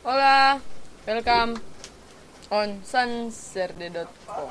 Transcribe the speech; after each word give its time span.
Hola, 0.00 0.56
welcome 1.04 1.60
on 2.48 2.80
sanserde.com. 2.80 4.48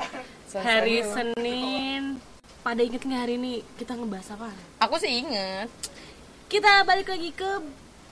Hari 0.53 1.01
Senin. 1.01 2.21
Pada 2.61 2.81
inget 2.85 3.01
nggak 3.01 3.21
hari 3.25 3.41
ini 3.41 3.65
kita 3.81 3.97
ngebahas 3.97 4.37
apa? 4.37 4.53
Aku 4.77 4.99
sih 4.99 5.25
inget 5.25 5.71
Kita 6.45 6.85
balik 6.85 7.09
lagi 7.09 7.33
ke 7.33 7.49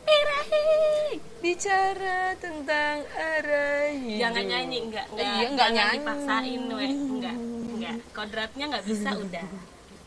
Birahi. 0.01 1.19
bicara 1.37 2.33
tentang 2.39 3.05
arah 3.11 3.91
hidup. 3.91 4.17
Jangan 4.23 4.43
nyanyi, 4.47 4.77
enggak, 4.87 5.05
enggak, 5.11 5.27
Iya, 5.27 5.45
enggak 5.51 5.67
jangan 5.69 5.77
nyanyi. 5.77 5.97
dipaksain, 5.99 6.61
we. 6.63 6.85
enggak, 6.87 7.35
enggak. 7.37 7.95
Kodratnya 8.15 8.65
nggak 8.71 8.85
bisa, 8.87 9.09
udah. 9.13 9.45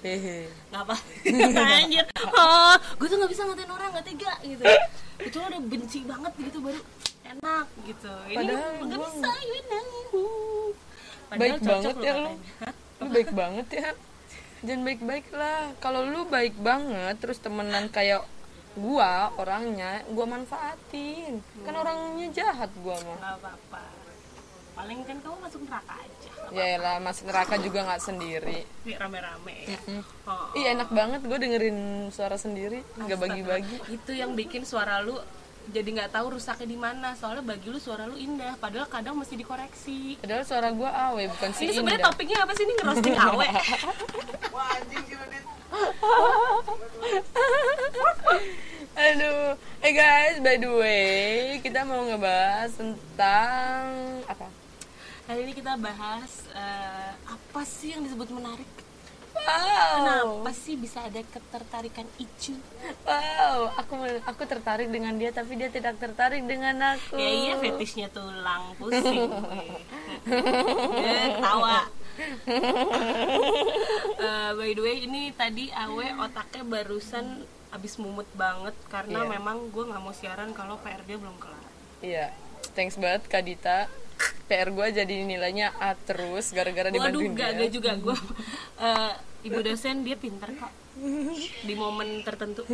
Hehe. 0.01 0.49
Nggak 0.73 0.83
apa 0.89 0.97
Anjir 1.77 2.05
oh, 2.41 2.73
Gue 2.97 3.05
tuh 3.05 3.21
gak 3.21 3.29
bisa 3.37 3.45
ngatain 3.45 3.69
orang, 3.69 3.93
gak 3.93 4.07
tega 4.09 4.33
gitu 4.41 4.65
Itu 5.21 5.37
udah 5.45 5.61
benci 5.61 6.09
banget 6.09 6.33
gitu 6.41 6.59
baru 6.65 6.81
enak 7.37 7.67
gitu 7.87 8.13
Ini 8.27 8.37
Padahal 8.37 8.71
nggak 8.83 8.99
bisa, 8.99 9.31
you. 9.47 9.61
Padahal 11.31 11.39
Baik 11.39 11.61
banget 11.63 11.97
ya 12.03 12.13
lu. 12.19 12.31
Lu 13.01 13.07
baik 13.09 13.31
banget 13.31 13.67
ya. 13.71 13.91
Jangan 14.61 14.83
baik-baik 14.85 15.27
lah. 15.33 15.63
Kalau 15.81 16.01
lu 16.05 16.21
baik 16.29 16.55
banget 16.61 17.17
terus 17.17 17.41
temenan 17.41 17.89
kayak 17.89 18.27
gua 18.77 19.33
orangnya, 19.41 20.05
gua 20.13 20.27
manfaatin. 20.29 21.41
Kan 21.65 21.75
orangnya 21.81 22.29
jahat 22.35 22.69
gua 22.85 22.99
mah. 23.01 23.17
Nggak 23.17 23.37
apa-apa 23.41 23.83
Paling 24.81 25.05
kan 25.05 25.17
kamu 25.21 25.37
masuk 25.45 25.61
neraka 25.69 25.93
aja 25.93 26.31
Ya 26.51 26.81
lah, 26.81 26.97
masuk 27.05 27.29
neraka 27.29 27.55
juga 27.61 27.85
nggak 27.85 28.01
sendiri. 28.01 28.65
Nih, 28.89 28.97
rame-rame 28.97 29.57
ya 29.69 29.81
Mm. 29.87 30.03
oh. 30.25 30.57
Ih 30.57 30.67
enak 30.73 30.89
banget 30.89 31.21
gue 31.21 31.39
dengerin 31.39 31.79
suara 32.09 32.41
sendiri, 32.41 32.81
nggak 32.97 33.19
bagi-bagi. 33.21 33.77
itu 33.93 34.13
yang 34.17 34.33
bikin 34.33 34.65
suara 34.65 35.05
lu 35.05 35.21
jadi 35.71 35.89
nggak 35.89 36.11
tahu 36.13 36.37
rusaknya 36.37 36.67
di 36.67 36.79
mana. 36.79 37.15
Soalnya 37.15 37.47
bagi 37.47 37.71
lu 37.71 37.79
suara 37.79 38.05
lu 38.05 38.19
indah 38.19 38.59
padahal 38.59 38.91
kadang 38.91 39.17
mesti 39.17 39.35
dikoreksi. 39.39 40.19
Padahal 40.21 40.45
suara 40.45 40.69
gue 40.75 40.91
awe 40.91 41.23
bukan 41.39 41.51
si 41.55 41.71
ini 41.71 41.73
sebenarnya 41.79 42.11
topiknya 42.11 42.39
apa 42.43 42.53
sih? 42.55 42.65
Ini 42.67 42.75
ngerosting 42.83 43.17
awe 43.31 43.49
Aduh, 49.01 49.57
eh 49.81 49.93
guys, 49.97 50.37
by 50.45 50.61
the 50.61 50.69
way, 50.69 51.57
kita 51.63 51.87
mau 51.87 52.05
ngebahas 52.05 52.75
tentang 52.75 53.87
apa? 54.29 54.61
hari 55.31 55.47
ini 55.47 55.55
kita 55.55 55.79
bahas 55.79 56.43
eh, 56.51 57.15
apa 57.15 57.63
sih 57.63 57.95
yang 57.95 58.03
disebut 58.03 58.35
menarik 58.35 58.67
Wow, 59.43 59.91
kenapa 59.97 60.51
sih 60.53 60.75
bisa 60.75 61.01
ada 61.01 61.19
ketertarikan 61.25 62.07
itu 62.17 62.55
wow, 63.03 63.73
aku 63.75 63.95
aku 64.23 64.43
tertarik 64.45 64.87
dengan 64.87 65.13
dia 65.13 65.31
tapi 65.31 65.55
dia 65.55 65.67
tidak 65.67 65.97
tertarik 65.97 66.45
dengan 66.45 66.95
aku. 66.95 67.15
ya 67.15 67.29
iya 67.29 67.55
fetishnya 67.57 68.09
tulang 68.09 68.77
pusing 68.77 69.27
tawa 71.39 71.89
Eh, 74.13 74.51
by 74.53 74.71
the 74.71 74.83
way 74.83 74.97
ini 75.01 75.33
tadi 75.33 75.73
awe 75.73 76.07
otaknya 76.21 76.63
barusan 76.63 77.43
abis 77.71 77.97
mumut 77.97 78.29
banget 78.35 78.77
karena 78.87 79.25
Iya. 79.25 79.31
memang 79.31 79.71
gue 79.71 79.85
nggak 79.85 79.99
mau 79.99 80.13
siaran 80.13 80.53
kalau 80.53 80.77
PR 80.79 81.01
dia 81.03 81.17
belum 81.17 81.33
kelar 81.37 81.65
Iya, 82.01 82.27
thanks 82.71 82.95
banget 82.95 83.25
Kak 83.25 83.41
Dita. 83.43 83.89
PR 84.47 84.69
gue 84.69 84.87
jadi 84.91 85.15
nilainya 85.23 85.73
A 85.75 85.97
terus 85.97 86.51
gara-gara 86.51 86.89
Waduh, 86.89 86.99
dibantuin 86.99 87.33
gak, 87.33 87.51
dia. 87.51 87.59
gak 87.59 87.71
juga 87.73 87.91
gue 87.97 88.17
Ibu 89.41 89.65
dosen 89.65 90.05
dia 90.05 90.21
pintar 90.21 90.53
kok 90.53 90.69
Di 91.65 91.73
momen 91.73 92.21
tertentu 92.21 92.65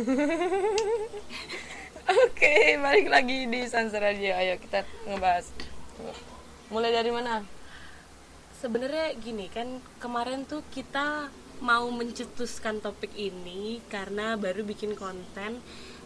Oke, 2.07 2.55
balik 2.79 3.11
lagi 3.11 3.51
di 3.51 3.67
Sansa 3.67 3.99
Radio. 3.99 4.31
Ayo 4.31 4.55
kita 4.59 4.87
ngebahas. 5.03 5.51
Mulai 6.71 6.95
dari 6.95 7.11
mana? 7.11 7.43
Sebenarnya 8.57 9.11
gini 9.15 9.47
kan 9.47 9.79
Kemarin 9.99 10.43
tuh 10.43 10.63
kita 10.71 11.27
mau 11.59 11.87
mencetuskan 11.91 12.79
topik 12.79 13.11
ini 13.15 13.83
Karena 13.87 14.35
baru 14.35 14.63
bikin 14.63 14.95
konten 14.95 15.59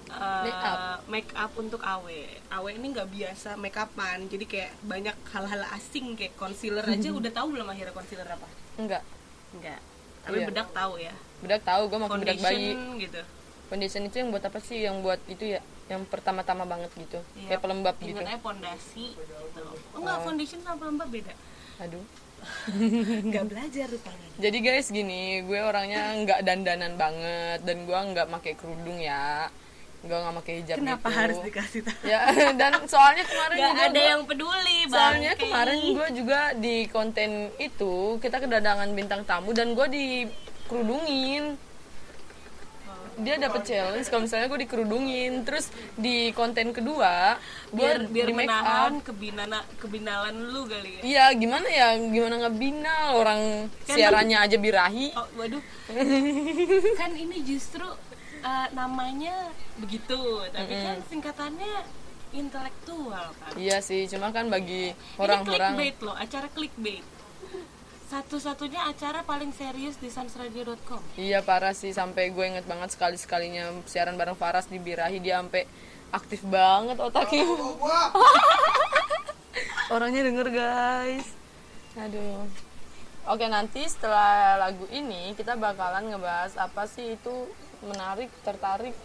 eh, 0.09 0.43
Make 0.45 0.61
up. 0.65 0.79
make 1.07 1.31
up 1.33 1.51
untuk 1.55 1.81
awe 1.81 2.19
awe 2.51 2.69
ini 2.71 2.91
nggak 2.91 3.09
biasa 3.09 3.55
make 3.55 3.75
upan 3.75 4.27
jadi 4.27 4.43
kayak 4.43 4.71
banyak 4.83 5.15
hal-hal 5.31 5.63
asing 5.71 6.15
kayak 6.19 6.35
concealer 6.35 6.83
aja 6.83 7.09
udah 7.19 7.31
tahu 7.31 7.55
belum 7.55 7.67
akhirnya 7.67 7.95
concealer 7.95 8.27
apa 8.27 8.47
Enggak. 8.75 9.03
enggak 9.55 9.79
tapi 10.21 10.37
Iya. 10.37 10.47
bedak 10.47 10.69
tahu 10.71 10.93
ya 10.97 11.13
Bedak 11.41 11.61
tahu 11.61 11.81
gue 11.85 11.97
pakai 11.99 12.19
bedak 12.21 12.39
bayi. 12.39 12.69
gitu 12.99 13.21
Foundation 13.67 14.03
itu 14.03 14.15
yang 14.19 14.29
buat 14.29 14.43
apa 14.43 14.59
sih? 14.59 14.83
Yang 14.83 14.95
buat 14.99 15.21
itu 15.25 15.43
ya, 15.47 15.63
yang 15.87 16.03
pertama-tama 16.03 16.67
banget 16.67 16.91
gitu. 16.91 17.23
Iya, 17.33 17.55
Kayak 17.55 17.61
pelembab 17.63 17.95
gitu. 17.97 18.19
Ingat 18.19 18.27
aja 18.27 18.39
pondasi 18.43 19.05
gitu. 19.15 19.33
Oh 19.95 19.97
enggak, 19.97 20.17
foundation 20.21 20.59
sama 20.59 20.75
pelembab 20.75 21.07
beda. 21.07 21.31
Aduh. 21.79 22.03
Enggak 23.23 23.45
belajar 23.47 23.87
rupanya. 23.87 24.27
Jadi 24.35 24.57
guys 24.59 24.87
gini, 24.89 25.21
gue 25.41 25.59
orangnya 25.61 26.19
nggak 26.19 26.39
dandanan 26.41 26.93
banget 26.95 27.63
dan 27.63 27.77
gue 27.85 27.99
nggak 28.11 28.27
pakai 28.27 28.53
kerudung 28.59 28.99
ya. 28.99 29.47
Gue 30.01 30.17
nggak 30.17 30.33
pakai 30.35 30.53
hijab 30.59 30.75
Kenapa 30.77 31.07
gitu. 31.07 31.19
harus 31.19 31.37
dikasih 31.41 31.79
tahu? 31.83 31.99
Ya, 32.03 32.19
dan 32.59 32.71
soalnya 32.85 33.21
kemarin 33.23 33.53
Enggak 33.53 33.69
juga 33.69 33.83
ada 33.83 33.93
gua- 33.93 34.09
yang 34.09 34.21
peduli, 34.25 34.77
Bang. 34.83 34.93
Soalnya 35.13 35.33
kemarin 35.37 35.77
gue 35.93 36.07
juga 36.15 36.39
di 36.57 36.75
konten 36.87 37.29
itu 37.57 37.93
kita 38.17 38.37
kedatangan 38.37 38.89
bintang 38.91 39.21
tamu 39.23 39.51
dan 39.51 39.71
gue 39.71 39.87
dikerudungin. 39.87 41.53
Dia 43.11 43.37
dapet 43.37 43.61
challenge 43.63 44.07
kalau 44.07 44.25
misalnya 44.25 44.47
gue 44.47 44.59
dikerudungin. 44.59 45.45
Terus 45.45 45.69
di 45.93 46.33
konten 46.33 46.71
kedua 46.71 47.37
biar 47.69 48.07
biar 48.07 48.25
di 48.25 48.33
make 48.33 48.49
menahan 48.49 48.97
up. 48.97 49.05
kebinana 49.05 49.59
kebinalan 49.77 50.33
lu 50.41 50.65
kali 50.65 50.97
ya. 50.97 51.01
Iya 51.03 51.25
gimana 51.37 51.67
ya 51.69 51.87
gimana 52.01 52.41
ngebina 52.41 53.13
orang 53.13 53.69
Kan 53.85 53.93
siarannya 53.93 54.37
aja 54.39 54.57
birahi. 54.57 55.13
Oh, 55.13 55.27
waduh. 55.37 55.61
kan 56.97 57.11
ini 57.13 57.45
justru 57.45 57.85
eh, 58.41 58.67
namanya 58.73 59.53
begitu, 59.77 60.19
tapi 60.51 60.73
kan 60.73 60.97
singkatannya 61.07 62.01
intelektual 62.31 63.27
kan. 63.35 63.51
Iya 63.59 63.83
sih, 63.83 64.07
cuma 64.07 64.31
kan 64.31 64.47
bagi 64.47 64.95
Ini 64.95 65.19
orang-orang 65.19 65.75
clickbait 65.77 65.97
loh, 66.01 66.15
acara 66.15 66.47
clickbait. 66.51 67.05
Satu-satunya 68.11 68.91
acara 68.91 69.23
paling 69.23 69.55
serius 69.55 69.95
di 69.95 70.11
sansradio.com. 70.11 70.99
Iya 71.15 71.39
parah 71.47 71.71
sih 71.71 71.95
sampai 71.95 72.35
gue 72.35 72.43
inget 72.43 72.67
banget 72.67 72.91
sekali 72.91 73.15
sekalinya 73.15 73.71
siaran 73.87 74.19
bareng 74.19 74.35
Faras 74.35 74.67
di 74.67 74.83
Birahi 74.83 75.23
dia 75.23 75.39
sampai 75.39 75.63
aktif 76.11 76.43
banget 76.43 76.99
otaknya. 76.99 77.47
Orangnya 79.95 80.27
denger 80.27 80.47
guys. 80.51 81.23
Aduh. 81.95 82.51
Oke 83.31 83.47
nanti 83.47 83.87
setelah 83.87 84.59
lagu 84.59 84.91
ini 84.91 85.31
kita 85.39 85.55
bakalan 85.55 86.11
ngebahas 86.11 86.59
apa 86.59 86.83
sih 86.91 87.15
itu 87.15 87.47
menarik, 87.81 88.29
tertarik, 88.45 88.95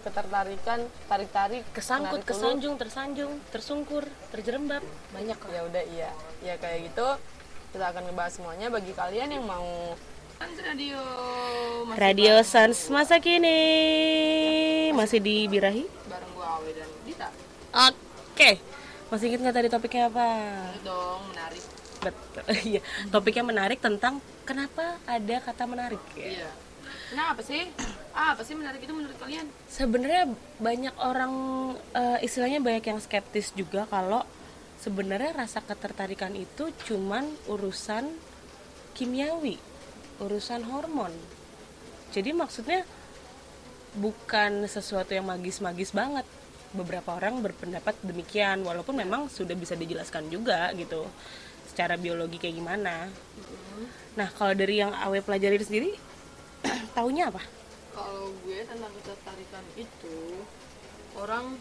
ketertarikan, 0.00 0.80
tarik-tarik, 1.08 1.62
Kesangkut, 1.76 2.20
menarik 2.20 2.24
lu. 2.24 2.30
kesanjung, 2.32 2.74
tersanjung, 2.80 3.32
tersungkur, 3.52 4.04
terjerembab, 4.32 4.80
banyak 5.12 5.36
kok. 5.36 5.50
Ya 5.52 5.62
udah 5.64 5.84
iya, 5.88 6.10
ya 6.40 6.54
kayak 6.56 6.92
gitu. 6.92 7.08
Kita 7.70 7.86
akan 7.92 8.02
ngebahas 8.10 8.32
semuanya 8.34 8.66
bagi 8.72 8.92
kalian 8.96 9.30
yang 9.30 9.44
mau 9.46 9.94
Radio 10.40 10.96
masih 11.84 12.00
Radio 12.00 12.34
Sans 12.40 12.88
masa 12.88 13.20
kini 13.20 13.60
masih 14.96 15.20
di 15.20 15.44
Birahi. 15.44 15.84
bareng 16.08 16.32
gua 16.32 16.56
Awe 16.56 16.70
dan 16.72 16.88
Dita. 17.04 17.28
Oke, 17.76 18.56
masih 19.12 19.28
ingat 19.28 19.40
nggak 19.44 19.56
tadi 19.60 19.68
topiknya 19.68 20.08
apa? 20.08 20.28
Itu 20.72 20.88
dong 20.88 21.20
menarik. 21.28 21.62
Betul, 22.00 22.42
iya. 22.72 22.80
Topiknya 23.12 23.44
menarik 23.44 23.78
tentang 23.84 24.24
kenapa 24.48 24.96
ada 25.04 25.36
kata 25.44 25.68
menarik 25.68 26.00
ya. 26.16 26.40
Iya. 26.40 26.50
Kenapa 27.10 27.42
sih? 27.42 27.66
Ah, 28.14 28.38
apa 28.38 28.46
sih 28.46 28.54
menarik 28.54 28.86
itu 28.86 28.94
menurut 28.94 29.18
kalian? 29.18 29.50
Sebenarnya 29.66 30.30
banyak 30.62 30.94
orang 31.02 31.32
eh, 31.90 32.18
istilahnya 32.22 32.62
banyak 32.62 32.86
yang 32.86 33.02
skeptis 33.02 33.50
juga 33.50 33.82
kalau 33.90 34.22
sebenarnya 34.78 35.34
rasa 35.34 35.58
ketertarikan 35.58 36.30
itu 36.38 36.70
cuman 36.86 37.26
urusan 37.50 38.06
kimiawi, 38.94 39.58
urusan 40.22 40.62
hormon. 40.70 41.10
Jadi 42.14 42.30
maksudnya 42.30 42.86
bukan 43.98 44.70
sesuatu 44.70 45.10
yang 45.10 45.26
magis-magis 45.26 45.90
banget. 45.90 46.26
Beberapa 46.70 47.18
orang 47.18 47.42
berpendapat 47.42 47.98
demikian 48.06 48.62
walaupun 48.62 48.94
memang 48.94 49.26
sudah 49.26 49.58
bisa 49.58 49.74
dijelaskan 49.74 50.30
juga 50.30 50.70
gitu 50.78 51.02
secara 51.66 51.98
biologi 51.98 52.38
kayak 52.38 52.54
gimana. 52.54 53.10
Nah, 54.14 54.28
kalau 54.34 54.54
dari 54.54 54.78
yang 54.78 54.94
Awe 54.94 55.18
pelajari 55.18 55.58
sendiri 55.58 56.09
taunya 56.96 57.28
apa? 57.28 57.42
Kalau 57.90 58.30
gue 58.42 58.58
tentang 58.62 58.92
ketertarikan 58.96 59.64
itu 59.74 60.16
orang 61.14 61.58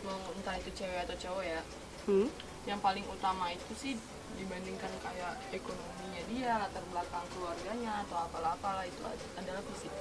mau 0.00 0.20
entah 0.32 0.56
itu 0.56 0.70
cewek 0.74 1.04
atau 1.04 1.16
cowok 1.16 1.44
ya, 1.44 1.60
Hmm? 2.08 2.28
yang 2.64 2.80
paling 2.80 3.04
utama 3.04 3.52
itu 3.52 3.72
sih 3.74 3.92
dibandingkan 4.34 4.88
kayak 5.00 5.34
ekonominya 5.50 6.22
dia, 6.26 6.52
latar 6.56 6.84
belakang 6.88 7.24
keluarganya 7.32 8.04
atau 8.06 8.16
apalah-apalah 8.24 8.84
itu 8.84 9.02
adalah 9.34 9.60
fisik. 9.66 9.92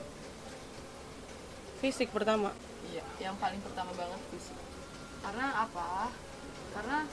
Fisik 1.78 2.10
pertama. 2.10 2.54
Iya, 2.88 3.04
yang 3.20 3.36
paling 3.38 3.60
pertama 3.60 3.92
banget 3.94 4.22
fisik. 4.32 4.58
karena 5.18 5.50
apa 5.60 6.14
karena 6.72 7.04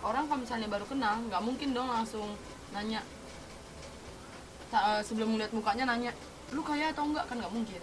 orang 0.00 0.24
kalau 0.26 0.40
misalnya 0.40 0.66
baru 0.66 0.88
kenal 0.88 1.20
nggak 1.28 1.42
mungkin 1.44 1.70
dong 1.70 1.86
langsung 1.86 2.34
nanya 2.72 3.04
Ta- 4.72 4.98
eh, 4.98 5.02
sebelum 5.04 5.36
melihat 5.36 5.52
mukanya 5.52 5.84
nanya 5.86 6.10
lu 6.50 6.62
kaya 6.66 6.90
atau 6.90 7.06
enggak? 7.06 7.24
Kan 7.30 7.36
nggak 7.38 7.54
mungkin. 7.54 7.82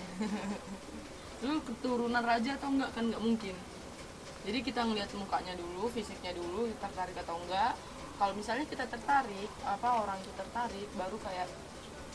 Lu 1.46 1.62
keturunan 1.62 2.24
raja 2.26 2.58
atau 2.58 2.70
enggak? 2.74 2.92
Kan 2.98 3.14
nggak 3.14 3.24
mungkin. 3.24 3.56
Jadi 4.48 4.60
kita 4.64 4.82
ngelihat 4.88 5.12
mukanya 5.20 5.54
dulu 5.60 5.92
fisiknya 5.92 6.32
dulu 6.34 6.72
tertarik 6.80 7.16
atau 7.20 7.36
enggak. 7.40 7.76
Kalau 8.18 8.34
misalnya 8.34 8.66
kita 8.66 8.90
tertarik 8.90 9.52
apa 9.62 10.02
orang 10.02 10.18
itu 10.20 10.32
tertarik 10.34 10.90
baru 10.98 11.18
kayak 11.22 11.48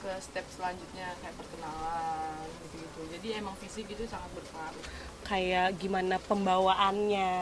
ke 0.03 0.11
step 0.19 0.43
selanjutnya 0.51 1.15
kayak 1.23 1.39
perkenalan 1.39 2.43
gitu 2.59 2.75
gitu 2.83 3.01
jadi 3.07 3.39
emang 3.39 3.55
fisik 3.63 3.87
itu 3.87 4.03
sangat 4.11 4.27
berpengaruh. 4.35 4.83
Kayak 5.23 5.79
gimana 5.79 6.19
pembawaannya. 6.19 7.33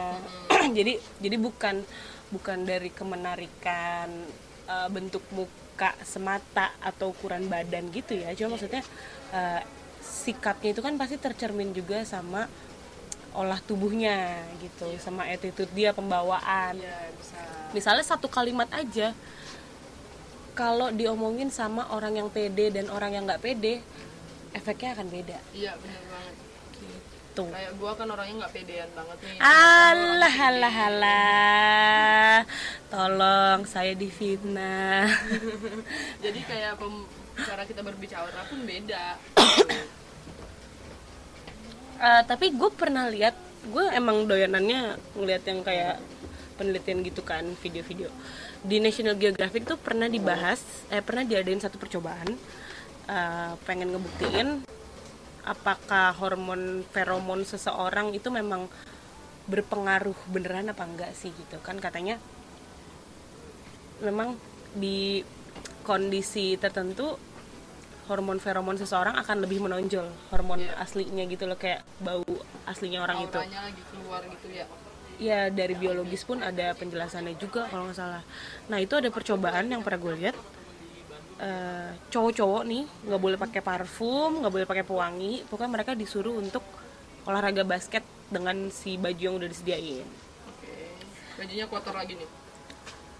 Jadi 0.77 1.01
jadi 1.17 1.41
bukan 1.41 1.81
bukan 2.29 2.61
dari 2.61 2.93
kemenarikan 2.93 4.13
eh, 4.69 4.89
bentuk 4.93 5.25
muka 5.33 5.60
semata 6.05 6.69
atau 6.77 7.09
ukuran 7.09 7.49
badan 7.49 7.89
gitu 7.89 8.13
ya. 8.13 8.29
Cuma 8.37 8.55
maksudnya 8.55 8.85
eh, 9.33 9.61
sikapnya 10.01 10.77
itu 10.77 10.81
kan 10.85 10.93
pasti 11.01 11.17
tercermin 11.17 11.73
juga 11.73 12.05
sama 12.05 12.45
olah 13.31 13.63
tubuhnya 13.63 14.43
gitu 14.59 14.91
sama 14.99 15.25
attitude 15.31 15.71
dia 15.73 15.95
pembawaan. 15.95 16.77
Iya 16.77 16.97
bisa. 17.15 17.39
Misalnya 17.71 18.05
satu 18.05 18.27
kalimat 18.27 18.67
aja 18.75 19.15
kalau 20.51 20.91
diomongin 20.91 21.47
sama 21.47 21.87
orang 21.95 22.19
yang 22.19 22.27
pede 22.27 22.75
dan 22.75 22.91
orang 22.91 23.15
yang 23.15 23.23
nggak 23.23 23.41
pede 23.41 23.79
efeknya 24.51 24.99
akan 24.99 25.07
beda. 25.07 25.39
Iya 25.55 25.79
bener 25.79 26.01
banget 26.10 26.10
tuh 27.31 27.49
kayak 27.49 27.71
gua 27.79 27.91
kan 27.95 28.07
orangnya 28.11 28.45
nggak 28.45 28.53
pedean 28.53 28.89
banget 28.91 29.17
nih. 29.23 29.37
Alah 29.39 30.35
alah 30.51 30.75
alah. 30.91 32.37
Tolong 32.91 33.59
saya 33.65 33.95
difitnah. 33.95 35.07
Jadi 36.23 36.39
kayak 36.43 36.75
pem- 36.75 37.09
cara 37.39 37.63
kita 37.63 37.81
berbicara 37.81 38.41
pun 38.51 38.59
beda. 38.67 39.05
Eh, 42.01 42.21
tapi 42.25 42.49
gue 42.49 42.69
pernah 42.73 43.05
lihat 43.13 43.37
gue 43.61 43.85
emang 43.93 44.25
doyanannya 44.25 44.97
ngeliat 45.13 45.45
yang 45.45 45.61
kayak 45.61 46.01
penelitian 46.57 47.05
gitu 47.05 47.21
kan 47.21 47.45
video-video. 47.61 48.09
Di 48.65 48.81
National 48.81 49.17
Geographic 49.17 49.69
tuh 49.69 49.77
pernah 49.77 50.09
dibahas 50.09 50.61
eh 50.89 51.01
pernah 51.05 51.21
diadain 51.21 51.61
satu 51.61 51.77
percobaan 51.77 52.33
eh, 53.05 53.51
pengen 53.65 53.93
ngebuktiin 53.93 54.65
apakah 55.45 56.13
hormon 56.17 56.85
feromon 56.93 57.41
seseorang 57.45 58.13
itu 58.13 58.29
memang 58.29 58.69
berpengaruh 59.49 60.15
beneran 60.29 60.69
apa 60.69 60.85
enggak 60.85 61.11
sih 61.17 61.33
gitu. 61.33 61.57
Kan 61.65 61.81
katanya 61.81 62.21
memang 64.01 64.37
di 64.77 65.25
kondisi 65.81 66.55
tertentu 66.57 67.17
hormon 68.09 68.41
feromon 68.41 68.75
seseorang 68.75 69.15
akan 69.17 69.45
lebih 69.45 69.61
menonjol 69.63 70.09
hormon 70.33 70.61
aslinya 70.77 71.23
gitu 71.29 71.47
loh 71.47 71.55
kayak 71.55 71.85
bau 72.01 72.25
aslinya 72.67 73.01
orang 73.05 73.23
itu. 73.23 73.37
auranya 73.37 73.61
lagi 73.71 73.81
keluar 73.87 74.21
gitu 74.25 74.47
ya. 74.51 74.65
Ya 75.21 75.41
dari 75.53 75.77
biologis 75.77 76.25
pun 76.25 76.41
ada 76.41 76.73
penjelasannya 76.73 77.37
juga 77.37 77.69
kalau 77.69 77.89
nggak 77.89 77.97
salah. 77.97 78.23
Nah 78.73 78.81
itu 78.81 78.97
ada 78.97 79.09
percobaan 79.13 79.69
yang 79.69 79.85
pernah 79.85 80.01
gue 80.01 80.13
lihat 80.17 80.35
Eh, 81.41 81.89
cowok-cowok 82.13 82.61
nih 82.69 82.85
nggak 82.85 83.17
boleh 83.17 83.33
pakai 83.33 83.65
parfum 83.65 84.45
nggak 84.45 84.53
boleh 84.53 84.67
pakai 84.69 84.85
pewangi 84.85 85.41
pokoknya 85.49 85.73
mereka 85.73 85.97
disuruh 85.97 86.37
untuk 86.37 86.61
olahraga 87.25 87.65
basket 87.65 88.05
dengan 88.29 88.69
si 88.69 88.93
baju 88.93 89.17
yang 89.17 89.35
udah 89.41 89.49
disediain. 89.49 90.05
Oke. 90.45 90.73
Bajunya 91.41 91.65
kotor 91.65 91.97
lagi 91.97 92.13
nih? 92.13 92.29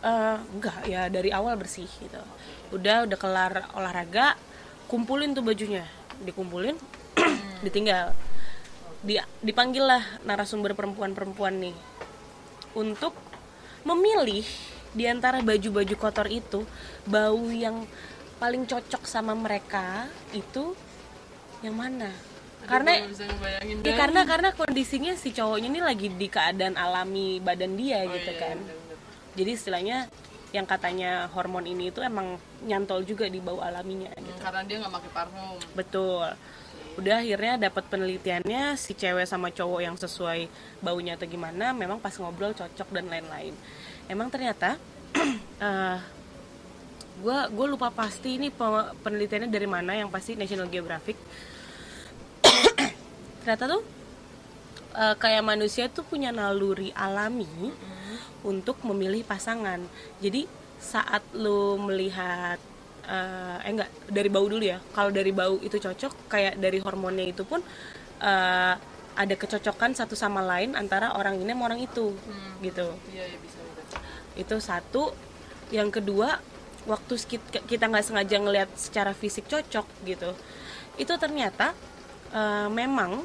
Eh, 0.05 0.37
enggak 0.53 0.77
ya 0.85 1.09
dari 1.09 1.33
awal 1.33 1.57
bersih 1.57 1.89
gitu. 1.89 2.21
Udah 2.69 3.09
udah 3.09 3.17
kelar 3.17 3.53
olahraga 3.73 4.37
kumpulin 4.85 5.33
tuh 5.33 5.41
bajunya. 5.41 5.89
Dikumpulin 6.21 6.77
ditinggal. 7.65 8.13
Di 9.01 9.17
dipanggil 9.41 9.81
lah 9.81 10.21
narasumber 10.21 10.77
perempuan-perempuan 10.77 11.57
nih. 11.57 11.77
Untuk 12.77 13.17
memilih 13.81 14.45
di 14.91 15.07
antara 15.07 15.39
baju-baju 15.39 15.95
kotor 15.95 16.27
itu 16.27 16.67
bau 17.07 17.47
yang 17.49 17.87
paling 18.41 18.65
cocok 18.65 19.05
sama 19.05 19.37
mereka 19.37 20.09
itu 20.33 20.73
yang 21.61 21.77
mana 21.77 22.09
karena 22.65 23.05
bisa 23.05 23.25
ngebayangin 23.25 23.75
ya 23.85 23.93
karena 23.93 24.21
karena 24.25 24.49
kondisinya 24.53 25.13
si 25.13 25.29
cowoknya 25.29 25.69
ini 25.69 25.81
lagi 25.81 26.07
di 26.09 26.25
keadaan 26.25 26.73
alami 26.73 27.37
badan 27.37 27.77
dia 27.77 28.01
Oh, 28.05 28.09
gitu 28.11 28.33
iya, 28.33 28.41
kan 28.41 28.57
bener-bener. 28.57 28.97
jadi 29.37 29.49
istilahnya 29.53 29.97
yang 30.51 30.65
katanya 30.65 31.29
hormon 31.31 31.63
ini 31.63 31.93
itu 31.93 32.01
emang 32.01 32.35
nyantol 32.65 33.05
juga 33.05 33.29
di 33.29 33.37
bau 33.37 33.61
alaminya 33.61 34.09
Hmm, 34.13 34.25
gitu. 34.25 34.39
karena 34.41 34.61
dia 34.65 34.77
nggak 34.81 34.93
pakai 34.93 35.11
parfum 35.13 35.57
Betul. 35.77 36.27
Udah 36.99 37.23
akhirnya 37.23 37.71
dapat 37.71 37.87
penelitiannya 37.87 38.75
si 38.75 38.91
cewek 38.91 39.23
sama 39.23 39.47
cowok 39.47 39.79
yang 39.79 39.95
sesuai 39.95 40.51
baunya 40.83 41.15
atau 41.15 41.23
gimana, 41.23 41.71
memang 41.71 42.03
pas 42.03 42.11
ngobrol 42.19 42.51
cocok 42.51 42.91
dan 42.91 43.07
lain-lain. 43.07 43.55
Emang 44.11 44.27
ternyata 44.27 44.75
eh 45.63 45.97
gue 47.21 47.37
gue 47.53 47.67
lupa 47.69 47.93
pasti 47.93 48.41
ini 48.41 48.49
pe- 48.49 48.91
penelitiannya 49.05 49.49
dari 49.53 49.69
mana 49.69 49.93
yang 49.93 50.09
pasti 50.09 50.33
National 50.33 50.67
Geographic. 50.67 51.15
ternyata 53.45 53.65
tuh 53.77 53.81
eh, 54.97 55.15
kayak 55.17 55.43
manusia 55.45 55.85
tuh 55.87 56.03
punya 56.05 56.33
naluri 56.33 56.89
alami 56.97 57.47
untuk 58.41 58.81
memilih 58.81 59.21
pasangan. 59.25 59.79
Jadi 60.17 60.49
saat 60.81 61.21
lu 61.37 61.77
melihat 61.77 62.57
eh, 63.05 63.57
eh 63.65 63.69
enggak 63.69 63.89
dari 64.09 64.29
bau 64.33 64.45
dulu 64.49 64.65
ya. 64.65 64.81
Kalau 64.93 65.13
dari 65.13 65.29
bau 65.29 65.61
itu 65.61 65.77
cocok, 65.77 66.29
kayak 66.29 66.57
dari 66.57 66.81
hormonnya 66.81 67.25
itu 67.29 67.45
pun 67.45 67.61
eh, 68.21 68.75
ada 69.11 69.35
kecocokan 69.35 69.91
satu 69.93 70.15
sama 70.15 70.41
lain 70.41 70.73
antara 70.73 71.13
orang 71.19 71.35
ini 71.37 71.51
sama 71.51 71.67
orang 71.67 71.83
itu, 71.83 72.15
gitu. 72.63 72.87
iya 73.11 73.27
iya 73.27 73.37
bisa 73.43 73.59
bisa 73.59 73.99
Itu 74.39 74.55
satu. 74.63 75.03
Yang 75.71 75.99
kedua, 75.99 76.39
waktu 76.89 77.13
kita 77.69 77.85
nggak 77.85 78.05
sengaja 78.05 78.37
ngelihat 78.41 78.69
secara 78.73 79.13
fisik 79.13 79.45
cocok 79.45 79.85
gitu, 80.05 80.31
itu 80.97 81.13
ternyata 81.17 81.73
eh, 82.33 82.67
memang 82.69 83.21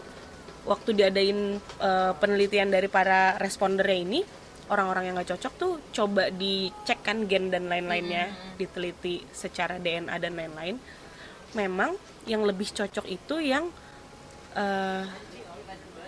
waktu 0.67 0.91
diadain 0.93 1.57
eh, 1.61 2.13
penelitian 2.19 2.69
dari 2.69 2.91
para 2.91 3.39
respondernya 3.39 3.99
ini 4.03 4.21
orang-orang 4.67 5.11
yang 5.11 5.15
nggak 5.19 5.31
cocok 5.39 5.53
tuh 5.55 5.73
coba 5.95 6.29
dicek 6.35 7.07
kan 7.07 7.31
gen 7.31 7.55
dan 7.55 7.71
lain-lainnya 7.71 8.35
diteliti 8.59 9.23
secara 9.31 9.79
DNA 9.79 10.17
dan 10.19 10.35
lain-lain. 10.35 10.77
Memang 11.55 11.95
yang 12.27 12.43
lebih 12.43 12.67
cocok 12.75 13.07
itu 13.07 13.39
yang 13.41 13.71
eh, 14.59 15.05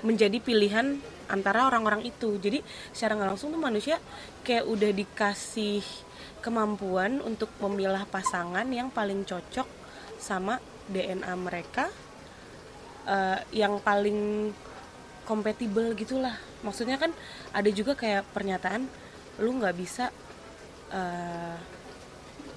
menjadi 0.03 0.39
pilihan 0.43 0.99
antara 1.31 1.69
orang-orang 1.69 2.03
itu. 2.09 2.37
Jadi 2.41 2.65
secara 2.91 3.15
nggak 3.15 3.31
langsung 3.37 3.55
tuh 3.55 3.63
manusia 3.63 4.03
kayak 4.43 4.67
udah 4.67 4.91
dikasih 4.91 5.85
kemampuan 6.49 7.21
untuk 7.21 7.53
memilah 7.61 8.09
pasangan 8.09 8.65
yang 8.73 8.89
paling 8.89 9.29
cocok 9.29 9.69
sama 10.17 10.57
DNA 10.89 11.29
mereka 11.37 11.93
eh, 13.05 13.45
yang 13.53 13.77
paling 13.85 14.49
kompatibel 15.29 15.93
gitulah. 15.93 16.33
Maksudnya 16.65 16.97
kan 16.97 17.13
ada 17.53 17.69
juga 17.69 17.93
kayak 17.93 18.25
pernyataan 18.33 18.89
lu 19.45 19.61
nggak 19.61 19.77
bisa 19.77 20.09
eh, 20.89 21.57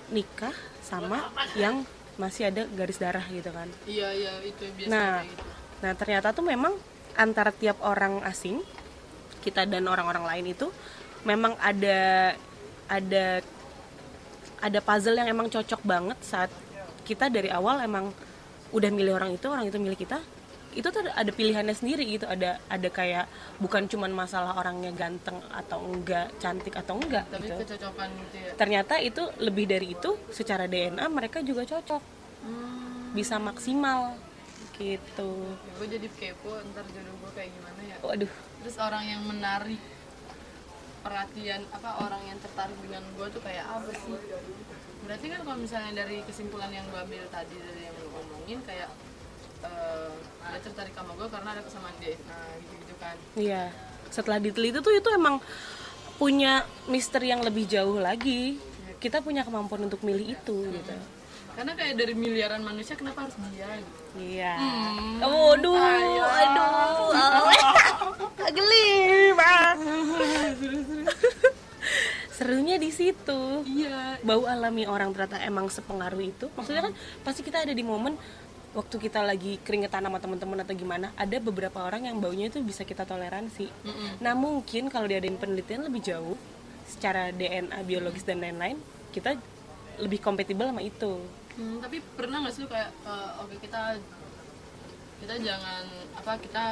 nikah 0.10 0.56
sama 0.80 1.28
yang 1.54 1.84
masih 2.16 2.48
ada 2.48 2.64
garis 2.72 2.96
darah 2.96 3.28
gitu 3.28 3.52
kan. 3.52 3.68
Iya 3.84 4.08
iya 4.16 4.32
itu 4.40 4.64
biasa 4.72 4.88
Nah, 4.88 5.12
kayak 5.20 5.32
gitu. 5.36 5.44
nah 5.84 5.92
ternyata 6.00 6.28
tuh 6.32 6.46
memang 6.48 6.74
antara 7.20 7.52
tiap 7.52 7.84
orang 7.84 8.24
asing 8.24 8.64
kita 9.44 9.68
dan 9.68 9.84
orang-orang 9.84 10.24
lain 10.24 10.46
itu 10.56 10.72
memang 11.28 11.60
ada 11.60 12.32
ada 12.88 13.44
ada 14.62 14.80
puzzle 14.80 15.18
yang 15.18 15.30
emang 15.30 15.50
cocok 15.50 15.82
banget 15.82 16.18
saat 16.22 16.52
kita 17.04 17.28
dari 17.28 17.50
awal 17.50 17.82
emang 17.82 18.14
udah 18.72 18.90
milih 18.94 19.18
orang 19.18 19.36
itu 19.36 19.50
orang 19.52 19.68
itu 19.68 19.78
milih 19.82 20.00
kita 20.00 20.22
itu 20.72 20.88
tuh 20.88 21.04
ada 21.04 21.32
pilihannya 21.32 21.76
sendiri 21.76 22.08
gitu. 22.08 22.24
Ada 22.24 22.60
ada 22.72 22.90
kayak 22.90 23.28
bukan 23.60 23.92
cuman 23.92 24.12
masalah 24.16 24.56
orangnya 24.56 24.92
ganteng 24.96 25.40
atau 25.52 25.84
enggak 25.84 26.32
cantik 26.40 26.76
atau 26.80 26.96
enggak 26.96 27.28
tapi 27.28 27.52
gitu. 27.52 27.60
kecocokan 27.60 28.10
gitu 28.28 28.36
ya? 28.40 28.52
Ternyata 28.56 28.94
itu 29.04 29.24
lebih 29.44 29.68
dari 29.68 29.92
itu 29.92 30.16
secara 30.32 30.72
DNA 30.72 31.04
mereka 31.12 31.44
juga 31.44 31.68
cocok. 31.68 32.04
Hmm, 32.48 33.12
bisa 33.14 33.36
maksimal 33.38 34.16
gitu. 34.80 35.32
Gue 35.78 35.88
jadi 35.92 36.08
kepo 36.10 36.58
ntar 36.74 36.88
jodoh 36.90 37.16
gue 37.20 37.32
kayak 37.36 37.52
gimana 37.54 37.82
ya? 37.86 37.96
Waduh. 38.02 38.32
Terus 38.64 38.76
orang 38.80 39.04
yang 39.06 39.22
menarik 39.28 39.82
perhatian 41.02 41.62
apa 41.74 41.90
orang 42.06 42.22
yang 42.30 42.38
tertarik 42.40 42.78
dengan 42.82 43.04
gue 43.18 43.28
tuh 43.34 43.42
kayak 43.42 43.66
apa 43.66 43.92
sih? 43.94 44.16
Berarti 45.06 45.26
kan 45.34 45.40
kalau 45.44 45.58
misalnya 45.58 45.92
dari 46.06 46.22
kesimpulan 46.26 46.70
yang 46.70 46.86
gue 46.90 47.00
ambil 47.02 47.26
tadi 47.34 47.58
dari 47.58 47.82
yang 47.90 47.96
lu 47.98 48.08
ngomongin 48.14 48.60
kayak 48.64 48.90
eh, 49.66 50.14
dia 50.52 50.60
tertarik 50.62 50.94
sama 50.94 51.12
gue 51.18 51.28
karena 51.28 51.50
ada 51.58 51.62
kesamaan 51.66 51.96
DNA 51.98 52.42
gitu 52.62 52.74
gitu 52.86 52.96
kan. 53.02 53.16
Iya. 53.36 53.64
Setelah 54.14 54.38
diteliti 54.38 54.80
tuh 54.80 54.94
itu 54.94 55.10
emang 55.12 55.42
punya 56.22 56.64
misteri 56.86 57.34
yang 57.34 57.42
lebih 57.42 57.66
jauh 57.66 57.98
lagi. 57.98 58.62
Kita 59.02 59.26
punya 59.26 59.42
kemampuan 59.42 59.90
untuk 59.90 60.06
milih 60.06 60.38
itu 60.38 60.58
gitu. 60.70 60.94
Karena 61.52 61.74
kayak 61.76 61.98
dari 61.98 62.14
miliaran 62.16 62.62
manusia 62.62 62.94
kenapa 62.96 63.28
harus 63.28 63.36
dia 63.52 63.68
gitu 63.76 64.02
iya. 64.20 64.56
Hmm. 64.60 65.24
waduh 65.24 65.78
aduh 65.80 67.12
geli 68.52 68.90
serunya 72.42 72.82
di 72.82 72.90
situ. 72.90 73.42
Iya. 73.70 74.18
Bau 74.26 74.50
alami 74.50 74.90
orang 74.90 75.14
ternyata 75.14 75.38
emang 75.46 75.70
sepengaruh 75.70 76.22
itu. 76.26 76.50
Maksudnya 76.58 76.90
kan 76.90 76.94
pasti 77.22 77.46
kita 77.46 77.62
ada 77.62 77.70
di 77.70 77.86
momen 77.86 78.18
waktu 78.74 78.98
kita 78.98 79.22
lagi 79.22 79.60
keringetan 79.62 80.08
sama 80.08 80.18
teman-teman 80.18 80.64
atau 80.64 80.74
gimana 80.74 81.14
ada 81.20 81.38
beberapa 81.38 81.84
orang 81.86 82.10
yang 82.10 82.18
baunya 82.18 82.50
itu 82.50 82.64
bisa 82.66 82.82
kita 82.82 83.06
toleransi. 83.06 83.70
Nah 84.24 84.34
mungkin 84.34 84.90
kalau 84.90 85.06
diadain 85.06 85.38
penelitian 85.38 85.86
lebih 85.86 86.02
jauh 86.02 86.34
secara 86.90 87.30
DNA 87.30 87.78
biologis 87.86 88.26
dan 88.26 88.42
lain-lain 88.42 88.80
kita 89.14 89.38
lebih 90.02 90.24
kompatibel 90.24 90.72
sama 90.72 90.82
itu. 90.82 91.22
Hmm, 91.60 91.84
tapi 91.84 92.00
pernah 92.16 92.48
nggak 92.48 92.54
sih 92.56 92.64
kayak 92.66 92.90
eh, 93.06 93.30
oke 93.44 93.56
kita 93.60 94.00
kita 95.22 95.36
jangan 95.46 95.86
apa 96.18 96.34
kita 96.42 96.64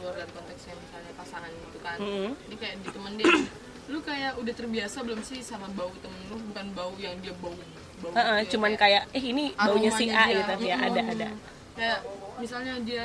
keluar 0.00 0.16
dari 0.16 0.32
konteks 0.32 0.62
yang 0.64 0.78
misalnya 0.80 1.12
pasangan 1.12 1.50
gitu 1.52 1.78
kan. 1.84 1.98
Mm-mm. 2.00 2.30
jadi 2.48 2.56
kayak 2.56 2.74
ditemenin. 2.80 3.32
Lu 3.90 3.98
kayak 4.00 4.32
udah 4.40 4.54
terbiasa 4.56 4.96
belum 5.04 5.20
sih 5.20 5.44
sama 5.44 5.68
bau 5.76 5.92
temen 6.00 6.20
lu? 6.32 6.40
Bukan 6.40 6.66
bau 6.72 6.92
yang 6.96 7.20
dia 7.20 7.36
bau 7.36 7.52
bau 8.00 8.10
Heeh, 8.16 8.38
gitu 8.40 8.48
ya, 8.48 8.50
cuman 8.56 8.72
kayak 8.80 9.02
kayak 9.04 9.18
eh 9.20 9.24
ini 9.28 9.44
baunya 9.52 9.90
si 9.92 10.08
A 10.08 10.24
gitu 10.32 10.52
dia. 10.64 10.68
ya 10.72 10.76
ada 10.80 11.02
ada. 11.04 11.28
Kayak 11.76 11.98
misalnya 12.40 12.74
dia 12.80 13.04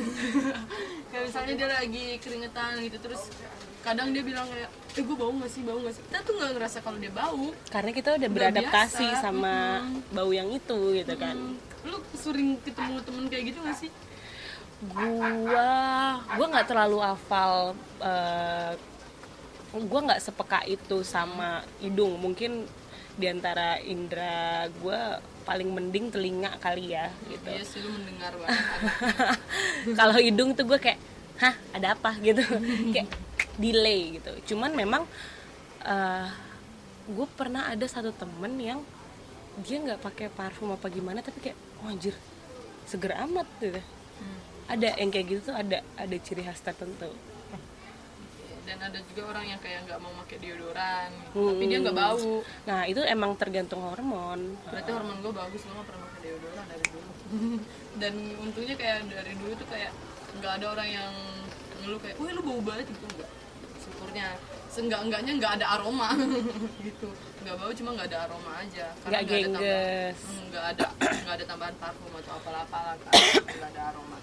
kayak 1.12 1.22
misalnya 1.28 1.52
dia 1.60 1.68
lagi 1.68 2.04
keringetan 2.16 2.80
gitu 2.80 2.96
terus 3.04 3.28
kadang 3.84 4.12
dia 4.16 4.24
bilang 4.24 4.48
kayak 4.48 4.70
eh 4.96 5.02
gue 5.04 5.16
bau 5.20 5.32
gak 5.36 5.50
sih? 5.52 5.60
Bau 5.66 5.78
gak 5.84 5.94
sih? 6.00 6.02
Kita 6.08 6.18
tuh 6.24 6.32
nggak 6.40 6.50
ngerasa 6.56 6.78
kalau 6.80 6.96
dia 6.96 7.12
bau. 7.12 7.44
Karena 7.68 7.90
kita 7.92 8.08
udah 8.16 8.20
Udah 8.24 8.30
beradaptasi 8.30 9.04
biasa. 9.04 9.20
sama 9.20 9.84
bau 10.16 10.30
yang 10.32 10.48
itu 10.48 10.78
gitu 10.96 11.14
kan. 11.20 11.36
Hmm, 11.36 11.56
lu 11.84 11.98
sering 12.16 12.56
ketemu 12.64 12.96
temen 13.04 13.24
kayak 13.28 13.44
gitu 13.52 13.58
gak 13.64 13.76
sih 13.76 13.90
gua 14.88 15.70
gua 16.36 16.46
nggak 16.56 16.68
terlalu 16.68 16.98
hafal 17.04 17.76
eh, 18.00 18.72
gua 19.76 20.00
nggak 20.08 20.22
sepeka 20.22 20.64
itu 20.64 21.04
sama 21.04 21.60
hidung. 21.84 22.16
Mungkin 22.16 22.64
di 23.20 23.26
antara 23.28 23.76
indera 23.84 24.64
gua 24.80 25.20
paling 25.44 25.68
mending 25.68 26.08
telinga 26.08 26.56
kali 26.62 26.94
ya 26.96 27.12
gitu. 27.28 27.48
Iya 27.48 27.64
sih 27.64 27.80
lu 27.82 27.90
mendengar 27.92 28.32
banget 28.38 28.60
kalau 29.98 30.16
hidung 30.20 30.54
tuh 30.54 30.62
gue 30.68 30.78
kayak 30.78 31.00
hah 31.40 31.54
ada 31.74 31.96
apa? 31.96 32.14
gitu. 32.20 32.44
Kayak 32.94 33.08
delay 33.56 34.20
gitu. 34.20 34.54
Cuman 34.54 34.76
memang 34.76 35.08
gue 37.10 37.26
pernah 37.34 37.66
ada 37.66 37.86
satu 37.90 38.14
temen 38.14 38.54
yang 38.60 38.80
dia 39.66 39.82
nggak 39.82 40.00
pakai 40.00 40.26
parfum 40.30 40.70
apa 40.70 40.86
gimana 40.86 41.18
tapi 41.20 41.42
kayak 41.42 41.58
oh, 41.82 41.90
anjir 41.90 42.14
seger 42.86 43.18
amat 43.26 43.46
gitu 43.58 43.82
ada 44.70 44.88
yang 44.94 45.10
kayak 45.10 45.26
gitu 45.26 45.40
tuh 45.50 45.56
ada 45.58 45.82
ada 45.98 46.16
ciri 46.22 46.46
khas 46.46 46.62
tertentu. 46.62 47.10
Dan 48.62 48.78
ada 48.78 49.02
juga 49.02 49.34
orang 49.34 49.50
yang 49.50 49.58
kayak 49.58 49.82
nggak 49.82 49.98
mau 49.98 50.14
pakai 50.22 50.38
deodoran. 50.38 51.10
Hmm. 51.34 51.48
tapi 51.50 51.64
dia 51.66 51.78
nggak 51.82 51.96
bau. 51.98 52.46
Nah 52.70 52.80
itu 52.86 53.02
emang 53.02 53.34
tergantung 53.34 53.82
hormon. 53.82 54.54
Berarti 54.70 54.90
hormon 54.94 55.18
gue 55.18 55.32
bagus 55.34 55.60
gue 55.66 55.74
pernah 55.74 56.06
pakai 56.06 56.20
deodoran 56.22 56.64
dari 56.70 56.86
dulu. 56.86 57.10
Dan 58.00 58.14
untungnya 58.38 58.74
kayak 58.78 59.10
dari 59.10 59.34
dulu 59.34 59.52
tuh 59.58 59.68
kayak 59.74 59.90
nggak 60.38 60.52
ada 60.62 60.66
orang 60.70 60.88
yang 60.88 61.12
ngeluh 61.82 61.98
kayak 61.98 62.16
wih 62.22 62.30
lu 62.30 62.42
bau 62.46 62.60
banget 62.62 62.86
gitu 62.94 63.06
enggak 63.10 63.30
syukurnya. 63.82 64.28
Seenggak 64.70 65.00
enggaknya 65.02 65.32
nggak 65.42 65.52
ada 65.58 65.66
aroma. 65.74 66.14
Gitu. 66.86 67.10
Nggak 67.42 67.56
bau 67.58 67.72
cuma 67.74 67.90
nggak 67.98 68.06
ada 68.14 68.18
aroma 68.30 68.52
aja. 68.62 68.86
Nggak 69.02 69.18
ada 69.18 69.34
tambahan-. 69.34 70.14
Hmm, 70.14 70.42
nggak 70.46 70.64
ada 70.70 70.86
nggak 71.26 71.34
ada 71.34 71.44
tambahan 71.50 71.74
parfum 71.82 72.12
atau 72.22 72.32
apalah-apalah 72.38 72.94
kan. 73.02 73.12
Nggak 73.50 73.70
ada 73.74 73.82
aroma 73.90 74.16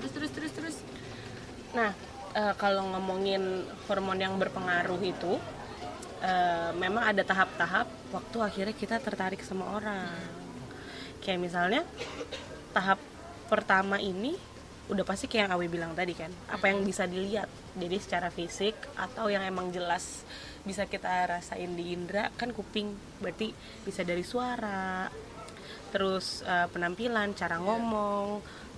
terus 0.00 0.12
terus 0.12 0.32
terus 0.32 0.52
terus 0.52 0.76
Nah, 1.76 1.92
eh, 2.32 2.54
kalau 2.56 2.88
ngomongin 2.96 3.68
hormon 3.84 4.16
yang 4.16 4.40
berpengaruh 4.40 5.00
itu, 5.04 5.36
eh, 6.24 6.72
memang 6.72 7.12
ada 7.12 7.20
tahap-tahap 7.20 7.88
waktu 8.16 8.36
akhirnya 8.40 8.72
kita 8.76 8.96
tertarik 8.96 9.44
sama 9.44 9.76
orang. 9.76 10.16
Kayak 11.20 11.40
misalnya 11.44 11.82
tahap 12.72 12.96
pertama 13.52 14.00
ini 14.00 14.32
udah 14.86 15.02
pasti 15.02 15.26
kayak 15.26 15.50
yang 15.50 15.52
Awi 15.58 15.66
bilang 15.68 15.92
tadi 15.92 16.14
kan, 16.16 16.32
apa 16.48 16.72
yang 16.72 16.80
bisa 16.86 17.04
dilihat. 17.04 17.50
Jadi 17.76 17.96
secara 18.00 18.32
fisik 18.32 18.72
atau 18.96 19.28
yang 19.28 19.44
emang 19.44 19.68
jelas 19.74 20.24
bisa 20.64 20.88
kita 20.88 21.28
rasain 21.28 21.76
di 21.76 21.92
indera 21.92 22.32
kan 22.40 22.56
kuping, 22.56 23.20
berarti 23.20 23.52
bisa 23.84 24.00
dari 24.06 24.24
suara, 24.24 25.10
terus 25.92 26.40
eh, 26.46 26.66
penampilan, 26.72 27.36
cara 27.36 27.60
ngomong, 27.60 28.26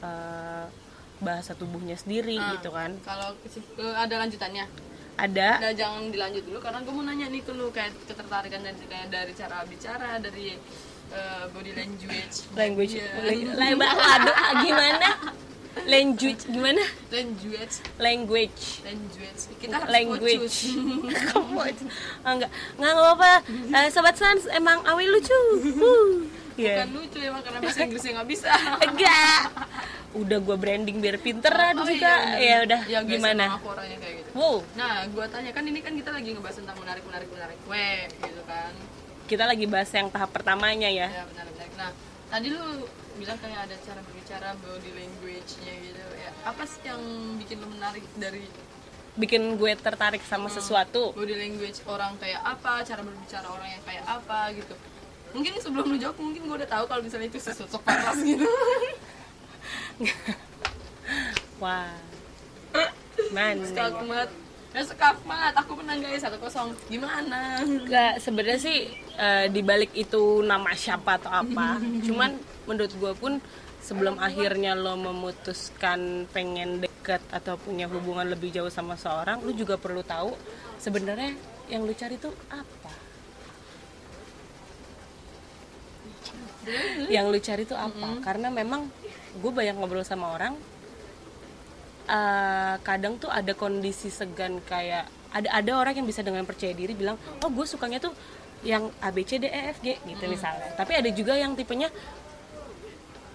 eh, 0.03 0.88
bahasa 1.21 1.53
tubuhnya 1.53 1.95
sendiri 1.95 2.35
Ah. 2.35 2.55
gitu 2.55 2.71
kan. 2.71 2.95
kalau 3.01 3.35
ke- 3.41 3.97
ada 3.97 4.15
lanjutannya 4.19 4.67
Ada 5.17 5.59
Nah, 5.59 5.73
jangan 5.73 6.09
dilanjut 6.09 6.47
dulu 6.47 6.59
karena 6.59 6.79
gue 6.79 6.93
mau 6.93 7.03
nanya 7.03 7.27
nih 7.27 7.43
ke 7.43 7.51
lu 7.51 7.69
kayak 7.69 7.91
ketertarikan 8.07 8.63
dari 8.63 8.79
kayak 8.81 9.07
dari 9.09 9.33
cara 9.33 9.67
bicara, 9.67 10.11
dari 10.17 10.55
eh, 11.09 11.45
body 11.49 11.73
language. 11.75 12.35
language 12.55 12.95
lang- 13.19 13.51
lang- 13.75 13.99
waduh 13.99 14.31
ah, 14.31 14.53
gimana 14.63 15.11
language 15.85 16.43
gimana 16.45 16.83
language, 17.09 17.75
language 17.99 18.63
language. 18.81 19.41
Kita 19.59 19.75
harus 19.77 19.91
language 19.91 20.55
kamu 21.31 21.59
ah, 22.23 22.33
enggak 22.33 22.51
enggak 22.77 22.93
nggak 22.95 23.15
apa 23.15 23.33
Eh, 23.75 23.91
sobat 23.91 24.15
sans 24.15 24.47
emang 24.49 24.83
awi 24.85 25.07
lucu 25.07 25.35
uh. 25.83 26.15
Iya. 26.55 26.83
Bukan 26.83 26.91
lucu 26.97 27.19
emang 27.21 27.43
karena 27.43 27.59
bahasa 27.61 27.81
Inggrisnya 27.81 28.13
nggak 28.15 28.29
bisa. 28.29 28.51
enggak 28.81 29.41
udah 30.11 30.39
gue 30.39 30.57
branding 30.57 30.99
biar 30.99 31.17
pinteran 31.17 31.75
Oh, 31.75 31.85
juga 31.85 32.09
bener. 32.33 32.41
ya 32.41 32.57
udah 32.65 32.81
Ya, 32.87 32.99
gimana 33.03 33.45
aku 33.55 33.69
orangnya 33.69 33.99
kayak 33.99 34.15
gitu. 34.19 34.31
wow 34.33 34.57
Nah, 34.75 35.05
gue 35.05 35.25
tanya 35.27 35.51
kan 35.51 35.63
ini 35.63 35.79
kan 35.79 35.93
kita 35.93 36.11
lagi 36.11 36.29
ngebahas 36.31 36.57
tentang 36.57 36.77
menarik 36.77 37.05
menarik 37.05 37.29
menarik 37.29 37.59
kue 37.63 37.91
gitu 38.19 38.43
kan. 38.45 38.73
kita 39.25 39.45
lagi 39.45 39.65
bahas 39.65 39.91
yang 39.91 40.09
tahap 40.09 40.31
pertamanya 40.31 40.89
ya 40.89 41.07
Ya 41.07 41.25
benar 41.27 41.45
benar. 41.47 41.69
Nah, 41.77 41.91
tadi 42.29 42.47
lu 42.49 42.89
bilang 43.15 43.37
kayak 43.37 43.61
ada 43.63 43.77
cara 43.79 44.01
berbicara 44.01 44.49
body 44.57 44.91
language-nya 44.91 45.75
gitu 45.83 46.01
ya. 46.17 46.31
Apa 46.43 46.63
sih 46.65 46.81
yang 46.83 47.01
bikin 47.37 47.57
lu 47.59 47.69
menarik 47.69 48.05
dari 48.15 48.49
bikin 49.15 49.43
gue 49.55 49.73
tertarik 49.77 50.23
sama 50.23 50.49
sesuatu 50.49 51.13
body 51.13 51.37
language 51.37 51.85
orang 51.85 52.17
kayak 52.17 52.41
apa, 52.41 52.81
cara 52.81 53.03
berbicara 53.03 53.47
orang 53.47 53.69
yang 53.69 53.83
kayak 53.85 54.05
apa 54.07 54.39
gitu. 54.55 54.73
Mungkin 55.29 55.53
sebelum 55.59 55.85
lu 55.87 55.99
jawab 55.99 56.17
mungkin 56.17 56.41
gue 56.43 56.57
udah 56.57 56.71
tahu 56.71 56.85
kalau 56.87 57.03
misalnya 57.03 57.29
itu 57.29 57.37
sesosok 57.37 57.83
paras 57.83 58.17
gitu. 58.17 58.49
wah 61.63 61.93
mana 63.35 63.65
Skakmat. 63.67 64.31
Ya 64.69 64.85
skakmat, 64.85 65.57
aku 65.57 65.81
menang 65.81 66.05
guys 66.05 66.21
1-0. 66.21 66.77
Gimana? 66.93 67.65
Gak 67.89 68.21
sebenarnya 68.21 68.61
sih 68.61 68.93
eh, 69.17 69.49
di 69.49 69.65
balik 69.65 69.97
itu 69.97 70.45
nama 70.45 70.77
siapa 70.77 71.17
atau 71.17 71.33
apa. 71.33 71.81
Cuman 72.07 72.37
menurut 72.69 72.93
gue 72.93 73.13
pun 73.17 73.33
sebelum 73.81 74.21
akhirnya 74.21 74.77
lo 74.77 74.93
memutuskan 75.01 76.29
pengen 76.29 76.85
deket 76.85 77.25
atau 77.33 77.57
punya 77.57 77.89
hubungan 77.89 78.29
lebih 78.29 78.53
jauh 78.53 78.69
sama 78.69 79.01
seorang, 79.01 79.41
lo 79.41 79.57
juga 79.57 79.81
perlu 79.81 80.05
tahu 80.05 80.37
sebenarnya 80.77 81.33
yang 81.73 81.89
lo 81.89 81.93
cari 81.97 82.21
itu 82.21 82.29
apa. 82.53 82.93
Yang 87.09 87.25
lo 87.25 87.39
cari 87.41 87.63
itu 87.65 87.73
apa? 87.73 88.09
Karena 88.21 88.53
memang 88.53 88.93
gue 89.37 89.53
banyak 89.53 89.77
ngobrol 89.77 90.05
sama 90.07 90.33
orang, 90.33 90.57
eh, 92.09 92.75
kadang 92.81 93.21
tuh 93.21 93.29
ada 93.29 93.53
kondisi 93.53 94.09
segan 94.09 94.65
kayak 94.65 95.05
ada 95.29 95.49
ada 95.53 95.71
orang 95.77 95.93
yang 96.01 96.09
bisa 96.09 96.25
dengan 96.25 96.49
percaya 96.49 96.73
diri 96.73 96.97
bilang 96.97 97.21
oh 97.45 97.51
gue 97.53 97.67
sukanya 97.69 98.01
tuh 98.01 98.17
yang 98.65 98.89
A 99.05 99.13
B 99.13 99.29
C 99.29 99.37
D 99.37 99.47
E 99.47 99.61
F 99.77 99.85
G 99.85 100.01
gitu 100.09 100.25
misalnya. 100.25 100.73
Tapi 100.73 100.97
ada 100.97 101.11
juga 101.13 101.37
yang 101.37 101.53
tipenya 101.53 101.93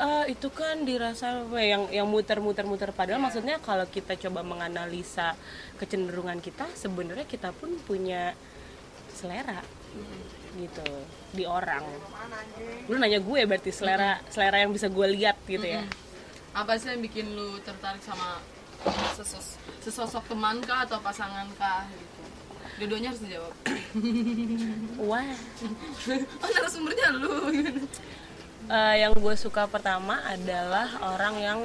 "Eh, 0.01 0.33
itu 0.33 0.49
kan 0.49 0.83
dirasa 0.83 1.45
ya, 1.53 1.77
yang 1.77 1.83
yang 1.93 2.07
muter-muter 2.09 2.65
muter 2.65 2.89
padahal 2.91 3.21
maksudnya 3.21 3.61
kalau 3.61 3.85
kita 3.85 4.17
coba 4.17 4.41
menganalisa 4.41 5.37
kecenderungan 5.77 6.41
kita 6.41 6.65
sebenarnya 6.73 7.29
kita 7.29 7.53
pun 7.53 7.77
punya 7.85 8.33
selera 9.13 9.61
gitu 10.53 10.85
di 11.33 11.43
orang 11.49 11.81
lu 12.85 12.95
nanya 13.01 13.17
gue 13.17 13.41
berarti 13.49 13.71
selera 13.73 14.21
selera 14.29 14.61
yang 14.61 14.71
bisa 14.71 14.87
gue 14.87 15.07
lihat 15.17 15.37
gitu 15.49 15.65
ya 15.65 15.83
Apa 16.53 16.77
sih 16.77 16.93
yang 16.93 17.01
bikin 17.01 17.33
lu 17.33 17.57
tertarik 17.65 17.97
sama 18.05 18.37
sesos 19.17 19.57
sesosok 19.81 20.21
teman 20.29 20.61
kah 20.61 20.85
atau 20.85 21.01
pasangan 21.01 21.49
kah 21.57 21.89
gitu? 21.89 22.21
Dua-duanya 22.77 23.09
harus 23.09 23.21
dijawab. 23.25 23.53
wah 25.09 25.33
oh, 26.13 26.49
narasumbernya 26.53 27.07
lu. 27.17 27.33
Eh, 28.69 28.95
yang 29.01 29.17
gue 29.17 29.35
suka 29.35 29.65
pertama 29.65 30.21
adalah 30.29 30.93
orang 31.01 31.35
yang 31.41 31.59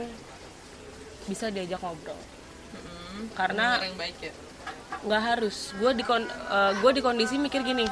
bisa 1.29 1.53
diajak 1.53 1.85
ngobrol. 1.85 2.17
karena 3.37 3.77
Pendengar 3.77 3.89
yang 3.93 4.01
baik 4.01 4.17
ya 4.25 4.33
nggak 4.99 5.23
harus 5.23 5.77
gue 5.79 5.91
di 5.95 6.05
kon- 6.07 6.27
eh, 6.27 6.73
gue 6.81 6.91
di 6.97 7.03
kondisi 7.03 7.39
mikir 7.39 7.63
gini 7.63 7.87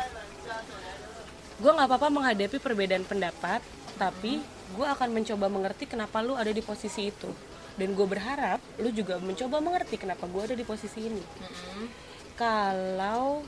gue 1.57 1.71
nggak 1.73 1.89
apa-apa 1.89 2.09
menghadapi 2.13 2.61
perbedaan 2.61 3.05
pendapat 3.09 3.65
tapi 3.97 4.45
gue 4.77 4.87
akan 4.87 5.09
mencoba 5.09 5.47
mengerti 5.49 5.89
kenapa 5.89 6.21
lu 6.21 6.37
ada 6.37 6.53
di 6.53 6.61
posisi 6.61 7.09
itu. 7.09 7.31
Dan 7.77 7.93
gue 7.93 8.07
berharap 8.09 8.61
lu 8.81 8.89
juga 8.93 9.21
mencoba 9.21 9.61
mengerti 9.61 10.01
kenapa 10.01 10.25
gue 10.25 10.43
ada 10.53 10.57
di 10.57 10.65
posisi 10.65 11.09
ini. 11.09 11.21
Mm-mm. 11.21 12.09
kalau 12.37 13.41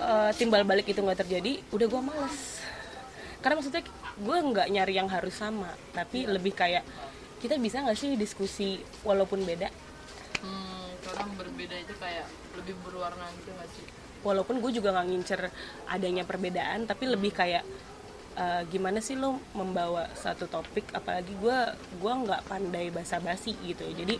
eh, 0.00 0.32
timbal 0.40 0.64
balik 0.64 0.88
itu 0.88 1.04
nggak 1.04 1.20
terjadi 1.24 1.60
udah 1.72 1.86
gue 1.88 2.02
males. 2.04 2.64
Karena 3.44 3.60
maksudnya 3.60 3.84
gue 4.16 4.38
nggak 4.40 4.68
nyari 4.72 4.94
yang 4.96 5.08
harus 5.12 5.36
sama 5.36 5.68
tapi 5.92 6.24
lebih 6.24 6.56
kayak 6.56 6.80
kita 7.36 7.60
bisa 7.60 7.84
nggak 7.84 7.98
sih 8.00 8.16
diskusi 8.16 8.80
walaupun 9.04 9.44
beda? 9.44 9.68
Hmm, 10.40 10.88
orang 11.12 11.30
berbeda 11.36 11.76
itu 11.76 11.92
kayak 12.00 12.24
lebih 12.56 12.74
berwarna 12.80 13.28
gitu 13.36 13.52
gak 13.52 13.68
sih? 13.76 13.86
Walaupun 14.26 14.58
gue 14.58 14.74
juga 14.74 14.90
nggak 14.90 15.06
ngincer 15.06 15.40
adanya 15.86 16.26
perbedaan 16.26 16.90
tapi 16.90 17.06
lebih 17.06 17.30
kayak 17.30 17.62
eh, 18.34 18.62
gimana 18.66 18.98
sih 18.98 19.14
lo 19.14 19.38
membawa 19.54 20.10
satu 20.18 20.50
topik? 20.50 20.90
Apalagi 20.90 21.30
gue 21.38 21.58
gua 22.02 22.12
nggak 22.26 22.42
pandai 22.50 22.90
basa-basi 22.90 23.54
gitu 23.62 23.86
jadi 23.94 24.18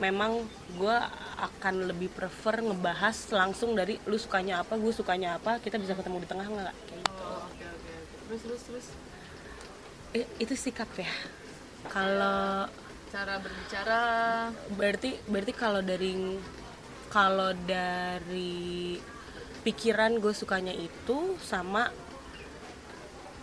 memang 0.00 0.40
gue 0.80 0.96
akan 1.36 1.92
lebih 1.92 2.08
prefer 2.08 2.64
ngebahas 2.64 3.14
langsung 3.36 3.76
dari 3.76 4.00
lu 4.08 4.16
sukanya 4.16 4.64
apa 4.64 4.80
gue 4.80 4.92
sukanya 4.96 5.36
apa 5.36 5.60
kita 5.60 5.76
bisa 5.76 5.92
ketemu 5.92 6.24
di 6.24 6.28
tengah 6.28 6.48
nggak? 6.48 6.74
Kayak 6.88 7.00
gitu. 7.04 7.20
Oh, 7.20 7.44
oke 7.44 7.64
oke. 7.68 7.92
Terus 8.24 8.40
terus 8.48 8.62
terus? 8.64 8.86
Eh, 10.16 10.26
itu 10.40 10.56
sikap 10.56 10.88
ya. 10.96 11.12
Kalau 11.92 12.66
cara 13.12 13.34
berbicara. 13.38 14.02
Berarti 14.72 15.20
berarti 15.28 15.52
kalau 15.52 15.84
dari 15.84 16.16
kalau 17.10 17.50
dari 17.66 18.96
pikiran 19.66 20.22
gue 20.22 20.32
sukanya 20.32 20.72
itu 20.72 21.36
sama 21.42 21.90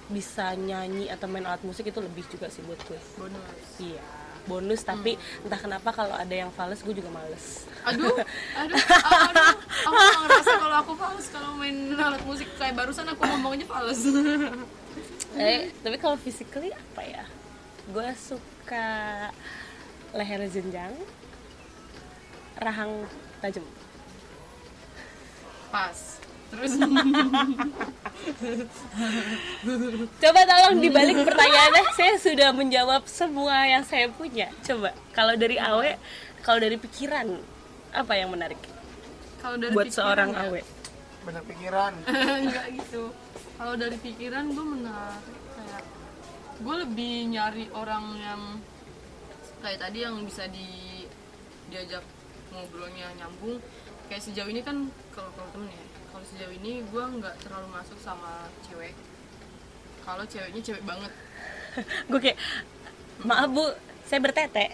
bisa 0.07 0.55
nyanyi 0.55 1.12
atau 1.12 1.27
main 1.27 1.43
alat 1.43 1.62
musik 1.67 1.91
itu 1.91 2.00
lebih 2.00 2.24
juga 2.31 2.47
sih 2.47 2.63
buat 2.63 2.79
gue 2.88 3.00
bonus. 3.19 3.67
iya 3.83 4.03
bonus 4.47 4.79
tapi 4.88 5.19
entah 5.43 5.59
kenapa 5.59 5.91
kalau 5.91 6.15
ada 6.15 6.31
yang 6.31 6.47
fals 6.55 6.79
gue 6.79 6.95
juga 6.95 7.12
males 7.12 7.67
Aduh, 7.83 8.15
aduh, 8.63 8.79
aduh. 8.79 9.51
Aku 9.83 10.19
ngerasa 10.24 10.51
kalau 10.63 10.77
aku 10.79 10.93
fals 10.95 11.27
kalau 11.27 11.50
main 11.59 11.75
alat 11.91 12.24
musik 12.24 12.47
kayak 12.55 12.79
barusan 12.79 13.03
aku 13.12 13.27
ngomongnya 13.27 13.67
fals. 13.67 14.07
eh 15.43 15.75
tapi 15.83 16.00
kalau 16.00 16.15
physically 16.15 16.71
apa 16.71 17.01
ya 17.03 17.24
gue 17.91 18.09
suka 18.15 18.88
leher 20.15 20.41
jenjang 20.47 20.95
rahang 22.57 23.05
tajam 23.41 23.65
Pas. 25.67 26.00
Terus 26.48 26.79
Coba 30.24 30.39
tolong 30.48 30.79
dibalik 30.79 31.27
pertanyaannya, 31.27 31.84
saya 31.91 32.15
sudah 32.15 32.56
menjawab 32.56 33.03
semua 33.03 33.67
yang 33.67 33.84
saya 33.84 34.08
punya. 34.08 34.48
Coba, 34.63 34.96
kalau 35.12 35.36
dari 35.36 35.60
Awe, 35.60 36.00
kalau 36.48 36.63
dari 36.63 36.79
pikiran, 36.79 37.36
apa 37.91 38.13
yang 38.15 38.32
menarik 38.32 38.60
kalau 39.41 39.56
dari 39.58 39.74
buat 39.74 39.88
pikiran 39.88 40.06
seorang 40.06 40.29
ya, 40.34 40.44
Awe? 40.50 40.62
banyak 41.27 41.44
pikiran 41.44 41.91
enggak 42.44 42.67
gitu. 42.72 43.03
Kalau 43.60 43.74
dari 43.75 43.98
pikiran 44.00 44.44
gue 44.53 44.65
menarik 44.65 45.39
kayak 45.56 45.84
gue 46.58 46.75
lebih 46.88 47.13
nyari 47.36 47.65
orang 47.75 48.06
yang 48.15 48.41
kayak 49.60 49.79
tadi 49.82 49.98
yang 50.08 50.15
bisa 50.24 50.48
di 50.48 51.03
diajak 51.67 52.03
ngobrolnya 52.54 53.12
nyambung. 53.18 53.60
Kayak 54.08 54.24
sejauh 54.24 54.50
ini 54.50 54.63
kan 54.63 54.88
kalau 55.12 55.30
kalau 55.36 55.50
temen 55.51 55.68
ya 55.72 55.84
kalau 56.18 56.25
sejauh 56.34 56.50
ini 56.50 56.82
gue 56.82 57.04
nggak 57.22 57.36
terlalu 57.46 57.68
masuk 57.70 58.00
sama 58.01 58.50
cewek. 58.65 58.98
Kalau 60.02 60.24
ceweknya 60.26 60.62
cewek 60.63 60.82
banget. 60.88 61.12
Gue 62.10 62.19
kayak, 62.24 62.39
maaf 63.21 63.52
bu, 63.52 63.69
saya 64.08 64.24
bertete. 64.24 64.71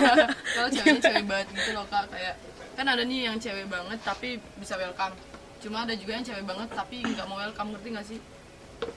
kalau 0.56 0.68
ceweknya 0.72 1.00
cewek 1.02 1.26
banget 1.28 1.46
gitu 1.52 1.70
loh 1.76 1.84
kak. 1.90 2.06
Kayak 2.08 2.38
kan 2.78 2.86
ada 2.88 3.02
nih 3.04 3.28
yang 3.28 3.36
cewek 3.36 3.68
banget 3.68 3.98
tapi 4.06 4.40
bisa 4.56 4.78
welcome. 4.80 5.12
Cuma 5.60 5.84
ada 5.84 5.92
juga 5.92 6.16
yang 6.16 6.24
cewek 6.24 6.44
banget 6.48 6.68
tapi 6.72 6.96
nggak 7.02 7.26
mau 7.28 7.36
welcome 7.44 7.76
ngerti 7.76 7.88
nggak 7.92 8.06
sih? 8.08 8.18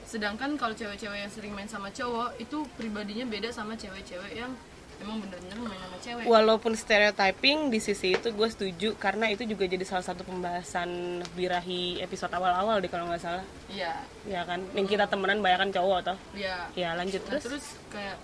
Sedangkan 0.08 0.56
kalau 0.56 0.72
cewek-cewek 0.72 1.20
yang 1.26 1.32
sering 1.32 1.52
main 1.52 1.68
sama 1.68 1.92
cowok 1.92 2.40
itu 2.40 2.64
pribadinya 2.80 3.28
beda 3.28 3.52
sama 3.52 3.76
cewek-cewek 3.76 4.40
yang 4.40 4.56
emang 5.00 5.18
bener-bener 5.20 5.56
main 5.58 5.80
sama 5.80 5.96
cewek. 5.98 6.22
Walaupun 6.24 6.72
stereotyping 6.74 7.58
di 7.68 7.78
sisi 7.78 8.14
itu 8.14 8.28
gue 8.30 8.48
setuju. 8.48 8.88
Karena 8.96 9.28
itu 9.28 9.42
juga 9.44 9.64
jadi 9.64 9.82
salah 9.82 10.04
satu 10.04 10.22
pembahasan 10.22 11.20
birahi 11.34 11.98
episode 12.00 12.32
awal-awal 12.32 12.78
deh 12.78 12.88
kalau 12.88 13.08
nggak 13.08 13.22
salah. 13.22 13.44
iya. 13.68 14.00
Ya 14.28 14.44
kan, 14.44 14.60
yang 14.72 14.84
kita 14.84 15.08
temenan 15.08 15.40
banyak 15.40 15.72
cowok 15.72 16.12
toh. 16.12 16.18
iya. 16.36 16.68
Ya 16.76 16.92
lanjut 16.94 17.20
Nah, 17.24 17.36
terus. 17.36 17.42
terus 17.48 17.64
kayak 17.88 18.16